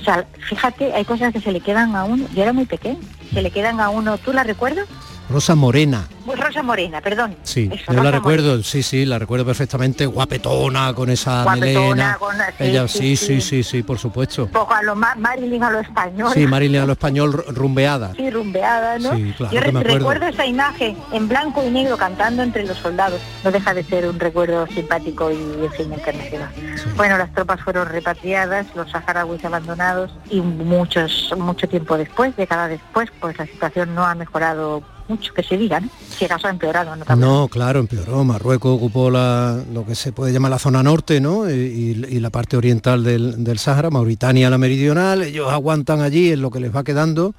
O 0.00 0.04
sea, 0.04 0.24
fíjate, 0.38 0.92
hay 0.92 1.04
cosas 1.04 1.32
que 1.32 1.40
se 1.40 1.50
le 1.50 1.60
quedan 1.60 1.96
a 1.96 2.04
uno, 2.04 2.26
yo 2.32 2.42
era 2.42 2.52
muy 2.52 2.66
pequeño, 2.66 3.00
se 3.32 3.42
le 3.42 3.50
quedan 3.50 3.80
a 3.80 3.88
uno, 3.88 4.18
¿tú 4.18 4.32
la 4.32 4.44
recuerdas? 4.44 4.86
Rosa 5.30 5.54
Morena. 5.54 6.06
Pues 6.26 6.38
Rosa 6.38 6.62
Morena, 6.62 7.00
perdón. 7.00 7.36
Sí, 7.42 7.68
Eso, 7.72 7.92
yo 7.92 8.02
la 8.02 8.10
recuerdo, 8.10 8.62
sí, 8.62 8.82
sí, 8.82 9.04
la 9.04 9.18
recuerdo 9.18 9.44
perfectamente, 9.44 10.06
guapetona, 10.06 10.92
con 10.94 11.10
esa 11.10 11.42
Guapetona, 11.44 11.88
melena. 11.94 12.16
con- 12.18 12.34
sí, 12.36 12.42
Ella, 12.58 12.88
sí, 12.88 13.16
sí, 13.16 13.40
sí, 13.40 13.62
sí. 13.62 13.82
por 13.82 13.98
supuesto. 13.98 14.44
Un 14.44 14.50
poco 14.50 14.74
a 14.74 14.82
lo 14.82 14.94
Ma- 14.94 15.14
Marilyn 15.16 15.62
a 15.64 15.70
lo 15.70 15.80
español. 15.80 16.30
Sí, 16.32 16.46
Marilyn 16.46 16.82
a 16.82 16.86
lo 16.86 16.92
español 16.92 17.32
ru- 17.32 17.54
rumbeada. 17.54 18.12
Sí, 18.16 18.30
rumbeada, 18.30 18.98
¿no? 18.98 19.14
Sí, 19.16 19.34
claro 19.36 19.52
Yo 19.54 19.60
que 19.62 19.72
me 19.72 19.80
re- 19.82 19.90
acuerdo. 19.90 20.10
recuerdo 20.10 20.26
esa 20.34 20.46
imagen 20.46 20.96
en 21.12 21.28
blanco 21.28 21.62
y 21.64 21.70
negro 21.70 21.96
cantando 21.96 22.42
entre 22.42 22.64
los 22.64 22.78
soldados. 22.78 23.20
No 23.42 23.50
deja 23.50 23.74
de 23.74 23.84
ser 23.84 24.06
un 24.08 24.18
recuerdo 24.18 24.66
simpático 24.68 25.30
y, 25.30 25.34
en 25.36 25.72
fin, 25.72 25.92
internacional. 25.92 26.50
Bueno, 26.96 27.18
las 27.18 27.32
tropas 27.34 27.60
fueron 27.60 27.88
repatriadas, 27.88 28.66
los 28.74 28.90
saharauis 28.90 29.44
abandonados 29.44 30.10
y 30.30 30.40
muchos, 30.40 31.32
mucho 31.36 31.68
tiempo 31.68 31.98
después, 31.98 32.34
décadas 32.36 32.70
después, 32.70 33.10
pues 33.20 33.36
la 33.38 33.46
situación 33.46 33.94
no 33.94 34.04
ha 34.06 34.14
mejorado 34.14 34.82
mucho, 35.08 35.32
que 35.34 35.42
se 35.42 35.56
diga, 35.56 35.80
¿no? 35.80 35.88
Si 36.10 36.24
acaso 36.24 36.46
ha 36.46 36.50
empeorado, 36.50 36.96
¿no? 36.96 37.16
No, 37.16 37.48
claro, 37.48 37.80
empeoró. 37.80 38.24
Marruecos 38.24 38.76
ocupó 38.76 39.10
la, 39.10 39.62
lo 39.72 39.84
que 39.84 39.94
se 39.94 40.12
puede 40.12 40.32
llamar 40.32 40.50
la 40.50 40.58
zona 40.58 40.82
norte, 40.82 41.20
¿no? 41.20 41.50
Y, 41.50 41.94
la 41.94 42.30
parte 42.30 42.56
oriental 42.56 43.04
del, 43.04 43.44
del 43.44 43.58
Sáhara, 43.58 43.90
Mauritania 43.90 44.48
la 44.48 44.56
meridional. 44.56 45.22
Ellos 45.22 45.52
aguantan 45.52 46.00
allí 46.00 46.32
en 46.32 46.40
lo 46.40 46.50
que 46.50 46.60
les 46.60 46.74
va 46.74 46.84
quedando. 46.84 47.34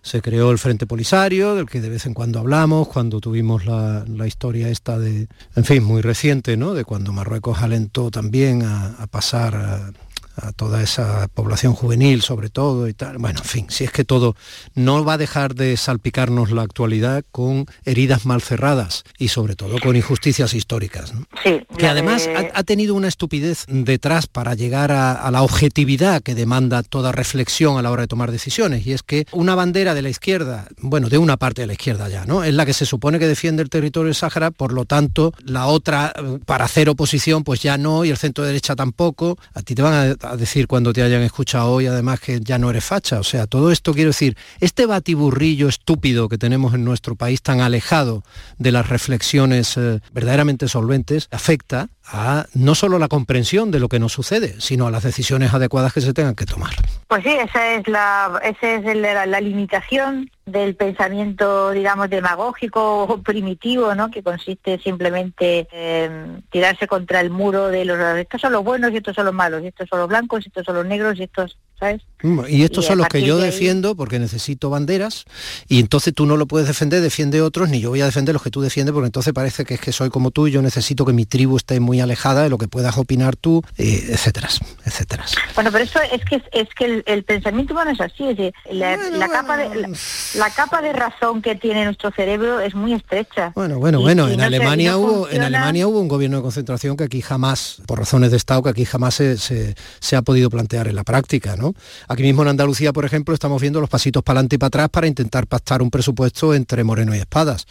Se 0.00 0.20
creó 0.22 0.50
el 0.50 0.58
Frente 0.58 0.86
Polisario, 0.86 1.54
del 1.54 1.66
que 1.66 1.80
de 1.80 1.90
vez 1.90 2.06
en 2.06 2.14
cuando 2.14 2.40
hablamos, 2.40 2.88
cuando 2.88 3.20
tuvimos 3.20 3.66
la, 3.66 4.04
la 4.08 4.26
historia 4.26 4.68
esta 4.68 4.98
de, 4.98 5.28
en 5.54 5.64
fin, 5.64 5.84
muy 5.84 6.00
reciente, 6.02 6.56
¿no? 6.56 6.74
De 6.74 6.84
cuando 6.84 7.12
Marruecos 7.12 7.62
alentó 7.62 8.10
también 8.10 8.62
a, 8.62 8.94
a 8.98 9.06
pasar 9.06 9.54
a, 9.54 9.92
a 10.36 10.52
toda 10.52 10.82
esa 10.82 11.28
población 11.28 11.74
juvenil 11.74 12.22
sobre 12.22 12.48
todo 12.50 12.88
y 12.88 12.94
tal. 12.94 13.18
Bueno, 13.18 13.40
en 13.40 13.44
fin, 13.48 13.66
si 13.68 13.84
es 13.84 13.90
que 13.92 14.04
todo 14.04 14.34
no 14.74 15.04
va 15.04 15.14
a 15.14 15.18
dejar 15.18 15.54
de 15.54 15.76
salpicarnos 15.76 16.50
la 16.50 16.62
actualidad 16.62 17.24
con 17.30 17.66
heridas 17.84 18.24
mal 18.26 18.40
cerradas 18.42 19.04
y 19.18 19.28
sobre 19.28 19.56
todo 19.56 19.78
con 19.80 19.96
injusticias 19.96 20.54
históricas. 20.54 21.12
¿no? 21.14 21.24
Sí, 21.42 21.60
Que 21.76 21.86
además 21.86 22.24
de- 22.26 22.36
ha, 22.36 22.50
ha 22.54 22.62
tenido 22.62 22.94
una 22.94 23.08
estupidez 23.08 23.64
detrás 23.68 24.26
para 24.26 24.54
llegar 24.54 24.92
a, 24.92 25.12
a 25.12 25.30
la 25.30 25.42
objetividad 25.42 26.22
que 26.22 26.34
demanda 26.34 26.82
toda 26.82 27.12
reflexión 27.12 27.76
a 27.78 27.82
la 27.82 27.90
hora 27.90 28.02
de 28.02 28.08
tomar 28.08 28.30
decisiones. 28.30 28.86
Y 28.86 28.92
es 28.92 29.02
que 29.02 29.26
una 29.32 29.54
bandera 29.54 29.94
de 29.94 30.02
la 30.02 30.08
izquierda, 30.08 30.66
bueno, 30.80 31.08
de 31.08 31.18
una 31.18 31.36
parte 31.36 31.62
de 31.62 31.66
la 31.66 31.72
izquierda 31.74 32.08
ya, 32.08 32.24
¿no? 32.24 32.44
Es 32.44 32.54
la 32.54 32.66
que 32.66 32.72
se 32.72 32.86
supone 32.86 33.18
que 33.18 33.26
defiende 33.26 33.62
el 33.62 33.68
territorio 33.70 34.06
del 34.06 34.14
Sáhara, 34.14 34.50
por 34.50 34.72
lo 34.72 34.84
tanto, 34.84 35.32
la 35.44 35.66
otra, 35.66 36.12
eh, 36.16 36.38
para 36.46 36.64
hacer 36.64 36.88
oposición, 36.88 37.44
pues 37.44 37.60
ya 37.62 37.76
no, 37.78 38.04
y 38.04 38.10
el 38.10 38.16
centro 38.16 38.44
derecha 38.44 38.74
tampoco. 38.76 39.38
A 39.54 39.62
ti 39.62 39.74
te 39.74 39.82
van 39.82 40.16
a, 40.21 40.21
a 40.22 40.36
decir 40.36 40.66
cuando 40.66 40.92
te 40.92 41.02
hayan 41.02 41.22
escuchado 41.22 41.70
hoy, 41.70 41.86
además, 41.86 42.20
que 42.20 42.40
ya 42.40 42.58
no 42.58 42.70
eres 42.70 42.84
facha. 42.84 43.18
O 43.18 43.24
sea, 43.24 43.46
todo 43.46 43.70
esto 43.72 43.92
quiero 43.94 44.10
decir, 44.10 44.36
este 44.60 44.86
batiburrillo 44.86 45.68
estúpido 45.68 46.28
que 46.28 46.38
tenemos 46.38 46.74
en 46.74 46.84
nuestro 46.84 47.14
país 47.14 47.42
tan 47.42 47.60
alejado 47.60 48.22
de 48.58 48.72
las 48.72 48.88
reflexiones 48.88 49.76
eh, 49.76 50.00
verdaderamente 50.12 50.68
solventes, 50.68 51.28
afecta 51.30 51.88
a 52.04 52.46
no 52.54 52.74
solo 52.74 52.98
la 52.98 53.08
comprensión 53.08 53.70
de 53.70 53.80
lo 53.80 53.88
que 53.88 53.98
nos 53.98 54.12
sucede, 54.12 54.56
sino 54.60 54.86
a 54.86 54.90
las 54.90 55.02
decisiones 55.02 55.54
adecuadas 55.54 55.92
que 55.92 56.00
se 56.00 56.12
tengan 56.12 56.34
que 56.34 56.46
tomar. 56.46 56.72
Pues 57.08 57.22
sí, 57.22 57.30
esa 57.30 57.74
es 57.74 57.86
la, 57.88 58.40
esa 58.42 58.74
es 58.74 58.96
la 58.96 59.40
limitación 59.40 60.30
del 60.44 60.74
pensamiento, 60.74 61.70
digamos, 61.70 62.10
demagógico 62.10 63.04
o 63.04 63.22
primitivo, 63.22 63.94
¿no? 63.94 64.10
Que 64.10 64.22
consiste 64.22 64.78
simplemente 64.78 65.68
en 65.70 66.42
tirarse 66.50 66.88
contra 66.88 67.20
el 67.20 67.30
muro 67.30 67.68
de 67.68 67.84
los 67.84 67.98
estos 68.18 68.40
son 68.40 68.52
los 68.52 68.64
buenos 68.64 68.90
y 68.92 68.96
estos 68.96 69.14
son 69.14 69.26
los 69.26 69.34
malos, 69.34 69.62
y 69.62 69.68
estos 69.68 69.88
son 69.88 70.00
los 70.00 70.08
blancos 70.08 70.44
y 70.44 70.48
estos 70.48 70.64
son 70.64 70.74
los 70.74 70.86
negros 70.86 71.18
y 71.18 71.24
estos, 71.24 71.56
¿sabes? 71.82 72.02
Mm, 72.22 72.42
Y 72.48 72.62
estos 72.62 72.84
Y 72.84 72.88
son 72.88 72.98
los 72.98 73.08
que 73.08 73.22
yo 73.22 73.36
de 73.38 73.46
ahí- 73.46 73.50
defiendo 73.50 73.96
porque 73.96 74.20
necesito 74.20 74.70
banderas 74.70 75.24
y 75.66 75.80
entonces 75.80 76.14
tú 76.14 76.24
no 76.26 76.36
lo 76.36 76.46
puedes 76.46 76.68
defender, 76.68 77.00
defiende 77.02 77.42
otros, 77.42 77.68
ni 77.68 77.80
yo 77.80 77.90
voy 77.90 78.00
a 78.00 78.04
defender 78.04 78.32
los 78.32 78.44
que 78.44 78.50
tú 78.50 78.60
defiendes 78.60 78.92
porque 78.92 79.06
entonces 79.06 79.32
parece 79.32 79.64
que 79.64 79.74
es 79.74 79.80
que 79.80 79.90
soy 79.90 80.08
como 80.08 80.30
tú 80.30 80.46
y 80.46 80.52
yo 80.52 80.62
necesito 80.62 81.04
que 81.04 81.12
mi 81.12 81.26
tribu 81.26 81.56
esté 81.56 81.80
muy 81.80 82.00
alejada 82.00 82.44
de 82.44 82.48
lo 82.50 82.58
que 82.58 82.68
puedas 82.68 82.96
opinar 82.96 83.34
tú, 83.34 83.62
eh, 83.76 84.06
etcétera, 84.10 84.48
etcétera. 84.84 85.24
Bueno, 85.56 85.72
pero 85.72 85.82
eso 85.82 85.98
es 86.12 86.24
que 86.24 86.40
es 86.52 86.68
que 86.78 86.84
el, 86.84 87.02
el 87.06 87.24
pensamiento 87.24 87.74
humano 87.74 87.90
es 87.90 88.00
así, 88.00 88.22
es 88.28 88.36
decir, 88.36 88.52
la, 88.70 88.96
la 88.96 89.28
capa 89.28 89.56
de 89.56 89.74
la, 89.74 89.88
la 90.36 90.50
capa 90.50 90.80
de 90.80 90.92
razón 90.92 91.42
que 91.42 91.56
tiene 91.56 91.84
nuestro 91.84 92.12
cerebro 92.12 92.60
es 92.60 92.76
muy 92.76 92.92
estrecha. 92.92 93.50
Bueno, 93.56 93.80
bueno, 93.80 93.98
Y- 93.98 94.02
bueno, 94.02 94.28
y 94.30 94.34
en 94.34 94.38
no 94.38 94.44
Alemania 94.44 94.92
no 94.92 94.98
hubo 95.00 95.28
en. 95.28 95.42
Alemania 95.42 95.88
hubo 95.88 95.98
un 95.98 96.06
gobierno 96.06 96.36
de 96.36 96.42
concentración 96.44 96.96
que 96.96 97.02
aquí 97.02 97.20
jamás, 97.20 97.82
por 97.88 97.98
razones 97.98 98.30
de 98.30 98.36
Estado, 98.36 98.62
que 98.62 98.70
aquí 98.70 98.84
jamás 98.84 99.14
se, 99.16 99.36
se- 99.38 99.74
se 99.98 100.14
ha 100.14 100.22
podido 100.22 100.48
plantear 100.50 100.86
en 100.86 100.94
la 100.94 101.02
práctica, 101.02 101.56
¿no? 101.56 101.71
Aquí 102.08 102.22
mismo 102.22 102.42
en 102.42 102.48
Andalucía, 102.48 102.92
por 102.92 103.04
ejemplo, 103.04 103.34
estamos 103.34 103.60
viendo 103.60 103.80
los 103.80 103.88
pasitos 103.88 104.22
para 104.22 104.38
adelante 104.38 104.56
y 104.56 104.58
para 104.58 104.68
atrás 104.68 104.88
para 104.88 105.06
intentar 105.06 105.46
pactar 105.46 105.82
un 105.82 105.90
presupuesto 105.90 106.54
entre 106.54 106.84
Moreno 106.84 107.14
y 107.14 107.18
Espadas, 107.18 107.66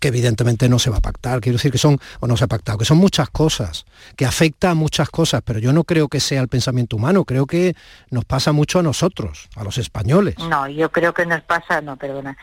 que 0.00 0.08
evidentemente 0.08 0.68
no 0.68 0.78
se 0.78 0.90
va 0.90 0.98
a 0.98 1.00
pactar, 1.00 1.40
quiero 1.40 1.56
decir 1.56 1.72
que 1.72 1.78
son, 1.78 1.98
o 2.20 2.26
no 2.26 2.36
se 2.36 2.44
ha 2.44 2.48
pactado, 2.48 2.78
que 2.78 2.84
son 2.84 2.98
muchas 2.98 3.30
cosas, 3.30 3.84
que 4.16 4.26
afecta 4.26 4.70
a 4.70 4.74
muchas 4.74 5.10
cosas, 5.10 5.42
pero 5.44 5.58
yo 5.58 5.72
no 5.72 5.84
creo 5.84 6.08
que 6.08 6.20
sea 6.20 6.40
el 6.40 6.48
pensamiento 6.48 6.96
humano, 6.96 7.24
creo 7.24 7.46
que 7.46 7.74
nos 8.10 8.24
pasa 8.24 8.52
mucho 8.52 8.78
a 8.78 8.82
nosotros, 8.82 9.48
a 9.56 9.64
los 9.64 9.78
españoles. 9.78 10.36
No, 10.38 10.68
yo 10.68 10.90
creo 10.90 11.12
que 11.14 11.26
nos 11.26 11.42
pasa, 11.42 11.80
no, 11.80 11.96
perdona. 11.96 12.36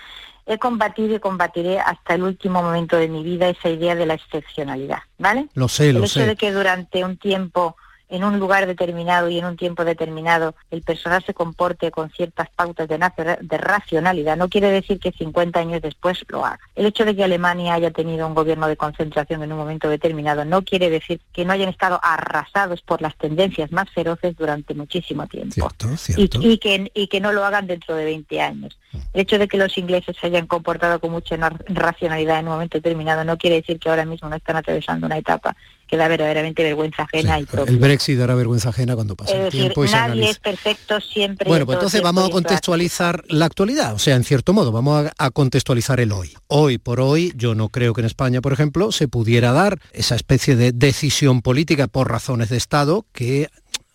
He 0.45 0.57
combatido 0.57 1.15
y 1.15 1.19
combatiré 1.19 1.79
hasta 1.79 2.15
el 2.15 2.23
último 2.23 2.61
momento 2.63 2.97
de 2.97 3.07
mi 3.07 3.23
vida 3.23 3.47
esa 3.47 3.69
idea 3.69 3.95
de 3.95 4.05
la 4.05 4.15
excepcionalidad, 4.15 4.99
¿vale? 5.17 5.47
Lo 5.53 5.67
sé, 5.67 5.89
el 5.89 5.97
lo 5.97 6.05
hecho 6.05 6.19
sé. 6.19 6.25
de 6.25 6.35
que 6.35 6.51
durante 6.51 7.05
un 7.05 7.17
tiempo, 7.17 7.77
en 8.11 8.25
un 8.25 8.39
lugar 8.39 8.67
determinado 8.67 9.29
y 9.29 9.39
en 9.39 9.45
un 9.45 9.55
tiempo 9.55 9.85
determinado, 9.85 10.53
el 10.69 10.81
personal 10.81 11.23
se 11.25 11.33
comporte 11.33 11.91
con 11.91 12.11
ciertas 12.11 12.49
pautas 12.49 12.87
de, 12.87 12.99
de 13.41 13.57
racionalidad, 13.57 14.35
no 14.37 14.49
quiere 14.49 14.69
decir 14.69 14.99
que 14.99 15.11
50 15.11 15.59
años 15.59 15.81
después 15.81 16.23
lo 16.27 16.45
haga. 16.45 16.59
El 16.75 16.85
hecho 16.85 17.05
de 17.05 17.15
que 17.15 17.23
Alemania 17.23 17.73
haya 17.73 17.91
tenido 17.91 18.27
un 18.27 18.35
gobierno 18.35 18.67
de 18.67 18.75
concentración 18.75 19.41
en 19.43 19.51
un 19.53 19.57
momento 19.57 19.89
determinado 19.89 20.43
no 20.43 20.61
quiere 20.61 20.89
decir 20.89 21.21
que 21.31 21.45
no 21.45 21.53
hayan 21.53 21.69
estado 21.69 21.99
arrasados 22.03 22.81
por 22.81 23.01
las 23.01 23.15
tendencias 23.15 23.71
más 23.71 23.89
feroces 23.89 24.35
durante 24.35 24.73
muchísimo 24.73 25.25
tiempo 25.27 25.53
Cierto, 25.53 25.87
y, 25.93 25.97
cierto. 25.97 26.39
y 26.41 26.57
que, 26.57 26.91
y 26.93 27.07
que 27.07 27.21
no 27.21 27.31
lo 27.31 27.45
hagan 27.45 27.65
dentro 27.65 27.95
de 27.95 28.05
20 28.05 28.41
años. 28.41 28.77
El 29.13 29.21
hecho 29.21 29.39
de 29.39 29.47
que 29.47 29.57
los 29.57 29.77
ingleses 29.77 30.17
se 30.19 30.27
hayan 30.27 30.47
comportado 30.47 30.99
con 30.99 31.11
mucha 31.11 31.37
racionalidad 31.67 32.39
en 32.39 32.47
un 32.47 32.53
momento 32.53 32.77
determinado 32.77 33.23
no 33.23 33.37
quiere 33.37 33.57
decir 33.57 33.79
que 33.79 33.89
ahora 33.89 34.03
mismo 34.03 34.27
no 34.27 34.35
están 34.35 34.57
atravesando 34.57 35.07
una 35.07 35.17
etapa 35.17 35.55
que 35.91 35.97
da 35.97 36.07
verdaderamente 36.07 36.63
vergüenza 36.63 37.03
ajena 37.03 37.37
y 37.37 37.45
propia. 37.45 37.69
El 37.69 37.77
Brexit 37.77 38.17
dará 38.17 38.33
vergüenza 38.33 38.69
ajena 38.69 38.95
cuando 38.95 39.17
pase 39.17 39.33
Es 39.33 39.37
el 39.37 39.43
decir, 39.45 39.59
tiempo 39.59 39.83
y 39.83 39.89
nadie 39.89 40.29
es 40.29 40.39
perfecto 40.39 41.01
siempre. 41.01 41.49
Bueno, 41.49 41.63
en 41.63 41.65
pues 41.65 41.75
entonces 41.75 42.01
vamos 42.01 42.29
a 42.29 42.29
contextualizar 42.29 43.25
la 43.27 43.45
actualidad, 43.45 43.93
o 43.93 43.99
sea, 43.99 44.15
en 44.15 44.23
cierto 44.23 44.53
modo, 44.53 44.71
vamos 44.71 45.05
a, 45.05 45.11
a 45.17 45.31
contextualizar 45.31 45.99
el 45.99 46.13
hoy. 46.13 46.33
Hoy 46.47 46.77
por 46.77 47.01
hoy, 47.01 47.33
yo 47.35 47.55
no 47.55 47.67
creo 47.67 47.93
que 47.93 47.99
en 47.99 48.07
España, 48.07 48.39
por 48.39 48.53
ejemplo, 48.53 48.93
se 48.93 49.09
pudiera 49.09 49.51
dar 49.51 49.79
esa 49.91 50.15
especie 50.15 50.55
de 50.55 50.71
decisión 50.71 51.41
política 51.41 51.87
por 51.87 52.09
razones 52.09 52.47
de 52.47 52.55
Estado 52.55 53.05
que 53.11 53.49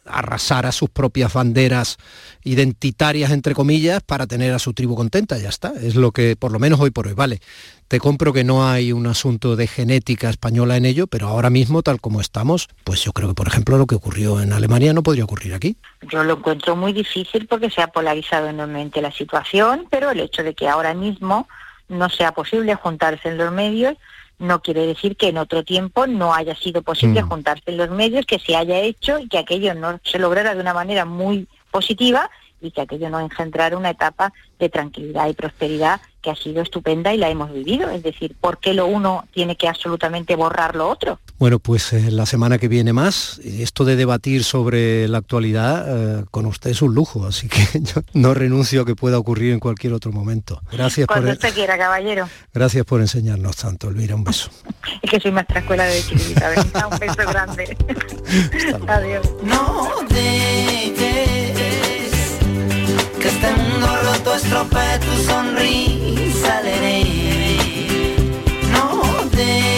arrasara 0.07 0.73
sus 0.73 0.91
propias 0.91 1.33
banderas 1.33 1.99
identitarias, 2.45 3.31
entre 3.31 3.55
comillas, 3.55 4.03
para 4.03 4.27
tener 4.27 4.53
a 4.53 4.59
su 4.59 4.73
tribu 4.73 4.95
contenta, 4.95 5.39
ya 5.39 5.49
está. 5.49 5.73
Es 5.81 5.95
lo 5.95 6.13
que, 6.13 6.37
por 6.37 6.53
lo 6.53 6.59
menos 6.59 6.81
hoy 6.81 6.91
por 6.91 7.07
hoy, 7.07 7.15
vale. 7.15 7.41
Te 7.89 8.01
compro 8.01 8.33
que 8.33 8.43
no 8.43 8.69
hay 8.69 8.93
un 8.93 9.07
asunto 9.07 9.55
de 9.55 9.67
genética 9.69 10.29
española 10.29 10.77
en 10.77 10.87
ello, 10.87 11.07
pero 11.07 11.29
ahora 11.29 11.51
mismo, 11.51 11.83
tal 11.83 12.01
como 12.01 12.21
estamos, 12.21 12.69
pues 12.83 13.05
yo 13.05 13.13
creo 13.13 13.29
que, 13.29 13.35
por 13.35 13.47
ejemplo, 13.47 13.79
lo 13.79 13.87
que 13.87 13.95
ocurrió 13.95 14.41
en 14.41 14.53
Alemania 14.53 14.93
no 14.93 15.03
podría 15.03 15.25
ocurrir 15.25 15.55
aquí. 15.55 15.77
Yo 16.11 16.25
lo 16.25 16.39
encuentro 16.39 16.75
muy 16.75 16.93
difícil 16.93 17.47
porque 17.47 17.71
se 17.71 17.83
ha 17.83 17.89
polarizado 17.89 18.49
enormemente 18.49 19.01
la 19.01 19.13
situación, 19.13 19.87
pero 19.91 20.11
el 20.11 20.21
hecho 20.21 20.43
de 20.43 20.55
que 20.55 20.69
ahora 20.69 20.95
mismo 20.95 21.49
no 21.89 22.09
sea 22.09 22.33
posible 22.33 22.75
juntarse 22.75 23.29
en 23.29 23.39
los 23.39 23.53
medios 23.53 23.95
no 24.39 24.61
quiere 24.61 24.87
decir 24.87 25.17
que 25.17 25.29
en 25.29 25.39
otro 25.39 25.65
tiempo 25.65 26.07
no 26.07 26.35
haya 26.35 26.55
sido 26.55 26.83
posible 26.83 27.23
Mm. 27.23 27.29
juntarse 27.29 27.63
en 27.67 27.79
los 27.79 27.91
medios, 27.91 28.27
que 28.27 28.39
se 28.39 28.55
haya 28.57 28.81
hecho 28.81 29.19
y 29.19 29.29
que 29.29 29.39
aquello 29.39 29.75
no 29.75 29.99
se 30.05 30.19
lograra 30.19 30.55
de 30.55 30.61
una 30.61 30.75
manera 30.75 31.05
muy 31.05 31.49
positiva 31.71 32.31
y 32.61 32.71
que 32.71 32.81
aquello 32.81 33.11
no 33.11 33.21
engendrara 33.21 33.77
una 33.77 33.91
etapa 33.91 34.33
de 34.59 34.69
tranquilidad 34.69 35.29
y 35.29 35.35
prosperidad 35.35 36.01
que 36.23 36.31
ha 36.31 36.35
sido 36.35 36.63
estupenda 36.63 37.15
y 37.15 37.19
la 37.19 37.29
hemos 37.29 37.53
vivido. 37.53 37.89
Es 37.91 38.03
decir, 38.03 38.35
¿por 38.41 38.59
qué 38.59 38.75
lo 38.75 38.87
uno 38.87 39.27
tiene 39.33 39.57
que 39.57 39.69
absolutamente 39.69 40.37
borrar 40.37 40.75
lo 40.75 40.89
otro? 40.89 41.19
Bueno, 41.39 41.59
pues 41.59 41.93
eh, 41.93 42.11
la 42.11 42.25
semana 42.25 42.57
que 42.59 42.67
viene 42.69 42.93
más. 42.95 43.39
Esto 43.45 43.85
de 43.85 43.97
debatir 43.97 44.43
sobre 44.43 45.07
la 45.07 45.19
actualidad 45.19 46.21
eh, 46.21 46.25
con 46.31 46.47
usted 46.47 46.71
es 46.71 46.81
un 46.81 46.95
lujo, 46.95 47.27
así 47.27 47.47
que 47.49 47.63
yo 47.81 48.01
no 48.15 48.33
renuncio 48.33 48.83
a 48.83 48.87
que 48.87 48.95
pueda 48.97 49.19
ocurrir 49.19 49.53
en 49.53 49.61
cualquier 49.61 49.93
otro 49.93 50.13
momento. 50.13 50.63
Gracias 50.73 51.07
por, 51.07 51.17
Cuando 51.17 51.33
usted 51.33 51.53
quiera, 51.55 51.77
caballero. 51.77 52.27
gracias 52.55 52.85
por 52.87 53.01
enseñarnos 53.03 53.57
tanto, 53.57 53.89
Elvira. 53.89 54.15
Un 54.15 54.25
beso. 54.25 54.51
Es 55.03 55.11
que 55.11 55.21
soy 55.21 55.31
maestra 55.33 55.61
escuela 55.61 55.85
de 55.85 56.01
chiquitita. 56.03 56.49
venga, 56.49 56.89
Un 56.89 56.99
beso 56.99 57.17
grande. 57.29 57.77
Adiós. 58.89 59.27
No 59.43 59.89
dejes 60.09 60.97
que 63.21 63.29
este 63.29 63.51
mundo 63.53 63.87
roto 64.05 64.35
estropee 64.37 64.99
tu 65.01 65.23
sonrisa 65.25 66.63
de 66.63 66.81
neve. 66.81 67.57
No 68.73 69.03
dejes 69.31 69.76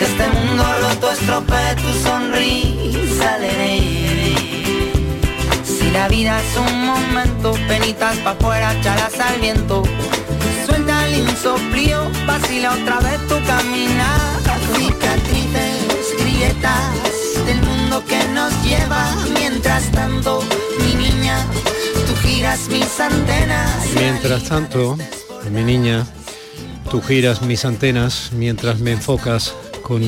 que 0.00 0.06
este 0.06 0.28
mundo 0.28 0.64
roto 0.80 1.12
estropee 1.12 1.74
tu 1.76 1.92
sonrisa 2.02 3.38
neve. 3.38 4.34
Si 5.62 5.90
la 5.90 6.08
vida 6.08 6.40
es 6.40 6.56
un 6.56 6.86
momento, 6.86 7.52
penitas 7.68 8.16
pa' 8.24 8.30
afuera, 8.30 8.74
chalas 8.80 9.20
al 9.20 9.38
viento. 9.40 9.82
Suelta 10.64 11.06
el 11.06 11.28
insoplío, 11.28 12.10
vacila 12.26 12.72
otra 12.80 13.00
vez 13.00 13.18
tu 13.28 13.36
caminar. 13.44 14.20
Cicatrices, 14.74 15.76
grietas 16.18 17.44
del 17.44 17.60
mundo 17.60 18.02
que 18.06 18.24
nos 18.28 18.52
lleva. 18.64 19.04
Mientras 19.38 19.92
tanto, 19.92 20.42
mi 20.80 20.94
niña, 20.94 21.44
tú 22.06 22.14
giras 22.26 22.68
mis 22.68 22.98
antenas. 23.00 23.86
Mientras 23.94 24.44
tanto, 24.44 24.96
mi 25.50 25.62
niña, 25.62 26.06
tú 26.90 27.02
giras 27.02 27.42
mis 27.42 27.66
antenas 27.66 28.30
mientras 28.32 28.78
me 28.78 28.92
enfocas 28.92 29.52
con 29.90 30.02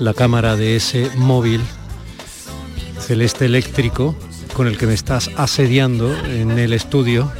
la 0.00 0.14
cámara 0.14 0.56
de 0.56 0.74
ese 0.74 1.12
móvil 1.14 1.60
celeste 2.98 3.44
eléctrico 3.44 4.16
con 4.52 4.66
el 4.66 4.76
que 4.78 4.86
me 4.88 4.94
estás 4.94 5.30
asediando 5.36 6.12
en 6.26 6.58
el 6.58 6.72
estudio. 6.72 7.30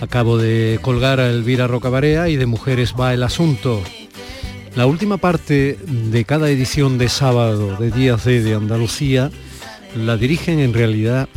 Acabo 0.00 0.36
de 0.36 0.80
colgar 0.82 1.20
a 1.20 1.30
Elvira 1.30 1.68
Rocabarea 1.68 2.28
y 2.28 2.34
de 2.34 2.46
Mujeres 2.46 2.94
va 2.98 3.14
el 3.14 3.22
asunto. 3.22 3.80
La 4.74 4.86
última 4.86 5.18
parte 5.18 5.78
de 5.86 6.24
cada 6.24 6.50
edición 6.50 6.98
de 6.98 7.08
sábado 7.08 7.76
de 7.76 7.92
Días 7.92 8.24
de, 8.24 8.42
de 8.42 8.56
Andalucía 8.56 9.30
la 9.94 10.16
dirigen 10.16 10.58
en 10.58 10.74
realidad 10.74 11.28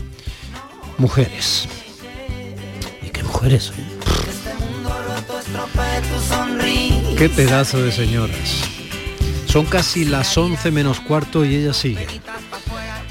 mujeres. 0.97 1.67
¿Y 3.05 3.11
qué 3.11 3.21
mujeres? 3.21 3.73
eh? 3.77 4.01
Sonrisa. 6.27 7.15
Qué 7.21 7.29
pedazo 7.29 7.79
de 7.83 7.91
señoras. 7.91 8.70
Son 9.51 9.65
casi 9.65 10.05
las 10.05 10.37
11 10.37 10.71
menos 10.71 11.01
cuarto 11.01 11.43
y 11.43 11.55
ella 11.55 11.73
sigue. 11.73 12.07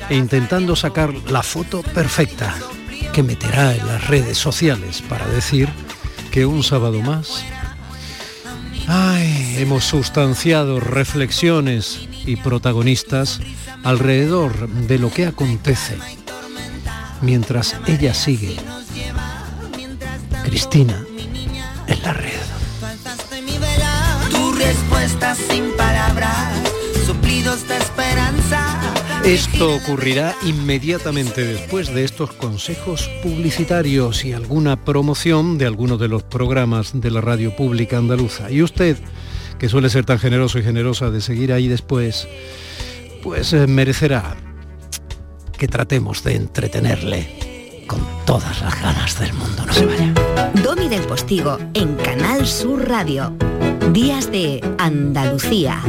E 0.08 0.16
intentando 0.16 0.74
sacar 0.74 1.12
la 1.30 1.42
foto 1.42 1.82
perfecta 1.82 2.54
que 3.12 3.22
meterá 3.22 3.74
en 3.74 3.86
las 3.86 4.08
redes 4.08 4.38
sociales 4.38 5.02
para 5.02 5.26
decir 5.26 5.68
que 6.30 6.46
un 6.46 6.62
sábado 6.62 7.00
más 7.00 7.44
Ay, 8.92 9.54
hemos 9.58 9.84
sustanciado 9.84 10.80
reflexiones 10.80 12.08
y 12.26 12.34
protagonistas 12.34 13.40
alrededor 13.84 14.68
de 14.68 14.98
lo 14.98 15.12
que 15.12 15.26
acontece 15.26 15.96
mientras 17.20 17.76
ella 17.86 18.14
sigue. 18.14 18.56
Cristina 20.42 21.04
en 21.86 22.02
la 22.02 22.12
red. 22.14 22.40
Esto 29.24 29.74
ocurrirá 29.74 30.34
inmediatamente 30.44 31.44
después 31.44 31.94
de 31.94 32.04
estos 32.04 32.32
consejos 32.32 33.08
publicitarios 33.22 34.24
y 34.24 34.32
alguna 34.32 34.82
promoción 34.84 35.58
de 35.58 35.66
algunos 35.66 36.00
de 36.00 36.08
los 36.08 36.22
programas 36.22 36.98
de 36.98 37.10
la 37.10 37.20
radio 37.20 37.54
pública 37.54 37.98
andaluza. 37.98 38.50
Y 38.50 38.62
usted, 38.62 38.96
que 39.58 39.68
suele 39.68 39.90
ser 39.90 40.04
tan 40.04 40.18
generoso 40.18 40.58
y 40.58 40.62
generosa 40.62 41.10
de 41.10 41.20
seguir 41.20 41.52
ahí 41.52 41.68
después, 41.68 42.26
pues 43.22 43.52
eh, 43.52 43.66
merecerá 43.66 44.36
que 45.58 45.68
tratemos 45.68 46.24
de 46.24 46.36
entretenerle 46.36 47.84
con 47.86 48.00
todas 48.24 48.62
las 48.62 48.80
ganas 48.80 49.18
del 49.18 49.34
mundo. 49.34 49.66
No 49.66 49.72
se 49.72 49.84
vaya. 49.84 50.14
Domi 50.64 50.88
del 50.88 51.02
Postigo 51.02 51.58
en 51.74 51.94
Canal 51.96 52.46
Sur 52.46 52.88
Radio. 52.88 53.36
Días 53.92 54.30
de 54.32 54.60
Andalucía. 54.78 55.82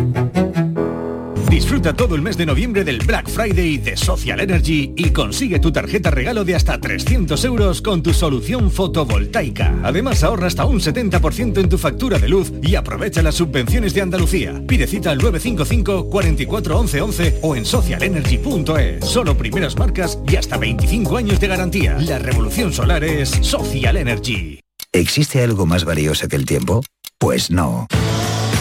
Disfruta 1.52 1.92
todo 1.92 2.16
el 2.16 2.22
mes 2.22 2.38
de 2.38 2.46
noviembre 2.46 2.86
del 2.86 3.00
Black 3.00 3.28
Friday 3.28 3.78
de 3.78 3.98
Social 3.98 4.40
Energy 4.40 4.94
y 4.96 5.10
consigue 5.10 5.60
tu 5.60 5.70
tarjeta 5.70 6.10
regalo 6.10 6.46
de 6.46 6.56
hasta 6.56 6.80
300 6.80 7.44
euros 7.44 7.82
con 7.82 8.02
tu 8.02 8.14
solución 8.14 8.72
fotovoltaica. 8.72 9.78
Además 9.84 10.24
ahorra 10.24 10.48
hasta 10.48 10.64
un 10.64 10.80
70% 10.80 11.60
en 11.60 11.68
tu 11.68 11.78
factura 11.78 12.18
de 12.20 12.30
luz 12.30 12.54
y 12.64 12.76
aprovecha 12.76 13.22
las 13.22 13.36
subvenciones 13.36 13.94
de 13.94 14.02
Andalucía. 14.02 14.64
Pide 14.66 14.88
cita 14.88 15.12
al 15.12 15.18
955 15.18 16.10
44 16.10 16.80
11 16.80 17.02
11 17.02 17.40
o 17.42 17.56
en 17.58 17.66
socialenergy.es. 17.66 19.04
Solo 19.04 19.36
primeras 19.36 19.78
marcas 19.78 20.20
y 20.26 20.38
hasta 20.38 20.58
25 20.58 21.18
años 21.18 21.42
de 21.42 21.48
garantía. 21.48 21.98
La 22.00 22.18
revolución 22.18 22.72
solar 22.72 23.04
es 23.04 23.30
Social 23.42 23.98
Energy. 23.98 24.62
¿Existe 24.94 25.44
algo 25.44 25.66
más 25.66 25.84
valioso 25.84 26.30
que 26.30 26.38
el 26.38 26.46
tiempo? 26.46 26.82
Pues 27.20 27.52
no. 27.52 27.88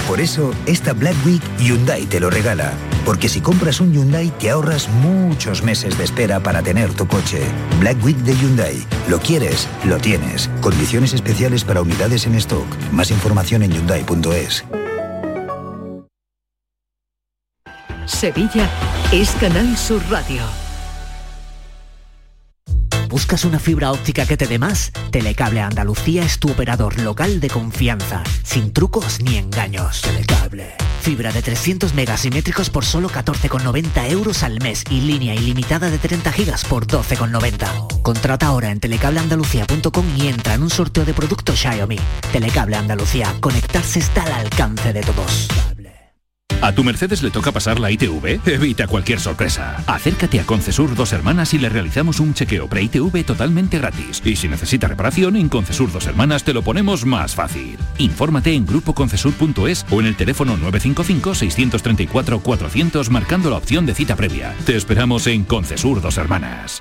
Por 0.07 0.21
eso, 0.21 0.53
esta 0.67 0.93
Black 0.93 1.17
Week 1.25 1.43
Hyundai 1.59 2.07
te 2.07 2.21
lo 2.21 2.31
regala. 2.31 2.73
Porque 3.05 3.29
si 3.29 3.41
compras 3.41 3.81
un 3.81 3.93
Hyundai 3.93 4.31
te 4.39 4.51
ahorras 4.51 4.89
muchos 4.89 5.63
meses 5.63 5.97
de 5.99 6.05
espera 6.05 6.41
para 6.41 6.63
tener 6.63 6.93
tu 6.95 7.07
coche. 7.07 7.43
Black 7.79 8.03
Week 8.05 8.19
de 8.19 8.37
Hyundai. 8.37 8.87
Lo 9.09 9.19
quieres, 9.19 9.69
lo 9.85 9.99
tienes. 9.99 10.51
Condiciones 10.61 11.13
especiales 11.13 11.65
para 11.65 11.83
unidades 11.83 12.27
en 12.27 12.35
stock. 12.35 12.67
Más 12.93 13.11
información 13.11 13.63
en 13.63 13.73
hyundai.es. 13.73 14.65
Sevilla 18.07 18.69
es 19.13 19.31
Canal 19.41 19.77
Sur 19.79 20.03
Radio. 20.11 20.70
¿Buscas 23.21 23.45
una 23.45 23.59
fibra 23.59 23.93
óptica 23.93 24.25
que 24.25 24.39
te 24.39 24.47
dé 24.47 24.59
más? 24.59 24.93
Telecable 25.11 25.61
Andalucía 25.61 26.25
es 26.25 26.39
tu 26.39 26.51
operador 26.51 26.99
local 26.99 27.39
de 27.39 27.51
confianza, 27.51 28.25
sin 28.43 28.73
trucos 28.73 29.21
ni 29.21 29.37
engaños. 29.37 30.01
Telecable. 30.01 30.73
Fibra 31.03 31.31
de 31.31 31.43
300 31.43 31.93
megasimétricos 31.93 32.71
por 32.71 32.87
solo 32.87 33.11
14,90 33.11 34.11
euros 34.11 34.43
al 34.43 34.59
mes 34.63 34.85
y 34.89 35.03
línea 35.03 35.35
ilimitada 35.35 35.91
de 35.91 35.99
30 35.99 36.33
gigas 36.33 36.65
por 36.65 36.87
12,90. 36.87 38.01
Contrata 38.01 38.47
ahora 38.47 38.71
en 38.71 38.81
telecableandalucía.com 38.81 40.07
y 40.17 40.29
entra 40.29 40.55
en 40.55 40.63
un 40.63 40.71
sorteo 40.71 41.05
de 41.05 41.13
productos 41.13 41.61
Xiaomi. 41.61 41.99
Telecable 42.33 42.77
Andalucía, 42.77 43.37
conectarse 43.41 43.99
está 43.99 44.23
al 44.23 44.33
alcance 44.33 44.95
de 44.95 45.03
todos. 45.03 45.47
¿A 46.63 46.73
tu 46.73 46.85
Mercedes 46.85 47.23
le 47.23 47.31
toca 47.31 47.53
pasar 47.53 47.81
la 47.81 47.91
ITV? 47.91 48.41
Evita 48.47 48.87
cualquier 48.87 49.21
sorpresa. 49.21 49.83
Acércate 49.87 50.41
a 50.41 50.45
Concesur 50.45 50.95
Dos 50.95 51.13
Hermanas 51.13 51.53
y 51.55 51.59
le 51.59 51.69
realizamos 51.69 52.21
un 52.21 52.35
chequeo 52.35 52.69
pre-ITV 52.69 53.25
totalmente 53.25 53.79
gratis. 53.79 54.23
Y 54.25 54.37
si 54.37 54.49
necesita 54.49 54.87
reparación, 54.89 55.37
en 55.37 55.49
Concesur 55.49 55.91
Dos 55.93 56.07
Hermanas 56.07 56.45
te 56.45 56.53
lo 56.53 56.63
ponemos 56.63 57.07
más 57.07 57.35
fácil. 57.35 57.79
Infórmate 57.99 58.55
en 58.55 58.67
grupoconcesur.es 58.67 59.87
o 59.91 60.01
en 60.01 60.07
el 60.07 60.17
teléfono 60.17 60.57
955-634-400 60.59 63.09
marcando 63.11 63.51
la 63.51 63.57
opción 63.57 63.87
de 63.87 63.95
cita 63.95 64.17
previa. 64.17 64.55
Te 64.67 64.77
esperamos 64.77 65.27
en 65.27 65.45
Concesur 65.45 66.01
Dos 66.01 66.19
Hermanas. 66.19 66.81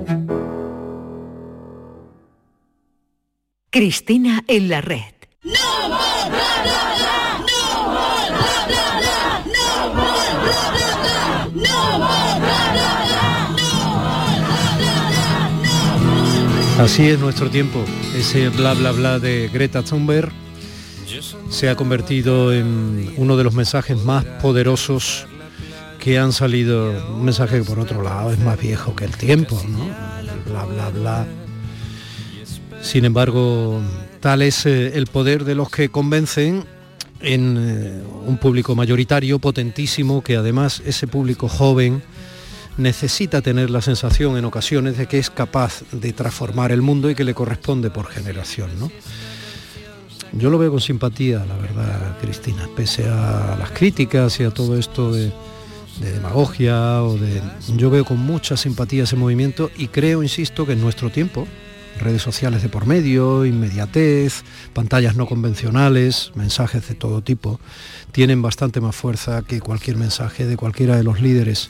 Cristina 3.73 4.43
en 4.49 4.67
la 4.67 4.81
red. 4.81 4.99
Así 16.79 17.07
es 17.07 17.17
nuestro 17.17 17.49
tiempo. 17.49 17.81
Ese 18.13 18.49
bla 18.49 18.73
bla 18.73 18.91
bla 18.91 19.19
de 19.19 19.47
Greta 19.47 19.83
Thunberg 19.83 20.33
se 21.49 21.69
ha 21.69 21.77
convertido 21.77 22.51
en 22.51 23.13
uno 23.15 23.37
de 23.37 23.45
los 23.45 23.53
mensajes 23.53 24.03
más 24.03 24.25
poderosos 24.41 25.27
que 25.97 26.19
han 26.19 26.33
salido. 26.33 26.91
Un 27.13 27.23
mensaje 27.23 27.59
que 27.59 27.63
por 27.63 27.79
otro 27.79 28.01
lado 28.01 28.33
es 28.33 28.39
más 28.39 28.59
viejo 28.59 28.93
que 28.97 29.05
el 29.05 29.15
tiempo, 29.15 29.61
¿no? 29.69 29.85
Bla 30.45 30.65
bla 30.65 30.89
bla. 30.89 31.40
Sin 32.81 33.05
embargo, 33.05 33.79
tal 34.19 34.41
es 34.41 34.65
eh, 34.65 34.97
el 34.97 35.07
poder 35.07 35.45
de 35.45 35.55
los 35.55 35.69
que 35.69 35.89
convencen 35.89 36.65
en 37.21 37.57
eh, 37.57 38.03
un 38.25 38.37
público 38.37 38.75
mayoritario, 38.75 39.39
potentísimo, 39.39 40.23
que 40.23 40.35
además 40.35 40.81
ese 40.85 41.07
público 41.07 41.47
joven 41.47 42.01
necesita 42.77 43.41
tener 43.41 43.69
la 43.69 43.81
sensación 43.81 44.37
en 44.37 44.45
ocasiones 44.45 44.97
de 44.97 45.07
que 45.07 45.19
es 45.19 45.29
capaz 45.29 45.83
de 45.91 46.13
transformar 46.13 46.71
el 46.71 46.81
mundo 46.81 47.09
y 47.09 47.15
que 47.15 47.23
le 47.23 47.33
corresponde 47.33 47.91
por 47.91 48.07
generación. 48.07 48.71
¿no? 48.79 48.91
Yo 50.33 50.49
lo 50.49 50.57
veo 50.57 50.71
con 50.71 50.81
simpatía, 50.81 51.45
la 51.45 51.57
verdad, 51.57 52.17
Cristina, 52.19 52.67
pese 52.75 53.07
a 53.07 53.55
las 53.59 53.71
críticas 53.71 54.39
y 54.39 54.43
a 54.43 54.51
todo 54.51 54.77
esto 54.77 55.11
de, 55.11 55.31
de 55.99 56.11
demagogia 56.13 57.03
o 57.03 57.17
de... 57.17 57.41
Yo 57.75 57.89
veo 57.89 58.05
con 58.05 58.17
mucha 58.17 58.57
simpatía 58.57 59.03
ese 59.03 59.15
movimiento 59.15 59.69
y 59.77 59.87
creo, 59.87 60.23
insisto, 60.23 60.65
que 60.65 60.73
en 60.73 60.81
nuestro 60.81 61.09
tiempo, 61.09 61.47
redes 61.99 62.21
sociales 62.21 62.61
de 62.63 62.69
por 62.69 62.85
medio, 62.85 63.45
inmediatez, 63.45 64.43
pantallas 64.73 65.15
no 65.15 65.25
convencionales, 65.27 66.31
mensajes 66.35 66.87
de 66.87 66.95
todo 66.95 67.21
tipo, 67.21 67.59
tienen 68.11 68.41
bastante 68.41 68.81
más 68.81 68.95
fuerza 68.95 69.41
que 69.43 69.59
cualquier 69.59 69.97
mensaje 69.97 70.45
de 70.45 70.57
cualquiera 70.57 70.95
de 70.95 71.03
los 71.03 71.21
líderes 71.21 71.69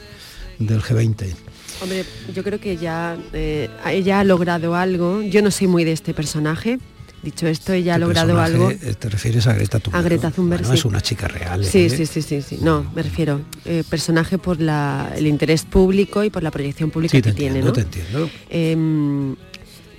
del 0.60 0.82
G20. 0.82 1.34
Hombre, 1.82 2.06
yo 2.34 2.44
creo 2.44 2.60
que 2.60 2.78
ya 2.78 3.18
eh, 3.34 3.68
ella 3.88 4.20
ha 4.20 4.24
logrado 4.24 4.76
algo. 4.76 5.22
Yo 5.24 5.42
no 5.42 5.50
soy 5.50 5.68
muy 5.68 5.84
de 5.84 5.92
este 5.94 6.14
personaje. 6.14 6.78
Dicho 7.24 7.46
esto, 7.48 7.74
ella 7.74 7.94
ha 7.94 7.96
Este 7.98 8.06
logrado 8.06 8.40
algo. 8.42 8.72
Te 9.00 9.10
refieres 9.10 9.46
a 9.48 9.54
Greta 9.54 9.80
Thunberg. 9.80 10.00
A 10.00 10.04
Greta 10.04 10.30
¿no? 10.30 10.34
Thunberg, 10.36 10.62
Bueno, 10.62 10.74
sí. 10.74 10.80
es 10.80 10.86
una 10.86 11.02
chica 11.02 11.28
real. 11.28 11.64
Sí, 11.66 11.86
¿eh? 11.86 11.90
sí, 11.90 12.06
sí, 12.08 12.22
sí, 12.24 12.42
sí. 12.42 12.58
No, 12.62 12.84
me 12.96 13.04
refiero. 13.04 13.42
eh, 13.66 13.84
personaje 13.88 14.38
por 14.40 14.60
la- 14.60 15.12
el 15.16 15.28
interés 15.28 15.64
público 15.66 16.24
y 16.24 16.30
por 16.32 16.42
la 16.42 16.50
proyección 16.52 16.90
pública 16.90 17.12
Sí, 17.18 17.22
que 17.22 17.32
tiene, 17.34 17.62
¿no? 17.62 17.72
te 17.74 17.82
entiendo. 17.82 18.28
Em, 18.50 19.36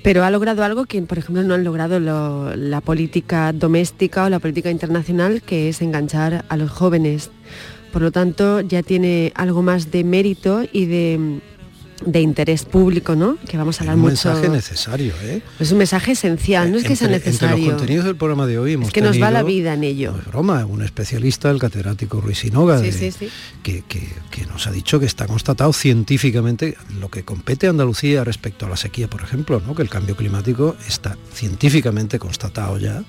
pero 0.03 0.25
ha 0.25 0.31
logrado 0.31 0.65
algo 0.65 0.85
que, 0.87 1.01
por 1.03 1.19
ejemplo, 1.19 1.43
no 1.45 1.55
han 1.55 1.65
logrado 1.65 2.01
lo- 2.01 2.55
la 2.57 2.81
política 2.81 3.53
doméstica 3.53 4.25
o 4.25 4.29
la 4.29 4.39
política 4.41 4.71
internacional, 4.71 5.43
que 5.43 5.69
es 5.69 5.81
enganchar 5.83 6.45
a 6.49 6.57
los 6.57 6.71
jóvenes. 6.71 7.31
Por 7.93 8.03
lo 8.03 8.11
tanto, 8.11 8.61
ya 8.63 8.83
tiene 8.83 9.33
algo 9.35 9.63
más 9.63 9.91
de 9.91 10.03
mérito 10.03 10.63
y 10.73 10.87
de, 10.87 11.41
de 12.07 12.21
interés 12.21 12.65
público, 12.65 13.15
¿no? 13.17 13.37
Que 13.49 13.57
vamos 13.57 13.79
a 13.81 13.85
hablar 13.85 13.97
un 13.97 14.03
mucho. 14.03 14.29
mensaje 14.29 14.49
necesario, 14.49 15.13
¿eh? 15.23 15.43
Es 15.61 15.73
un 15.73 15.79
mensaje 15.79 16.13
esencial, 16.13 16.71
no 16.71 16.79
es 16.79 16.85
que 16.85 16.97
sea 16.97 17.07
Entre- 17.09 17.17
Entre 17.17 17.31
necesario. 17.33 17.65
los 17.67 17.75
contenidos 17.75 18.05
del 18.05 18.17
programa 18.17 18.47
de 18.47 18.59
hoy 18.59 18.73
hemos 18.75 18.89
Es 18.89 18.93
que 18.95 19.01
nos 19.03 19.21
va 19.21 19.31
la 19.31 19.43
vida 19.43 19.75
en 19.75 19.85
ello. 19.85 20.13
No 20.13 20.19
es 20.19 20.27
broma, 20.27 20.65
un 20.67 20.83
especialista, 20.83 21.51
el 21.51 21.59
catedrático 21.59 22.21
Ruiz 22.21 22.39
Sinoga, 22.39 22.79
Sí, 22.79 22.85
de- 22.87 22.93
sí, 22.93 23.11
sí. 23.13 23.29
Que, 23.63 23.83
que- 23.89 24.09
que 24.31 24.47
nos 24.47 24.67
ha 24.67 24.71
dicho 24.73 24.99
que 25.01 25.07
está 25.07 25.27
constatado 25.27 25.73
científicamente 25.73 26.77
lo 27.01 27.11
que 27.11 27.25
compete 27.25 27.67
a 27.67 27.71
Andalucía 27.71 28.25
respecto 28.25 28.67
a 28.67 28.69
la 28.69 28.77
sequía, 28.77 29.09
por 29.09 29.23
ejemplo, 29.23 29.63
¿no? 29.67 29.75
que 29.75 29.83
el 29.83 29.89
cambio 29.89 30.17
climático 30.17 30.77
está 30.89 31.17
científicamente 31.33 32.19
constatado 32.19 32.79
ya 32.79 33.03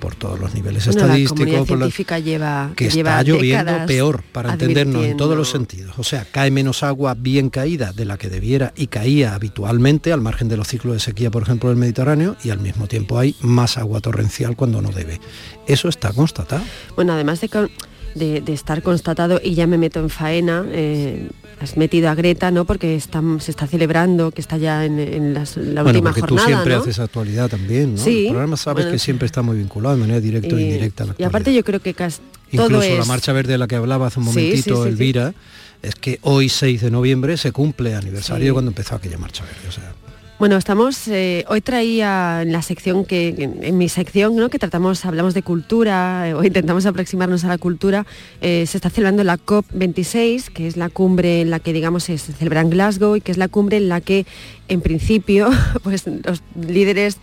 por 0.00 0.14
todos 0.14 0.38
los 0.38 0.54
niveles 0.54 0.84
Bueno, 0.86 1.00
estadísticos, 1.02 1.66
por 1.68 1.78
la- 1.78 1.84
científica 1.86 2.18
lleva 2.18 2.72
que 2.76 2.88
lleva 2.90 3.20
está 3.20 3.22
lloviendo 3.22 3.72
peor, 3.86 4.22
para 4.32 4.52
entendernos 4.52 5.04
en 5.04 5.16
todos 5.16 5.36
los 5.36 5.50
sentidos. 5.50 5.94
O 5.98 6.04
sea, 6.04 6.26
cae 6.30 6.50
menos 6.50 6.82
agua 6.82 7.14
bien 7.14 7.50
caída 7.50 7.92
de 7.92 8.04
la 8.04 8.18
que 8.18 8.28
debiera 8.28 8.72
y 8.76 8.88
caía 8.88 9.34
habitualmente 9.34 10.12
al 10.12 10.20
margen 10.20 10.48
de 10.48 10.56
los 10.56 10.68
ciclos 10.68 10.94
de 10.94 11.00
sequía, 11.00 11.30
por 11.30 11.42
ejemplo, 11.42 11.68
del 11.70 11.78
Mediterráneo, 11.78 12.36
y 12.44 12.50
al 12.50 12.60
mismo 12.60 12.86
tiempo 12.86 13.18
hay 13.18 13.34
más 13.40 13.78
agua 13.78 14.00
torrencial 14.00 14.56
cuando 14.56 14.82
no 14.82 14.90
debe. 14.90 15.20
Eso 15.66 15.88
está 15.88 16.12
constatado. 16.12 16.62
Bueno, 16.96 17.12
además 17.14 17.40
de, 17.40 17.48
con- 17.48 17.70
de- 18.14 18.40
de 18.40 18.52
estar 18.52 18.82
constatado, 18.82 19.40
y 19.42 19.54
ya 19.54 19.66
me 19.66 19.78
meto 19.78 20.00
en 20.00 20.10
faena, 20.10 20.64
eh, 20.68 21.28
has 21.60 21.76
metido 21.76 22.08
a 22.10 22.14
Greta, 22.14 22.50
¿no? 22.50 22.64
Porque 22.64 22.94
está- 22.96 23.22
se 23.40 23.50
está 23.50 23.66
celebrando, 23.66 24.30
que 24.30 24.40
está 24.40 24.56
ya 24.56 24.84
en, 24.84 24.98
en 24.98 25.34
las- 25.34 25.56
la 25.56 25.82
bueno, 25.82 25.98
última 25.98 26.10
porque 26.10 26.20
jornada, 26.20 26.46
tú 26.46 26.52
siempre 26.52 26.74
¿no? 26.74 26.80
haces 26.82 26.98
actualidad 26.98 27.48
también, 27.48 27.94
¿no? 27.94 28.00
Sí, 28.02 28.26
El 28.26 28.32
programa 28.32 28.56
sabes 28.56 28.84
bueno, 28.84 28.92
que 28.92 28.98
siempre 28.98 29.26
está 29.26 29.42
muy 29.42 29.56
vinculado 29.56 29.94
de 29.96 30.00
manera 30.00 30.20
directa 30.20 30.54
o 30.54 30.58
Y- 30.58 30.62
indirecta 30.62 31.04
a 31.04 31.06
la 31.08 31.14
y 31.18 31.22
aparte 31.24 31.52
yo 31.54 31.64
creo 31.64 31.80
que 31.80 31.94
cas- 31.94 32.20
todo 32.54 32.66
Incluso 32.66 32.84
es... 32.84 32.98
la 32.98 33.04
Marcha 33.04 33.32
Verde 33.32 33.52
de 33.52 33.58
la 33.58 33.66
que 33.66 33.76
hablaba 33.76 34.06
hace 34.06 34.20
un 34.20 34.26
momentito, 34.26 34.76
sí, 34.76 34.82
sí, 34.82 34.82
sí. 34.82 34.88
Elvira, 34.88 35.34
es 35.82 35.94
que 35.96 36.18
hoy 36.22 36.48
6 36.48 36.80
de 36.82 36.90
noviembre 36.90 37.36
se 37.36 37.52
cumple 37.52 37.94
aniversario 37.94 38.52
cuando 38.52 38.70
empezó 38.70 38.94
aquella 38.94 39.18
Marcha 39.18 39.44
Verde. 39.44 39.68
O 39.68 39.72
sea, 39.72 39.92
Bueno, 40.36 40.56
estamos, 40.56 41.06
eh, 41.06 41.44
hoy 41.48 41.60
traía 41.60 42.42
en 42.42 42.50
la 42.50 42.60
sección 42.60 43.04
que, 43.04 43.28
en, 43.62 43.78
mi 43.78 43.88
sección, 43.88 44.34
¿no? 44.34 44.50
que 44.50 44.58
tratamos, 44.58 45.04
hablamos 45.04 45.32
de 45.32 45.42
cultura, 45.42 46.28
eh, 46.28 46.34
o 46.34 46.42
intentamos 46.42 46.86
aproximarnos 46.86 47.44
a 47.44 47.48
la 47.48 47.56
cultura, 47.56 48.04
eh, 48.40 48.66
se 48.66 48.76
está 48.76 48.90
celebrando 48.90 49.22
la 49.22 49.38
COP26, 49.38 50.52
que 50.52 50.66
es 50.66 50.76
la 50.76 50.88
cumbre 50.88 51.40
en 51.40 51.50
la 51.50 51.60
que, 51.60 51.72
digamos, 51.72 52.04
se 52.04 52.18
celebra 52.18 52.62
en 52.62 52.70
Glasgow 52.70 53.14
y 53.14 53.20
que 53.20 53.30
es 53.30 53.38
la 53.38 53.46
cumbre 53.46 53.76
en 53.76 53.88
la 53.88 54.00
que, 54.00 54.26
en 54.66 54.80
principio, 54.80 55.50
pues 55.84 56.04
los 56.06 56.42
líderes 56.60 57.18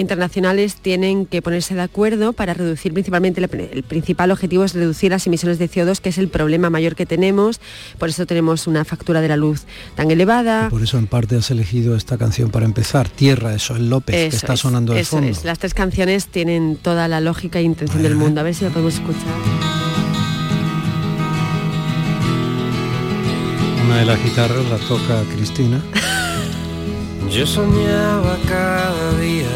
internacionales 0.00 0.76
tienen 0.76 1.26
que 1.26 1.42
ponerse 1.42 1.74
de 1.74 1.82
acuerdo 1.82 2.32
para 2.32 2.54
reducir 2.54 2.92
principalmente, 2.92 3.40
el, 3.42 3.68
el 3.72 3.82
principal 3.82 4.30
objetivo 4.30 4.64
es 4.64 4.74
reducir 4.74 5.10
las 5.10 5.26
emisiones 5.26 5.58
de 5.58 5.68
CO2, 5.70 6.00
que 6.00 6.10
es 6.10 6.18
el 6.18 6.28
problema 6.28 6.70
mayor 6.70 6.94
que 6.94 7.06
tenemos, 7.06 7.60
por 7.98 8.08
eso 8.08 8.26
tenemos 8.26 8.66
una 8.66 8.84
factura 8.84 9.20
de 9.20 9.28
la 9.28 9.36
luz 9.36 9.64
tan 9.94 10.10
elevada. 10.10 10.68
Por 10.68 10.82
eso 10.82 10.98
en 10.98 11.06
parte 11.06 11.36
has 11.36 11.50
elegido 11.50 11.96
esta 11.96 12.18
canción 12.18 12.50
para 12.50 12.66
empezar, 12.66 13.08
Tierra, 13.08 13.54
eso, 13.54 13.76
el 13.76 13.88
López, 13.90 14.14
que 14.14 14.36
está 14.36 14.54
es, 14.54 14.60
sonando 14.60 14.94
de 14.94 15.00
eso 15.00 15.16
fondo. 15.16 15.28
es. 15.30 15.44
Las 15.44 15.58
tres 15.58 15.74
canciones 15.74 16.26
tienen 16.26 16.76
toda 16.76 17.08
la 17.08 17.20
lógica 17.20 17.58
e 17.58 17.62
intención 17.62 18.02
del 18.02 18.16
mundo. 18.16 18.40
A 18.40 18.44
ver 18.44 18.54
si 18.54 18.64
lo 18.64 18.70
podemos 18.70 18.94
escuchar. 18.94 19.22
Una 23.84 23.98
de 23.98 24.04
las 24.04 24.22
guitarras 24.22 24.64
la 24.68 24.78
toca 24.78 25.22
Cristina. 25.34 25.80
Yo 27.30 27.46
soñaba 27.46 28.36
cada 28.48 29.18
día 29.18 29.48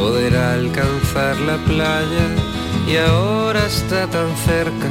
poder 0.00 0.34
alcanzar 0.34 1.38
la 1.40 1.56
playa 1.58 2.26
y 2.90 2.96
ahora 2.96 3.66
está 3.66 4.06
tan 4.06 4.34
cerca, 4.46 4.88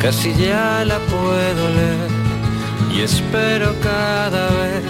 casi 0.00 0.32
ya 0.34 0.84
la 0.84 0.98
puedo 0.98 1.62
leer 1.78 2.10
y 2.96 3.00
espero 3.00 3.74
cada 3.82 4.46
vez 4.50 4.82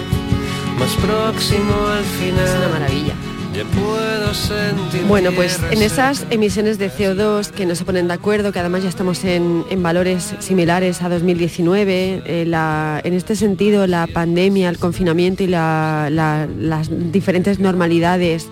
más 0.79 0.93
próximo 1.03 1.73
al 1.97 2.03
final. 2.03 2.45
Es 2.45 2.55
una 2.57 2.67
maravilla. 2.69 3.13
Ya 3.55 3.63
puedo 3.63 4.33
sentir 4.33 5.01
Bueno, 5.07 5.31
pues 5.31 5.59
en 5.71 5.81
esas 5.81 6.25
emisiones 6.29 6.77
de 6.77 6.91
CO2 6.91 7.51
que 7.51 7.65
no 7.65 7.73
se 7.73 7.85
ponen 7.85 8.07
de 8.09 8.13
acuerdo, 8.13 8.51
que 8.51 8.59
además 8.59 8.83
ya 8.83 8.89
estamos 8.89 9.23
en, 9.23 9.63
en 9.69 9.81
valores 9.81 10.35
similares 10.39 11.01
a 11.01 11.07
2019, 11.09 12.21
eh, 12.25 12.43
la- 12.45 12.99
en 13.03 13.13
este 13.13 13.35
sentido 13.37 13.87
la 13.87 14.07
pandemia, 14.07 14.67
el 14.69 14.77
confinamiento 14.77 15.41
y 15.43 15.47
la- 15.47 16.09
la- 16.11 16.47
las 16.59 16.89
diferentes 17.13 17.59
normalidades 17.59 18.49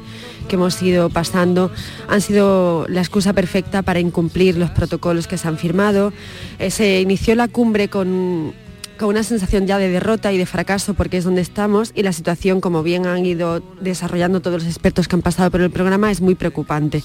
que 0.48 0.56
hemos 0.56 0.82
ido 0.82 1.10
pasando 1.10 1.72
han 2.08 2.22
sido 2.22 2.86
la 2.88 3.02
excusa 3.02 3.34
perfecta 3.34 3.82
para 3.82 4.00
incumplir 4.00 4.58
los 4.58 4.70
protocolos 4.70 5.28
que 5.28 5.38
se 5.38 5.48
han 5.48 5.58
firmado. 5.58 6.14
Eh, 6.60 6.70
se 6.70 7.02
inició 7.02 7.36
la 7.36 7.48
cumbre 7.48 7.90
con 7.90 8.54
con 8.98 9.10
una 9.10 9.24
sensación 9.24 9.68
ya 9.68 9.78
de 9.80 9.90
derrota 9.90 10.32
y 10.32 10.38
de 10.38 10.46
fracaso 10.46 10.94
porque 10.94 11.18
es 11.18 11.24
donde 11.24 11.42
estamos 11.42 11.92
y 11.96 12.04
la 12.04 12.14
situación, 12.14 12.62
como 12.62 12.84
bien 12.84 13.06
han 13.06 13.26
ido 13.26 13.62
desarrollando 13.82 14.42
todos 14.42 14.64
los 14.64 14.68
expertos 14.68 15.08
que 15.08 15.16
han 15.16 15.22
pasado 15.22 15.52
por 15.52 15.62
el 15.62 15.72
programa, 15.72 16.12
es 16.12 16.22
muy 16.22 16.36
preocupante. 16.36 17.04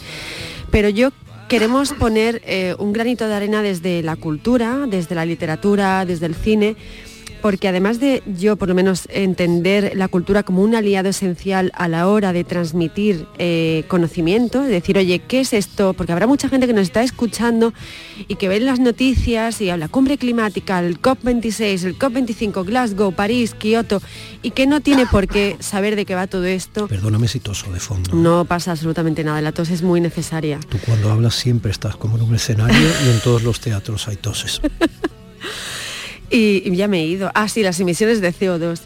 Pero 0.70 0.88
yo 0.90 1.10
queremos 1.48 1.92
poner 1.94 2.42
eh, 2.44 2.74
un 2.78 2.92
granito 2.92 3.26
de 3.26 3.34
arena 3.34 3.62
desde 3.62 4.02
la 4.02 4.16
cultura, 4.16 4.86
desde 4.86 5.14
la 5.14 5.24
literatura, 5.24 6.04
desde 6.04 6.26
el 6.26 6.34
cine, 6.34 6.76
porque 7.40 7.68
además 7.68 8.00
de 8.00 8.22
yo 8.26 8.56
por 8.56 8.68
lo 8.68 8.74
menos 8.74 9.08
entender 9.10 9.92
la 9.94 10.08
cultura 10.08 10.42
como 10.42 10.62
un 10.62 10.74
aliado 10.74 11.08
esencial 11.08 11.72
a 11.74 11.88
la 11.88 12.08
hora 12.08 12.32
de 12.32 12.44
transmitir 12.44 13.26
eh, 13.38 13.84
conocimiento, 13.88 14.62
es 14.62 14.70
decir, 14.70 14.98
oye, 14.98 15.20
¿qué 15.20 15.40
es 15.40 15.52
esto? 15.52 15.94
Porque 15.94 16.12
habrá 16.12 16.26
mucha 16.26 16.48
gente 16.48 16.66
que 16.66 16.72
nos 16.72 16.82
está 16.82 17.02
escuchando 17.02 17.72
y 18.26 18.36
que 18.36 18.48
ve 18.48 18.60
las 18.60 18.80
noticias 18.80 19.60
y 19.60 19.70
habla 19.70 19.88
cumbre 19.88 20.18
climática, 20.18 20.78
el 20.80 21.00
COP26, 21.00 21.84
el 21.84 21.98
COP25, 21.98 22.64
Glasgow, 22.64 23.12
París, 23.12 23.54
Kioto, 23.54 24.02
y 24.42 24.50
que 24.50 24.66
no 24.66 24.80
tiene 24.80 25.06
por 25.06 25.28
qué 25.28 25.56
saber 25.60 25.96
de 25.96 26.04
qué 26.04 26.14
va 26.14 26.26
todo 26.26 26.44
esto. 26.44 26.88
Perdóname 26.88 27.28
si 27.28 27.40
toso 27.40 27.70
de 27.72 27.80
fondo. 27.80 28.14
No 28.14 28.44
pasa 28.44 28.72
absolutamente 28.72 29.24
nada, 29.24 29.40
la 29.40 29.52
tos 29.52 29.70
es 29.70 29.82
muy 29.82 30.00
necesaria. 30.00 30.60
Tú 30.68 30.78
cuando 30.84 31.10
hablas 31.10 31.34
siempre 31.34 31.70
estás 31.70 31.96
como 31.96 32.16
en 32.16 32.22
un 32.22 32.34
escenario 32.34 32.88
y 33.04 33.10
en 33.10 33.20
todos 33.20 33.42
los 33.42 33.60
teatros 33.60 34.08
hay 34.08 34.16
toses. 34.16 34.60
Y, 36.30 36.62
y 36.64 36.76
ya 36.76 36.88
me 36.88 37.00
he 37.00 37.06
ido. 37.06 37.30
Ah, 37.34 37.48
sí, 37.48 37.62
las 37.62 37.80
emisiones 37.80 38.20
de 38.20 38.32
CO2. 38.32 38.80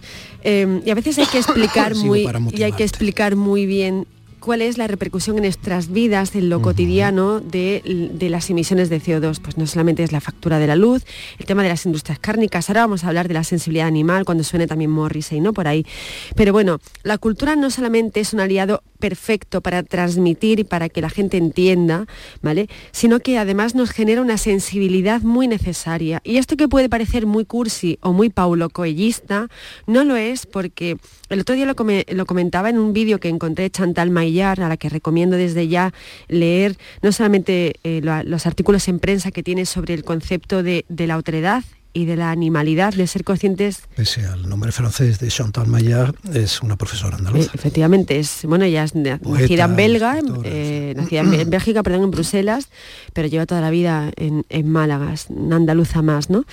Eh, 0.44 0.80
y 0.84 0.90
a 0.90 0.94
veces 0.94 1.18
hay 1.18 1.26
que 1.26 1.38
explicar 1.38 1.94
muy 1.94 2.28
y 2.50 2.62
hay 2.62 2.72
que 2.72 2.84
explicar 2.84 3.36
muy 3.36 3.66
bien 3.66 4.06
cuál 4.42 4.60
es 4.60 4.76
la 4.76 4.88
repercusión 4.88 5.36
en 5.36 5.44
nuestras 5.44 5.90
vidas, 5.90 6.34
en 6.34 6.50
lo 6.50 6.60
cotidiano 6.60 7.40
de, 7.40 8.10
de 8.12 8.28
las 8.28 8.50
emisiones 8.50 8.90
de 8.90 9.00
CO2. 9.00 9.40
Pues 9.40 9.56
no 9.56 9.66
solamente 9.66 10.02
es 10.02 10.12
la 10.12 10.20
factura 10.20 10.58
de 10.58 10.66
la 10.66 10.76
luz, 10.76 11.04
el 11.38 11.46
tema 11.46 11.62
de 11.62 11.68
las 11.68 11.86
industrias 11.86 12.18
cárnicas, 12.18 12.68
ahora 12.68 12.82
vamos 12.82 13.04
a 13.04 13.08
hablar 13.08 13.28
de 13.28 13.34
la 13.34 13.44
sensibilidad 13.44 13.86
animal 13.86 14.24
cuando 14.24 14.44
suene 14.44 14.66
también 14.66 14.90
Morrissey, 14.90 15.40
¿no? 15.40 15.52
Por 15.52 15.68
ahí. 15.68 15.86
Pero 16.34 16.52
bueno, 16.52 16.80
la 17.04 17.18
cultura 17.18 17.54
no 17.54 17.70
solamente 17.70 18.20
es 18.20 18.32
un 18.32 18.40
aliado 18.40 18.82
perfecto 18.98 19.60
para 19.60 19.82
transmitir 19.82 20.60
y 20.60 20.64
para 20.64 20.88
que 20.88 21.00
la 21.00 21.10
gente 21.10 21.36
entienda, 21.36 22.06
¿vale? 22.40 22.68
Sino 22.90 23.20
que 23.20 23.38
además 23.38 23.74
nos 23.74 23.90
genera 23.90 24.22
una 24.22 24.38
sensibilidad 24.38 25.22
muy 25.22 25.46
necesaria. 25.46 26.20
Y 26.24 26.36
esto 26.36 26.56
que 26.56 26.68
puede 26.68 26.88
parecer 26.88 27.26
muy 27.26 27.44
cursi 27.44 27.98
o 28.00 28.12
muy 28.12 28.28
paulo 28.28 28.70
coellista, 28.70 29.48
no 29.86 30.04
lo 30.04 30.16
es 30.16 30.46
porque 30.46 30.98
el 31.32 31.40
otro 31.40 31.54
día 31.54 31.66
lo, 31.66 31.74
come- 31.74 32.04
lo 32.10 32.26
comentaba 32.26 32.68
en 32.70 32.78
un 32.78 32.92
vídeo 32.92 33.18
que 33.18 33.28
encontré 33.28 33.70
Chantal 33.70 34.10
Maillard, 34.10 34.60
a 34.60 34.68
la 34.68 34.76
que 34.76 34.88
recomiendo 34.88 35.36
desde 35.36 35.68
ya 35.68 35.92
leer 36.28 36.76
no 37.02 37.10
solamente 37.12 37.74
eh, 37.84 38.00
lo- 38.02 38.22
los 38.22 38.46
artículos 38.46 38.88
en 38.88 38.98
prensa 38.98 39.30
que 39.30 39.42
tiene 39.42 39.66
sobre 39.66 39.94
el 39.94 40.04
concepto 40.04 40.62
de, 40.62 40.84
de 40.88 41.06
la 41.06 41.16
otredad 41.16 41.64
y 41.92 42.06
de 42.06 42.16
la 42.16 42.30
animalidad, 42.30 42.94
de 42.94 43.06
ser 43.06 43.24
conscientes 43.24 43.82
Pese 43.96 44.26
al 44.26 44.48
nombre 44.48 44.72
francés 44.72 45.18
de 45.18 45.28
Chantal 45.28 45.66
Maillard, 45.66 46.14
es 46.34 46.62
una 46.62 46.76
profesora 46.76 47.16
Eh, 47.16 47.18
andaluza. 47.18 47.50
efectivamente, 47.54 48.18
es, 48.18 48.44
bueno, 48.44 48.64
ella 48.64 48.84
es 48.84 48.92
Poeta, 48.92 49.18
nacida 49.20 49.64
en 49.64 49.76
Belga, 49.76 50.18
eh, 50.44 50.94
nacida 50.96 51.20
en, 51.20 51.50
Bélgica, 51.50 51.82
perdón, 51.82 52.04
en 52.04 52.10
Bruselas, 52.10 52.68
pero 53.12 53.28
lleva 53.28 53.46
toda 53.46 53.60
la 53.60 53.70
vida 53.70 54.10
en, 54.16 54.44
en 54.48 54.68
Málaga, 54.68 55.12
es 55.12 55.26
una 55.28 55.56
andaluza 55.56 56.02
más, 56.02 56.30
¿no? 56.30 56.44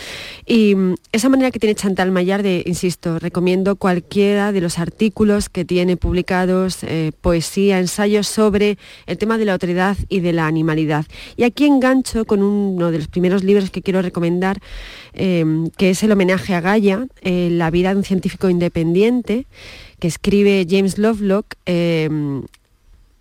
Y 0.45 0.75
mm, 0.75 0.95
esa 1.11 1.29
manera 1.29 1.51
que 1.51 1.59
tiene 1.59 1.75
Chantal 1.75 2.11
Maillard 2.11 2.43
de, 2.43 2.63
insisto, 2.65 3.19
recomiendo 3.19 3.75
cualquiera 3.75 4.51
de 4.51 4.61
los 4.61 4.79
artículos 4.79 5.49
que 5.49 5.65
tiene 5.65 5.97
publicados, 5.97 6.79
eh, 6.83 7.11
poesía, 7.21 7.79
ensayos 7.79 8.27
sobre 8.27 8.77
el 9.05 9.17
tema 9.17 9.37
de 9.37 9.45
la 9.45 9.53
autoridad 9.53 9.97
y 10.09 10.19
de 10.19 10.33
la 10.33 10.47
animalidad. 10.47 11.05
Y 11.37 11.43
aquí 11.43 11.65
engancho 11.65 12.25
con 12.25 12.41
uno 12.43 12.91
de 12.91 12.97
los 12.97 13.07
primeros 13.07 13.43
libros 13.43 13.69
que 13.69 13.81
quiero 13.81 14.01
recomendar, 14.01 14.59
eh, 15.13 15.28
que 15.77 15.89
es 15.91 16.03
el 16.03 16.11
homenaje 16.11 16.53
a 16.53 16.61
Gaia, 16.61 17.07
eh, 17.21 17.49
la 17.51 17.69
vida 17.71 17.91
de 17.91 17.97
un 17.97 18.03
científico 18.03 18.49
independiente, 18.49 19.45
que 19.99 20.07
escribe 20.07 20.65
James 20.69 20.97
Lovelock. 20.97 21.55
eh, 21.65 22.09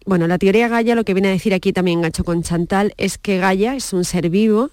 bueno, 0.09 0.27
la 0.27 0.39
teoría 0.39 0.69
Gaia 0.69 0.95
lo 0.95 1.05
que 1.05 1.13
viene 1.13 1.29
a 1.29 1.33
decir 1.33 1.53
aquí 1.53 1.73
también 1.73 1.99
engancho 1.99 2.25
con 2.25 2.43
Chantal 2.43 2.95
es 2.97 3.19
que 3.19 3.37
Gaia 3.37 3.77
es 3.77 3.93
un 3.93 4.05
ser 4.05 4.31
vivo 4.31 4.71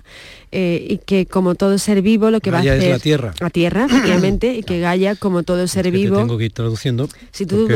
eh, 0.51 0.87
y 0.89 0.97
que 0.99 1.25
como 1.25 1.55
todo 1.55 1.77
ser 1.77 2.01
vivo 2.01 2.31
lo 2.31 2.39
que 2.39 2.51
va 2.51 2.59
a 2.59 2.63
es 2.63 2.69
hacer... 2.71 2.91
la 2.91 2.99
Tierra. 2.99 3.33
La 3.41 3.49
Tierra, 3.49 3.85
efectivamente, 3.89 4.55
y 4.55 4.63
que 4.63 4.79
Gaia 4.79 5.15
como 5.15 5.43
todo 5.43 5.67
ser 5.67 5.83
Que 5.83 5.91
te 5.91 5.97
vivo... 5.97 6.17
tengo 6.17 6.37
que 6.37 6.45
ir 6.45 6.53
traduciendo. 6.53 7.09
Si 7.31 7.45
tú, 7.45 7.67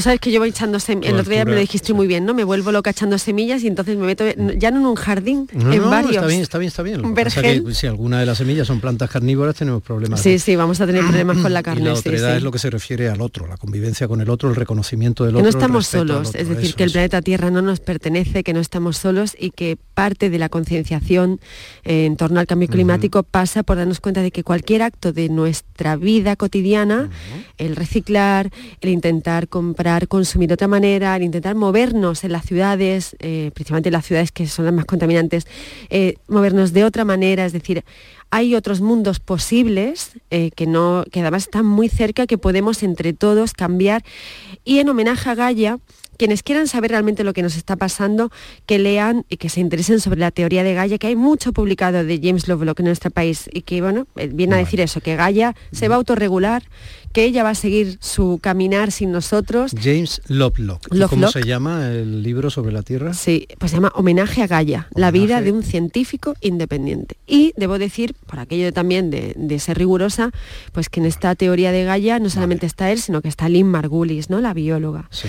sabes 0.00 0.18
que 0.18 0.32
yo 0.32 0.40
voy 0.40 0.48
echando 0.48 0.80
semillas, 0.80 1.12
el 1.14 1.20
otro 1.20 1.32
día 1.32 1.44
me 1.44 1.52
lo 1.52 1.60
dijiste 1.60 1.94
muy 1.94 2.08
bien, 2.08 2.24
¿no? 2.24 2.34
Me 2.34 2.42
vuelvo 2.42 2.72
loca 2.72 2.90
echando 2.90 3.18
semillas 3.18 3.62
y 3.62 3.68
entonces 3.68 3.96
me 3.96 4.06
meto 4.06 4.24
ya 4.56 4.72
no 4.72 4.80
en 4.80 4.86
un 4.86 4.96
jardín, 4.96 5.48
No, 5.52 5.72
en 5.72 5.82
no, 5.82 5.90
varios. 5.90 6.16
está 6.16 6.26
bien, 6.26 6.40
está 6.42 6.58
bien, 6.58 6.68
está 6.68 6.82
bien. 6.82 7.02
Lo 7.02 7.14
pasa 7.14 7.40
que 7.42 7.62
si 7.72 7.86
alguna 7.86 8.18
de 8.18 8.26
las 8.26 8.38
semillas 8.38 8.66
son 8.66 8.80
plantas 8.80 9.08
carnívoras 9.08 9.54
tenemos 9.54 9.82
problemas. 9.82 10.20
Sí, 10.20 10.40
sí, 10.40 10.56
vamos 10.56 10.80
a 10.80 10.86
tener 10.86 11.04
problemas 11.04 11.38
con 11.38 11.52
la 11.52 11.60
Y 11.60 11.62
carne. 11.62 11.84
la 11.84 11.96
sí, 11.96 12.02
sí. 12.02 12.14
es 12.16 12.42
lo 12.42 12.50
que 12.50 12.58
se 12.58 12.70
refiere 12.70 13.08
al 13.08 13.20
otro, 13.20 13.46
la 13.46 13.56
convivencia 13.56 14.08
con 14.08 14.20
el 14.20 14.28
otro, 14.28 14.48
el 14.50 14.56
reconocimiento 14.56 15.24
del 15.24 15.34
que 15.34 15.38
otro. 15.38 15.52
no 15.52 15.56
estamos 15.58 15.86
solos, 15.86 16.34
es 16.34 16.48
decir, 16.48 16.66
eso, 16.66 16.76
que 16.76 16.84
el. 16.84 16.95
Planeta 16.96 17.20
Tierra 17.20 17.50
no 17.50 17.60
nos 17.60 17.80
pertenece, 17.80 18.42
que 18.42 18.54
no 18.54 18.60
estamos 18.60 18.96
solos 18.96 19.36
y 19.38 19.50
que 19.50 19.76
parte 19.92 20.30
de 20.30 20.38
la 20.38 20.48
concienciación 20.48 21.40
eh, 21.84 22.06
en 22.06 22.16
torno 22.16 22.40
al 22.40 22.46
cambio 22.46 22.68
climático 22.68 23.22
pasa 23.22 23.62
por 23.62 23.76
darnos 23.76 24.00
cuenta 24.00 24.22
de 24.22 24.30
que 24.30 24.42
cualquier 24.42 24.80
acto 24.80 25.12
de 25.12 25.28
nuestra 25.28 25.96
vida 25.96 26.36
cotidiana, 26.36 27.10
el 27.58 27.76
reciclar, 27.76 28.50
el 28.80 28.88
intentar 28.88 29.48
comprar, 29.48 30.08
consumir 30.08 30.48
de 30.48 30.54
otra 30.54 30.68
manera, 30.68 31.14
el 31.16 31.22
intentar 31.22 31.54
movernos 31.54 32.24
en 32.24 32.32
las 32.32 32.46
ciudades, 32.46 33.14
eh, 33.18 33.50
principalmente 33.52 33.90
en 33.90 33.92
las 33.92 34.06
ciudades 34.06 34.32
que 34.32 34.46
son 34.46 34.64
las 34.64 34.72
más 34.72 34.86
contaminantes, 34.86 35.46
eh, 35.90 36.14
movernos 36.28 36.72
de 36.72 36.84
otra 36.84 37.04
manera, 37.04 37.44
es 37.44 37.52
decir, 37.52 37.84
hay 38.36 38.54
otros 38.54 38.82
mundos 38.82 39.18
posibles 39.18 40.10
eh, 40.30 40.50
que, 40.54 40.66
no, 40.66 41.04
que 41.10 41.20
además 41.22 41.44
están 41.44 41.64
muy 41.64 41.88
cerca, 41.88 42.26
que 42.26 42.36
podemos 42.36 42.82
entre 42.82 43.14
todos 43.14 43.54
cambiar. 43.54 44.04
Y 44.62 44.78
en 44.78 44.90
homenaje 44.90 45.30
a 45.30 45.34
Gaia, 45.34 45.78
quienes 46.18 46.42
quieran 46.42 46.66
saber 46.66 46.90
realmente 46.90 47.24
lo 47.24 47.32
que 47.32 47.42
nos 47.42 47.56
está 47.56 47.76
pasando, 47.76 48.30
que 48.66 48.78
lean 48.78 49.24
y 49.28 49.36
que 49.36 49.48
se 49.48 49.60
interesen 49.60 50.00
sobre 50.00 50.20
la 50.20 50.30
teoría 50.30 50.64
de 50.64 50.74
Gaia, 50.74 50.98
que 50.98 51.06
hay 51.06 51.16
mucho 51.16 51.52
publicado 51.52 52.04
de 52.04 52.20
James 52.22 52.48
Lovelock 52.48 52.80
en 52.80 52.86
nuestro 52.86 53.10
país 53.10 53.48
y 53.52 53.62
que, 53.62 53.80
bueno, 53.80 54.06
eh, 54.16 54.28
viene 54.32 54.56
a 54.56 54.58
decir 54.58 54.80
eso, 54.80 55.00
que 55.00 55.16
Gaia 55.16 55.54
se 55.72 55.88
va 55.88 55.94
a 55.94 55.98
autorregular, 55.98 56.62
que 57.12 57.24
ella 57.24 57.42
va 57.42 57.50
a 57.50 57.54
seguir 57.54 57.96
su 58.00 58.38
caminar 58.42 58.92
sin 58.92 59.10
nosotros. 59.10 59.72
James 59.80 60.20
Lovelock. 60.28 60.86
¿Y 60.86 60.88
¿Cómo 60.88 61.00
Lovelock. 61.00 61.32
se 61.32 61.42
llama 61.44 61.88
el 61.88 62.22
libro 62.22 62.50
sobre 62.50 62.72
la 62.72 62.82
Tierra? 62.82 63.14
Sí, 63.14 63.46
pues 63.58 63.70
se 63.70 63.78
llama 63.78 63.92
Homenaje 63.94 64.42
a 64.42 64.46
Gaia, 64.46 64.88
la 64.94 65.10
vida 65.10 65.40
de 65.40 65.52
un 65.52 65.62
científico 65.62 66.34
independiente. 66.40 67.16
Y 67.26 67.54
debo 67.56 67.78
decir, 67.78 68.14
por 68.26 68.38
aquello 68.38 68.72
también 68.72 69.10
de, 69.10 69.32
de, 69.36 69.58
ser 69.58 69.78
rigurosa, 69.78 70.30
pues 70.72 70.88
que 70.88 71.00
en 71.00 71.06
esta 71.06 71.34
teoría 71.34 71.72
de 71.72 71.84
Gaia 71.84 72.18
no 72.18 72.30
solamente 72.30 72.66
está 72.66 72.90
él, 72.90 72.98
sino 72.98 73.22
que 73.22 73.28
está 73.28 73.48
Lynn 73.48 73.68
Margulis, 73.68 74.30
¿no? 74.30 74.40
la 74.40 74.54
bióloga. 74.54 75.08
Sí. 75.10 75.28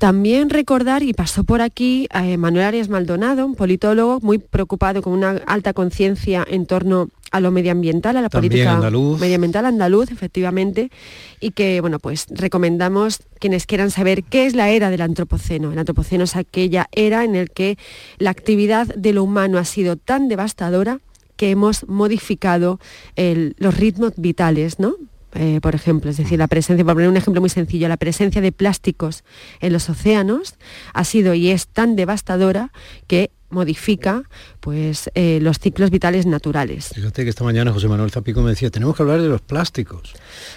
También 0.00 0.48
recordar, 0.48 1.02
y 1.02 1.12
pasó 1.12 1.44
por 1.44 1.60
aquí, 1.60 2.08
a 2.10 2.22
Manuel 2.38 2.64
Arias 2.64 2.88
Maldonado, 2.88 3.44
un 3.44 3.54
politólogo 3.54 4.18
muy 4.22 4.38
preocupado 4.38 5.02
con 5.02 5.12
una 5.12 5.42
alta 5.46 5.74
conciencia 5.74 6.42
en 6.48 6.64
torno 6.64 7.10
a 7.30 7.38
lo 7.40 7.50
medioambiental, 7.50 8.16
a 8.16 8.22
la 8.22 8.30
También 8.30 8.50
política 8.50 8.72
andaluz. 8.76 9.20
medioambiental 9.20 9.66
andaluz, 9.66 10.10
efectivamente, 10.10 10.90
y 11.38 11.50
que, 11.50 11.82
bueno, 11.82 11.98
pues 11.98 12.28
recomendamos 12.30 13.18
quienes 13.38 13.66
quieran 13.66 13.90
saber 13.90 14.24
qué 14.24 14.46
es 14.46 14.54
la 14.54 14.70
era 14.70 14.88
del 14.88 15.02
antropoceno. 15.02 15.70
El 15.70 15.78
antropoceno 15.78 16.24
es 16.24 16.34
aquella 16.34 16.88
era 16.92 17.22
en 17.22 17.34
el 17.34 17.50
que 17.50 17.76
la 18.16 18.30
actividad 18.30 18.86
de 18.86 19.12
lo 19.12 19.22
humano 19.22 19.58
ha 19.58 19.66
sido 19.66 19.96
tan 19.96 20.28
devastadora 20.28 21.00
que 21.40 21.50
hemos 21.50 21.88
modificado 21.88 22.78
el- 23.16 23.54
los 23.58 23.74
ritmos 23.74 24.12
vitales, 24.18 24.78
¿no? 24.78 24.96
Eh, 25.34 25.60
por 25.62 25.74
ejemplo, 25.74 26.10
es 26.10 26.18
decir, 26.18 26.38
la 26.38 26.48
presencia, 26.48 26.84
por 26.84 26.92
poner 26.94 27.08
un 27.08 27.16
ejemplo 27.16 27.40
muy 27.40 27.48
sencillo, 27.48 27.88
la 27.88 27.96
presencia 27.96 28.42
de 28.42 28.52
plásticos 28.52 29.24
en 29.60 29.72
los 29.72 29.88
océanos 29.88 30.56
ha 30.92 31.04
sido 31.04 31.32
y 31.32 31.48
es 31.48 31.66
tan 31.68 31.96
devastadora 31.96 32.72
que 33.06 33.30
modifica 33.48 34.24
pues, 34.60 35.08
eh, 35.14 35.38
los 35.40 35.58
ciclos 35.58 35.88
vitales 35.90 36.26
naturales. 36.26 36.90
Fíjate 36.94 37.24
que 37.24 37.30
esta 37.30 37.42
mañana 37.44 37.72
José 37.72 37.88
Manuel 37.88 38.10
Zapico 38.10 38.42
me 38.42 38.50
decía, 38.50 38.68
tenemos 38.70 38.94
que 38.96 39.02
hablar 39.02 39.22
de 39.22 39.28
los 39.28 39.40
plásticos. 39.40 40.12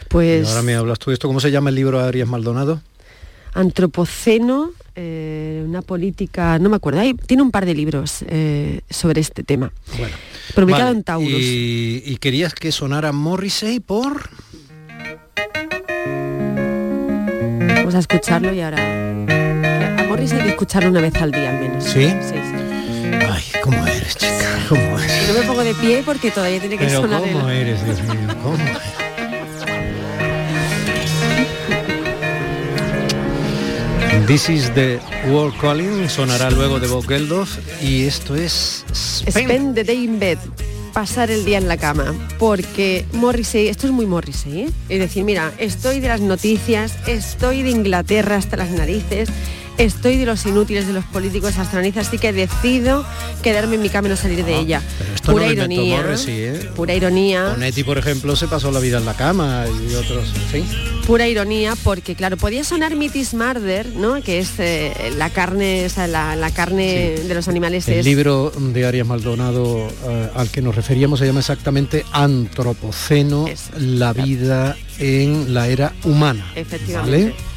Pues 0.09 0.45
Y 0.45 0.49
ahora 0.49 0.63
me 0.63 0.75
hablas 0.75 0.99
tú 0.99 1.11
de 1.11 1.13
esto. 1.13 1.27
¿Cómo 1.29 1.39
se 1.39 1.49
llama 1.49 1.69
el 1.69 1.75
libro 1.77 1.99
de 2.01 2.07
Arias 2.09 2.27
Maldonado? 2.27 2.81
Antropoceno, 3.53 4.71
eh, 4.95 5.63
una 5.65 5.81
política, 5.84 6.57
no 6.59 6.69
me 6.69 6.75
acuerdo, 6.75 6.99
hay- 6.99 7.13
tiene 7.13 7.41
un 7.43 7.51
par 7.51 7.65
de 7.65 7.73
libros 7.75 8.25
sobre 8.89 9.21
este 9.21 9.43
tema. 9.43 9.71
Bueno. 9.97 10.15
Publicado 10.56 10.86
Vale, 10.86 10.98
en 10.98 11.04
Taurus. 11.04 11.30
Y, 11.30 12.04
y 12.06 12.18
querías 12.18 12.54
que 12.54 12.72
sonara 12.72 13.12
Morrissey 13.12 13.80
por... 13.80 14.30
Vamos 17.76 17.96
a 17.96 18.00
escucharlo 18.00 18.54
y 18.54 18.62
ahora... 18.62 18.78
A 20.00 20.04
Morris 20.08 20.34
hay 20.34 20.41
que 20.44 20.50
escucharlo 20.50 20.89
una 20.89 21.02
vez 21.02 21.16
al 21.16 21.32
día 21.32 21.50
al 21.52 21.60
menos. 21.62 21.84
¿Sí? 21.84 22.08
Sí, 22.22 22.34
sí. 22.34 23.16
Ay, 23.30 23.44
¿cómo 23.64 23.86
eres, 23.88 24.16
chica? 24.16 24.60
¿Cómo 24.70 25.00
eres? 25.00 25.28
No 25.28 25.39
me 25.39 25.46
pongo 25.48 25.64
de 25.64 25.74
pie 25.76 26.04
porque 26.06 26.32
todavía 26.32 26.60
tiene 26.60 26.78
que 26.78 26.86
Pero 26.86 27.02
sonar 27.02 27.22
¿cómo 27.22 27.50
el- 27.50 27.58
eres, 27.58 27.84
Dios 27.86 28.02
mío? 28.04 28.36
¿Cómo 28.44 28.56
eres? 28.58 28.78
This 34.22 34.47
is 34.47 34.74
the 34.74 34.99
World 35.30 35.57
Calling, 35.59 36.07
sonará 36.07 36.49
luego 36.49 36.80
de 36.80 36.88
Bob 36.88 37.05
y 37.82 38.05
esto 38.05 38.36
es 38.36 38.86
Spend. 38.93 39.49
Spend 39.49 39.76
the 39.76 39.84
day 39.84 40.05
in 40.05 40.18
bed. 40.20 40.38
Pasar 40.93 41.30
el 41.30 41.43
día 41.43 41.57
en 41.57 41.68
la 41.68 41.76
cama. 41.76 42.14
Porque 42.39 43.05
Morrissey, 43.11 43.68
esto 43.68 43.88
es 43.88 43.93
muy 43.93 44.05
Morrissey, 44.05 44.61
¿eh? 44.61 44.70
Es 44.88 44.99
decir, 44.99 45.24
mira, 45.26 45.51
estoy 45.57 45.99
de 45.99 46.07
las 46.07 46.22
noticias, 46.22 46.95
estoy 47.05 47.64
de 47.64 47.72
Inglaterra 47.72 48.38
hasta 48.38 48.55
las 48.55 48.70
narices, 48.72 49.30
estoy 49.78 50.17
de 50.17 50.26
los 50.26 50.45
inútiles 50.45 50.88
de 50.88 50.93
los 50.93 51.05
políticos 51.05 51.53
narices, 51.74 52.07
así 52.07 52.17
que 52.17 52.34
decido 52.34 53.05
quedarme 53.41 53.76
en 53.76 53.82
mi 53.82 53.89
cama 53.89 54.07
y 54.07 54.11
no 54.11 54.17
salir 54.17 54.43
de 54.45 54.57
ella. 54.57 54.82
Ah, 54.84 54.95
Pero 54.99 55.13
esto 55.13 55.32
Pura 55.32 55.45
no 55.45 55.51
ironía. 55.51 56.05
¿eh? 56.28 56.69
Pura 56.76 56.93
ironía. 56.93 57.53
Onetti, 57.55 57.84
por 57.84 57.97
ejemplo, 57.97 58.36
se 58.36 58.47
pasó 58.47 58.71
la 58.71 58.80
vida 58.80 58.97
en 58.97 59.05
la 59.05 59.15
cama 59.15 59.65
y 59.67 59.93
otros, 59.95 60.32
¿sí? 60.51 60.63
pura 61.05 61.28
ironía 61.28 61.76
porque 61.84 62.15
claro 62.15 62.38
podía 62.38 62.63
sonar 62.63 62.95
Mitis 62.95 63.34
Murder 63.34 63.93
no 63.93 64.21
que 64.21 64.39
es 64.39 64.51
eh, 64.59 65.11
la 65.17 65.30
carne 65.30 65.86
o 65.86 65.89
sea, 65.89 66.07
la, 66.07 66.38
la 66.38 66.49
carne 66.51 67.15
de 67.28 67.34
los 67.34 67.49
animales 67.49 67.89
El 67.89 67.99
es 67.99 68.05
libro 68.05 68.53
de 68.55 68.86
Arias 68.86 69.05
Maldonado 69.05 69.89
eh, 70.07 70.30
al 70.34 70.49
que 70.49 70.61
nos 70.61 70.76
referíamos 70.76 71.19
se 71.19 71.26
llama 71.26 71.41
exactamente 71.41 72.05
Antropoceno, 72.11 73.45
la 73.78 74.13
vida 74.13 74.78
en 74.99 75.53
la 75.53 75.67
era 75.67 75.93
humana. 76.03 76.45
Efectivamente. 76.55 77.24
¿Vale? 77.24 77.53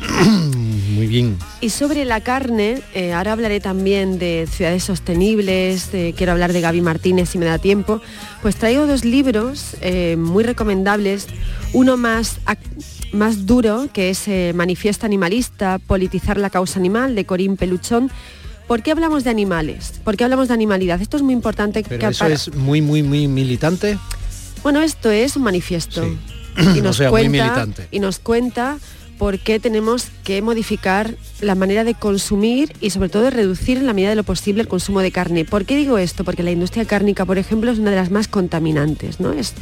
Muy 0.94 1.06
bien. 1.06 1.38
y 1.60 1.70
sobre 1.70 2.04
la 2.04 2.20
carne 2.20 2.82
eh, 2.94 3.12
ahora 3.12 3.32
hablaré 3.32 3.60
también 3.60 4.18
de 4.18 4.46
ciudades 4.50 4.84
sostenibles 4.84 5.88
quiero 6.16 6.32
hablar 6.32 6.52
de 6.52 6.60
Gaby 6.60 6.80
Martínez 6.80 7.28
si 7.30 7.38
me 7.38 7.46
da 7.46 7.58
tiempo 7.58 8.00
pues 8.42 8.56
traigo 8.56 8.86
dos 8.86 9.04
libros 9.04 9.76
eh, 9.80 10.16
muy 10.18 10.44
recomendables 10.44 11.26
uno 11.72 11.96
más 11.96 12.38
más 13.12 13.46
duro 13.46 13.88
que 13.92 14.10
es 14.10 14.28
eh, 14.28 14.52
Manifiesto 14.54 15.06
Animalista 15.06 15.78
politizar 15.78 16.36
la 16.38 16.50
causa 16.50 16.78
animal 16.78 17.14
de 17.14 17.24
Corín 17.24 17.56
Peluchón 17.56 18.10
¿Por 18.66 18.84
qué 18.84 18.92
hablamos 18.92 19.24
de 19.24 19.30
animales? 19.30 19.94
¿Por 20.04 20.16
qué 20.16 20.22
hablamos 20.22 20.46
de 20.46 20.54
animalidad? 20.54 21.02
Esto 21.02 21.16
es 21.16 21.24
muy 21.24 21.32
importante. 21.34 21.82
Pero 21.88 21.98
que 21.98 22.06
eso 22.06 22.20
para- 22.20 22.34
es 22.34 22.54
muy, 22.54 22.80
muy, 22.80 23.02
muy 23.02 23.26
militante. 23.26 23.98
Bueno, 24.62 24.80
esto 24.80 25.10
es 25.10 25.34
un 25.34 25.42
manifiesto. 25.42 26.06
Y 26.56 26.78
O 26.78 26.82
nos, 26.84 26.96
sea, 26.98 27.10
muy 27.10 27.22
cuenta, 27.22 27.42
militante. 27.44 27.88
y 27.90 27.98
nos 27.98 28.20
cuenta 28.20 28.78
por 29.20 29.38
qué 29.38 29.60
tenemos 29.60 30.06
que 30.24 30.40
modificar 30.40 31.14
la 31.42 31.54
manera 31.54 31.84
de 31.84 31.92
consumir 31.94 32.72
y 32.80 32.88
sobre 32.88 33.10
todo 33.10 33.24
de 33.24 33.30
reducir 33.30 33.76
en 33.76 33.86
la 33.86 33.92
medida 33.92 34.08
de 34.08 34.16
lo 34.16 34.24
posible 34.24 34.62
el 34.62 34.66
consumo 34.68 35.00
de 35.00 35.12
carne. 35.12 35.44
¿Por 35.44 35.66
qué 35.66 35.76
digo 35.76 35.98
esto? 35.98 36.24
Porque 36.24 36.42
la 36.42 36.50
industria 36.52 36.86
cárnica, 36.86 37.26
por 37.26 37.36
ejemplo, 37.36 37.70
es 37.70 37.78
una 37.78 37.90
de 37.90 37.96
las 37.96 38.10
más 38.10 38.28
contaminantes, 38.28 39.20
¿no? 39.20 39.32
Es 39.34 39.52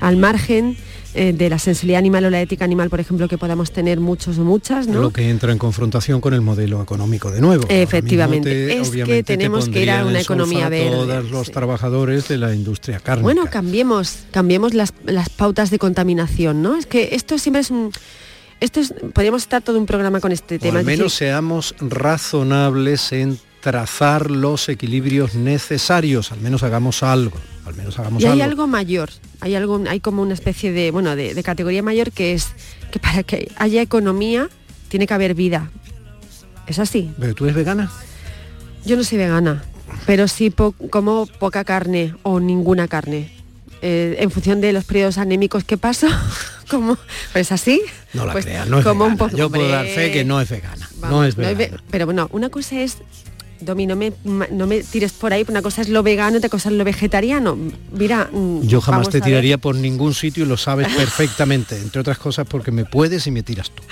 al 0.00 0.16
margen 0.16 0.76
eh, 1.14 1.32
de 1.32 1.48
la 1.48 1.60
sensibilidad 1.60 2.00
animal 2.00 2.24
o 2.24 2.30
la 2.30 2.40
ética 2.42 2.64
animal, 2.64 2.90
por 2.90 2.98
ejemplo, 2.98 3.28
que 3.28 3.38
podamos 3.38 3.70
tener 3.70 4.00
muchos 4.00 4.38
o 4.38 4.44
muchas, 4.44 4.88
¿no? 4.88 5.00
Lo 5.00 5.10
que 5.12 5.30
entra 5.30 5.52
en 5.52 5.58
confrontación 5.58 6.20
con 6.20 6.34
el 6.34 6.40
modelo 6.40 6.82
económico 6.82 7.30
de 7.30 7.40
nuevo. 7.40 7.64
Efectivamente. 7.68 8.50
te- 8.50 8.80
Es 8.80 8.90
que 8.90 9.04
te 9.04 9.22
tenemos 9.22 9.68
que 9.68 9.82
ir 9.84 9.90
a 9.92 10.04
una 10.04 10.20
economía 10.20 10.68
verde, 10.68 10.90
Todos 10.90 11.30
los 11.30 11.52
trabajadores 11.52 12.26
de 12.26 12.38
la 12.38 12.52
industria 12.54 12.98
cárnica. 12.98 13.22
Bueno, 13.22 13.44
cambiemos, 13.48 14.24
cambiemos 14.32 14.74
las, 14.74 14.92
las 15.04 15.28
pautas 15.28 15.70
de 15.70 15.78
contaminación, 15.78 16.60
¿no? 16.60 16.74
Es 16.76 16.86
que 16.86 17.10
esto 17.12 17.38
siempre 17.38 17.60
es 17.60 17.70
un... 17.70 17.92
Esto 18.60 18.80
es, 18.80 18.94
podríamos 19.12 19.42
estar 19.42 19.62
todo 19.62 19.78
un 19.78 19.86
programa 19.86 20.20
con 20.20 20.32
este 20.32 20.56
o 20.56 20.58
tema. 20.58 20.78
al 20.78 20.84
menos 20.84 21.12
decir, 21.12 21.28
seamos 21.28 21.74
razonables 21.80 23.12
en 23.12 23.38
trazar 23.60 24.30
los 24.30 24.68
equilibrios 24.68 25.34
necesarios. 25.34 26.32
Al 26.32 26.40
menos 26.40 26.62
hagamos 26.62 27.02
algo. 27.02 27.36
Al 27.66 27.74
menos 27.74 27.98
hagamos 27.98 28.22
y 28.22 28.26
hay 28.26 28.40
algo. 28.40 28.44
algo 28.62 28.66
mayor, 28.68 29.10
hay 29.40 29.56
algo, 29.56 29.82
hay 29.88 29.98
como 30.00 30.22
una 30.22 30.34
especie 30.34 30.70
de, 30.72 30.90
bueno, 30.92 31.16
de, 31.16 31.34
de 31.34 31.42
categoría 31.42 31.82
mayor 31.82 32.12
que 32.12 32.32
es 32.32 32.48
que 32.92 33.00
para 33.00 33.24
que 33.24 33.50
haya 33.56 33.82
economía 33.82 34.48
tiene 34.88 35.06
que 35.08 35.14
haber 35.14 35.34
vida. 35.34 35.70
¿Es 36.68 36.78
así? 36.78 37.10
¿Pero 37.18 37.34
tú 37.34 37.44
eres 37.44 37.56
vegana? 37.56 37.90
Yo 38.84 38.96
no 38.96 39.02
soy 39.02 39.18
vegana, 39.18 39.64
pero 40.06 40.28
sí 40.28 40.50
po- 40.50 40.72
como 40.90 41.26
poca 41.26 41.64
carne 41.64 42.14
o 42.22 42.38
ninguna 42.38 42.86
carne. 42.86 43.32
Eh, 43.82 44.16
en 44.20 44.30
función 44.30 44.60
de 44.60 44.72
los 44.72 44.84
periodos 44.84 45.18
anémicos 45.18 45.62
que 45.64 45.76
paso, 45.76 46.06
como 46.70 46.96
pues 47.32 47.52
así. 47.52 47.82
No 48.14 48.24
la 48.26 48.32
pues, 48.32 48.44
creas, 48.46 48.66
no 48.68 48.78
es 48.78 48.84
como 48.84 49.04
un 49.04 49.16
poco- 49.16 49.36
Yo 49.36 49.50
puedo 49.50 49.68
dar 49.68 49.86
fe 49.86 50.10
que 50.12 50.24
no 50.24 50.40
es 50.40 50.48
vegana. 50.48 50.88
no 51.02 51.24
es 51.24 51.36
no 51.36 51.42
es 51.44 51.56
ve- 51.58 51.64
vegana. 51.66 51.82
pero 51.90 52.06
bueno, 52.06 52.28
una 52.32 52.48
cosa 52.48 52.80
es, 52.80 52.96
Domi, 53.60 53.86
no 53.86 53.96
me, 53.96 54.12
no 54.24 54.66
me 54.66 54.82
tires 54.82 55.12
por 55.12 55.32
ahí, 55.32 55.44
una 55.48 55.62
cosa 55.62 55.82
es 55.82 55.88
lo 55.88 56.02
vegano, 56.02 56.36
otra 56.38 56.48
cosa 56.50 56.68
es 56.68 56.74
lo 56.74 56.84
vegetariano. 56.84 57.56
Mira, 57.92 58.28
mm, 58.32 58.62
Yo 58.62 58.80
jamás 58.80 59.08
te 59.08 59.20
tiraría 59.20 59.58
por 59.58 59.74
ningún 59.76 60.14
sitio 60.14 60.44
y 60.44 60.46
lo 60.48 60.56
sabes 60.56 60.88
perfectamente, 60.94 61.76
entre 61.80 62.00
otras 62.00 62.18
cosas 62.18 62.46
porque 62.48 62.70
me 62.70 62.84
puedes 62.84 63.26
y 63.26 63.30
me 63.30 63.42
tiras 63.42 63.70
tú. 63.70 63.82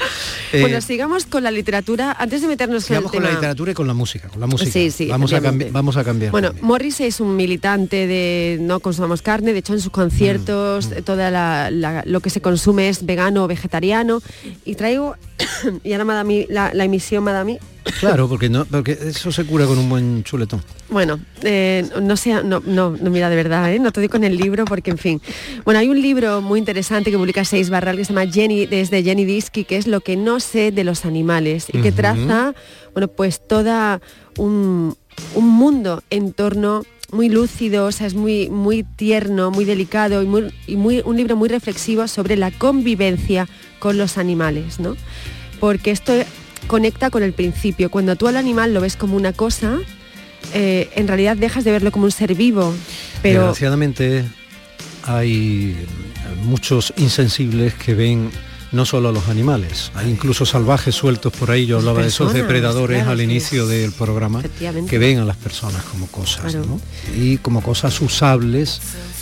Eh, 0.53 0.61
Bueno, 0.61 0.81
sigamos 0.81 1.25
con 1.27 1.43
la 1.43 1.51
literatura, 1.51 2.13
antes 2.19 2.43
de 2.43 2.49
meternos 2.49 2.85
sigamos 2.85 3.11
con 3.11 3.23
la 3.23 3.31
literatura 3.33 3.73
y 3.73 3.75
con 3.75 3.87
la 3.87 3.95
música, 3.95 4.29
con 4.29 4.41
la 4.41 4.47
música. 4.47 4.71
Sí, 4.71 4.91
sí, 4.91 5.07
vamos, 5.09 5.33
a 5.33 5.41
vamos 5.71 5.97
a 5.97 6.05
cambiar. 6.05 6.31
Bueno, 6.31 6.53
Morris 6.61 7.01
es 7.01 7.21
un 7.21 7.35
militante 7.37 8.07
de 8.07 8.59
no 8.61 8.81
consumamos 8.81 9.23
carne, 9.23 9.53
de 9.53 9.59
hecho 9.61 9.73
en 9.75 9.81
sus 9.81 9.91
conciertos 9.91 10.89
Mm, 10.89 10.93
eh, 10.95 11.03
toda 11.03 11.31
la- 11.31 11.71
la- 11.71 12.03
lo 12.07 12.21
que 12.21 12.31
se 12.31 12.41
consume 12.41 12.89
es 12.89 13.05
vegano 13.07 13.45
o 13.45 13.47
vegetariano 13.47 14.21
y 14.65 14.75
traigo, 14.75 15.17
y 15.85 15.93
ahora 15.93 16.25
la, 16.49 16.73
la 16.75 16.85
emisión 16.85 17.25
me 17.25 17.33
da 17.33 17.41
a 17.41 17.45
mí, 17.45 17.59
Claro, 18.01 18.29
porque 18.29 18.49
no, 18.49 18.65
porque 18.65 18.93
eso 18.93 19.31
se 19.31 19.45
cura 19.45 19.67
con 19.67 19.79
un 19.79 19.89
buen 19.89 20.25
chuletón. 20.25 20.63
Bueno, 20.89 21.21
eh, 21.43 21.87
no 22.01 22.17
sea, 22.17 22.43
no, 22.43 22.63
no, 22.65 22.91
no, 22.91 23.11
mira, 23.11 23.29
de 23.29 23.37
verdad, 23.37 23.73
¿eh? 23.73 23.79
no 23.79 23.93
te 23.93 24.01
doy 24.01 24.09
con 24.09 24.25
el 24.25 24.37
libro 24.37 24.65
porque, 24.65 24.91
en 24.91 24.99
fin. 24.99 25.23
Bueno, 25.65 25.81
hay 25.81 25.89
un 25.89 26.01
libro 26.01 26.41
muy 26.41 26.59
interesante 26.59 27.11
que 27.11 27.19
publica 27.19 27.45
Seis 27.45 27.71
Barral 27.71 27.97
que 27.97 28.05
se 28.05 28.13
llama 28.13 28.31
Jenny, 28.31 28.67
desde 28.67 29.03
Jenny 29.03 29.25
Disky, 29.25 29.65
que 29.65 29.77
es 29.77 29.87
Lo 29.87 30.01
que 30.01 30.17
no 30.17 30.41
sé 30.41 30.73
de 30.73 30.85
los 30.85 31.05
animales 31.05 31.67
y 31.73 31.81
que 31.83 31.93
traza, 31.93 32.55
bueno, 32.93 33.09
pues 33.09 33.47
toda 33.47 34.01
un, 34.39 34.97
un 35.35 35.49
mundo 35.49 36.03
en 36.11 36.33
torno 36.33 36.85
muy 37.13 37.29
lúcido, 37.29 37.87
o 37.87 37.93
sea, 37.93 38.07
es 38.07 38.15
muy, 38.15 38.51
muy 38.51 38.83
tierno, 38.83 39.51
muy 39.51 39.65
delicado 39.65 40.23
y, 40.23 40.27
muy, 40.27 40.53
y 40.67 40.77
muy, 40.77 41.03
un 41.05 41.17
libro 41.17 41.37
muy 41.37 41.49
reflexivo 41.49 42.09
sobre 42.09 42.37
la 42.37 42.51
convivencia 42.51 43.49
con 43.79 43.99
los 43.99 44.19
animales, 44.19 44.81
¿no? 44.81 44.97
Porque 45.61 45.91
esto 45.91 46.13
conecta 46.67 47.11
con 47.11 47.23
el 47.23 47.33
principio. 47.33 47.91
Cuando 47.91 48.17
tú 48.17 48.29
al 48.29 48.37
animal 48.37 48.75
lo 48.75 48.81
ves 48.81 48.97
como 48.97 49.17
una 49.17 49.33
cosa, 49.33 49.79
eh, 50.53 50.91
en 50.95 51.09
realidad 51.09 51.37
dejas 51.37 51.65
de 51.65 51.73
verlo 51.73 51.91
como 51.93 52.05
un 52.05 52.11
ser 52.11 52.35
vivo. 52.35 52.75
Pero 53.23 53.41
Desgraciadamente 53.41 54.25
hay 55.05 55.77
muchos 56.43 56.93
insensibles 56.97 57.75
que 57.75 57.95
ven 57.95 58.31
no 58.75 58.85
solo 58.85 59.09
a 59.09 59.13
los 59.13 59.29
animales, 59.29 59.91
hay 59.95 60.11
incluso 60.11 60.45
salvajes 60.45 60.95
sueltos 60.95 61.33
por 61.33 61.51
ahí, 61.51 61.65
yo 61.67 61.79
hablaba 61.79 62.03
de 62.03 62.09
esos 62.09 62.33
depredadores 62.35 62.99
claro, 62.99 63.13
al 63.13 63.21
inicio 63.21 63.67
del 63.67 63.93
programa, 63.93 64.43
que 64.89 64.99
ven 64.99 65.19
a 65.19 65.25
las 65.25 65.37
personas 65.37 65.83
como 65.85 66.07
cosas, 66.09 66.53
Claro. 66.53 66.67
¿no? 66.67 66.81
Y 67.17 67.39
como 67.39 67.63
cosas 67.63 68.01
usables 68.01 68.81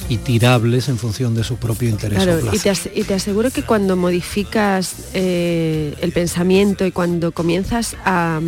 y 0.08 0.16
tirables 0.16 0.88
en 0.88 0.98
función 0.98 1.34
de 1.34 1.44
su 1.44 1.56
propio 1.56 1.88
interés 1.88 2.26
o 2.26 2.54
y 2.54 2.58
te, 2.58 2.70
as- 2.70 2.88
y 2.94 3.04
te 3.04 3.14
aseguro 3.14 3.50
que 3.50 3.62
cuando 3.62 3.96
modificas 3.96 4.94
eh, 5.14 5.94
el 6.00 6.12
pensamiento 6.12 6.84
y 6.84 6.90
cuando 6.90 7.32
comienzas 7.32 7.94
a, 8.04 8.40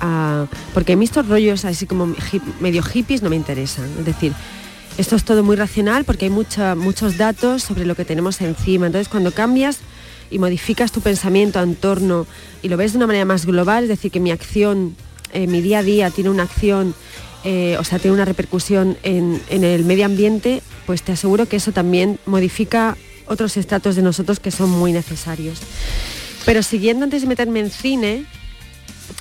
a- 0.00 0.46
Porque 0.74 0.92
a 0.92 0.96
mí 0.96 1.04
estos 1.04 1.26
rollos 1.28 1.64
así 1.64 1.86
como 1.86 2.06
hip- 2.32 2.42
medio 2.60 2.82
hippies 2.82 3.22
no 3.22 3.30
me 3.30 3.36
interesan. 3.36 3.86
Es 3.98 4.04
decir, 4.04 4.32
esto 4.98 5.16
es 5.16 5.24
todo 5.24 5.42
muy 5.42 5.56
racional 5.56 6.04
porque 6.04 6.26
hay 6.26 6.30
mucha- 6.30 6.74
muchos 6.74 7.16
datos 7.18 7.62
sobre 7.64 7.84
lo 7.84 7.94
que 7.94 8.04
tenemos 8.04 8.40
encima. 8.40 8.86
Entonces 8.86 9.08
cuando 9.08 9.32
cambias 9.32 9.78
y 10.32 10.38
modificas 10.38 10.90
tu 10.90 11.00
pensamiento 11.00 11.62
en 11.62 11.74
torno 11.74 12.26
y 12.62 12.68
lo 12.68 12.76
ves 12.76 12.92
de 12.92 12.98
una 12.98 13.06
manera 13.06 13.24
más 13.24 13.46
global, 13.46 13.84
es 13.84 13.88
decir, 13.90 14.10
que 14.10 14.20
mi 14.20 14.30
acción, 14.30 14.96
eh, 15.32 15.46
mi 15.46 15.60
día 15.60 15.80
a 15.80 15.82
día 15.82 16.10
tiene 16.10 16.30
una 16.30 16.44
acción, 16.44 16.94
eh, 17.44 17.76
o 17.78 17.84
sea, 17.84 17.98
tiene 17.98 18.14
una 18.14 18.24
repercusión 18.24 18.96
en, 19.02 19.40
en 19.48 19.64
el 19.64 19.84
medio 19.84 20.06
ambiente, 20.06 20.62
pues 20.86 21.02
te 21.02 21.12
aseguro 21.12 21.46
que 21.46 21.56
eso 21.56 21.72
también 21.72 22.18
modifica 22.26 22.96
otros 23.26 23.56
estratos 23.56 23.96
de 23.96 24.02
nosotros 24.02 24.40
que 24.40 24.50
son 24.50 24.70
muy 24.70 24.92
necesarios. 24.92 25.60
Pero 26.44 26.62
siguiendo 26.62 27.04
antes 27.04 27.22
de 27.22 27.28
meterme 27.28 27.60
en 27.60 27.70
cine, 27.70 28.24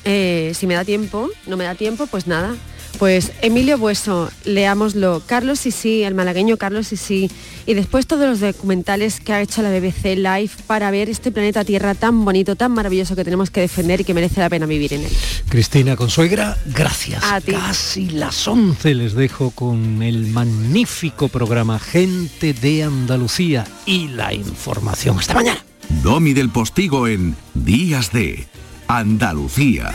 eh, 0.03 0.53
si 0.55 0.67
me 0.67 0.73
da 0.73 0.85
tiempo, 0.85 1.29
no 1.47 1.57
me 1.57 1.65
da 1.65 1.75
tiempo, 1.75 2.07
pues 2.07 2.27
nada. 2.27 2.55
Pues 2.99 3.31
Emilio 3.41 3.77
Bueso, 3.77 4.29
leámoslo. 4.45 5.23
Carlos 5.25 5.59
Sisi, 5.59 6.03
el 6.03 6.13
malagueño 6.13 6.57
Carlos 6.57 6.87
Sisi. 6.87 7.29
Y 7.65 7.73
después 7.73 8.07
todos 8.07 8.27
los 8.27 8.39
documentales 8.39 9.19
que 9.19 9.33
ha 9.33 9.41
hecho 9.41 9.61
la 9.61 9.69
BBC 9.69 10.15
Live 10.15 10.51
para 10.67 10.91
ver 10.91 11.09
este 11.09 11.31
planeta 11.31 11.63
Tierra 11.63 11.95
tan 11.95 12.25
bonito, 12.25 12.55
tan 12.55 12.71
maravilloso 12.71 13.15
que 13.15 13.23
tenemos 13.23 13.49
que 13.49 13.61
defender 13.61 14.01
y 14.01 14.03
que 14.03 14.13
merece 14.13 14.39
la 14.39 14.49
pena 14.49 14.65
vivir 14.65 14.93
en 14.93 15.01
él. 15.01 15.11
Cristina 15.49 15.95
Consuegra, 15.95 16.57
gracias. 16.65 17.23
A 17.23 17.41
ti. 17.41 17.53
Casi 17.53 18.09
las 18.09 18.47
11 18.47 18.95
les 18.95 19.13
dejo 19.13 19.51
con 19.51 20.01
el 20.03 20.27
magnífico 20.27 21.27
programa 21.27 21.79
Gente 21.79 22.53
de 22.53 22.83
Andalucía 22.83 23.65
y 23.85 24.07
la 24.09 24.33
información. 24.33 25.19
Hasta 25.19 25.33
mañana. 25.33 25.63
Domi 26.03 26.33
del 26.33 26.49
Postigo 26.49 27.07
en 27.07 27.35
Días 27.53 28.11
de 28.11 28.47
Andalucía. 28.87 29.91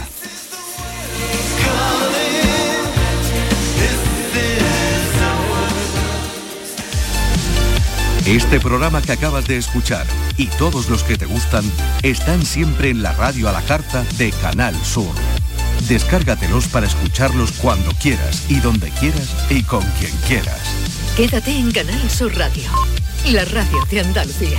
Este 8.26 8.58
programa 8.58 9.00
que 9.02 9.12
acabas 9.12 9.46
de 9.46 9.56
escuchar 9.56 10.04
y 10.36 10.48
todos 10.48 10.88
los 10.90 11.04
que 11.04 11.16
te 11.16 11.26
gustan 11.26 11.62
están 12.02 12.44
siempre 12.44 12.90
en 12.90 13.00
la 13.00 13.12
radio 13.12 13.48
a 13.48 13.52
la 13.52 13.62
carta 13.62 14.04
de 14.18 14.32
Canal 14.32 14.74
Sur. 14.84 15.14
Descárgatelos 15.86 16.66
para 16.66 16.88
escucharlos 16.88 17.52
cuando 17.52 17.92
quieras 18.02 18.42
y 18.48 18.58
donde 18.58 18.90
quieras 18.90 19.32
y 19.48 19.62
con 19.62 19.82
quien 20.00 20.10
quieras. 20.26 20.60
Quédate 21.16 21.52
en 21.52 21.70
Canal 21.70 22.10
Sur 22.10 22.36
Radio, 22.36 22.68
la 23.30 23.44
radio 23.44 23.84
de 23.88 24.00
Andalucía. 24.00 24.58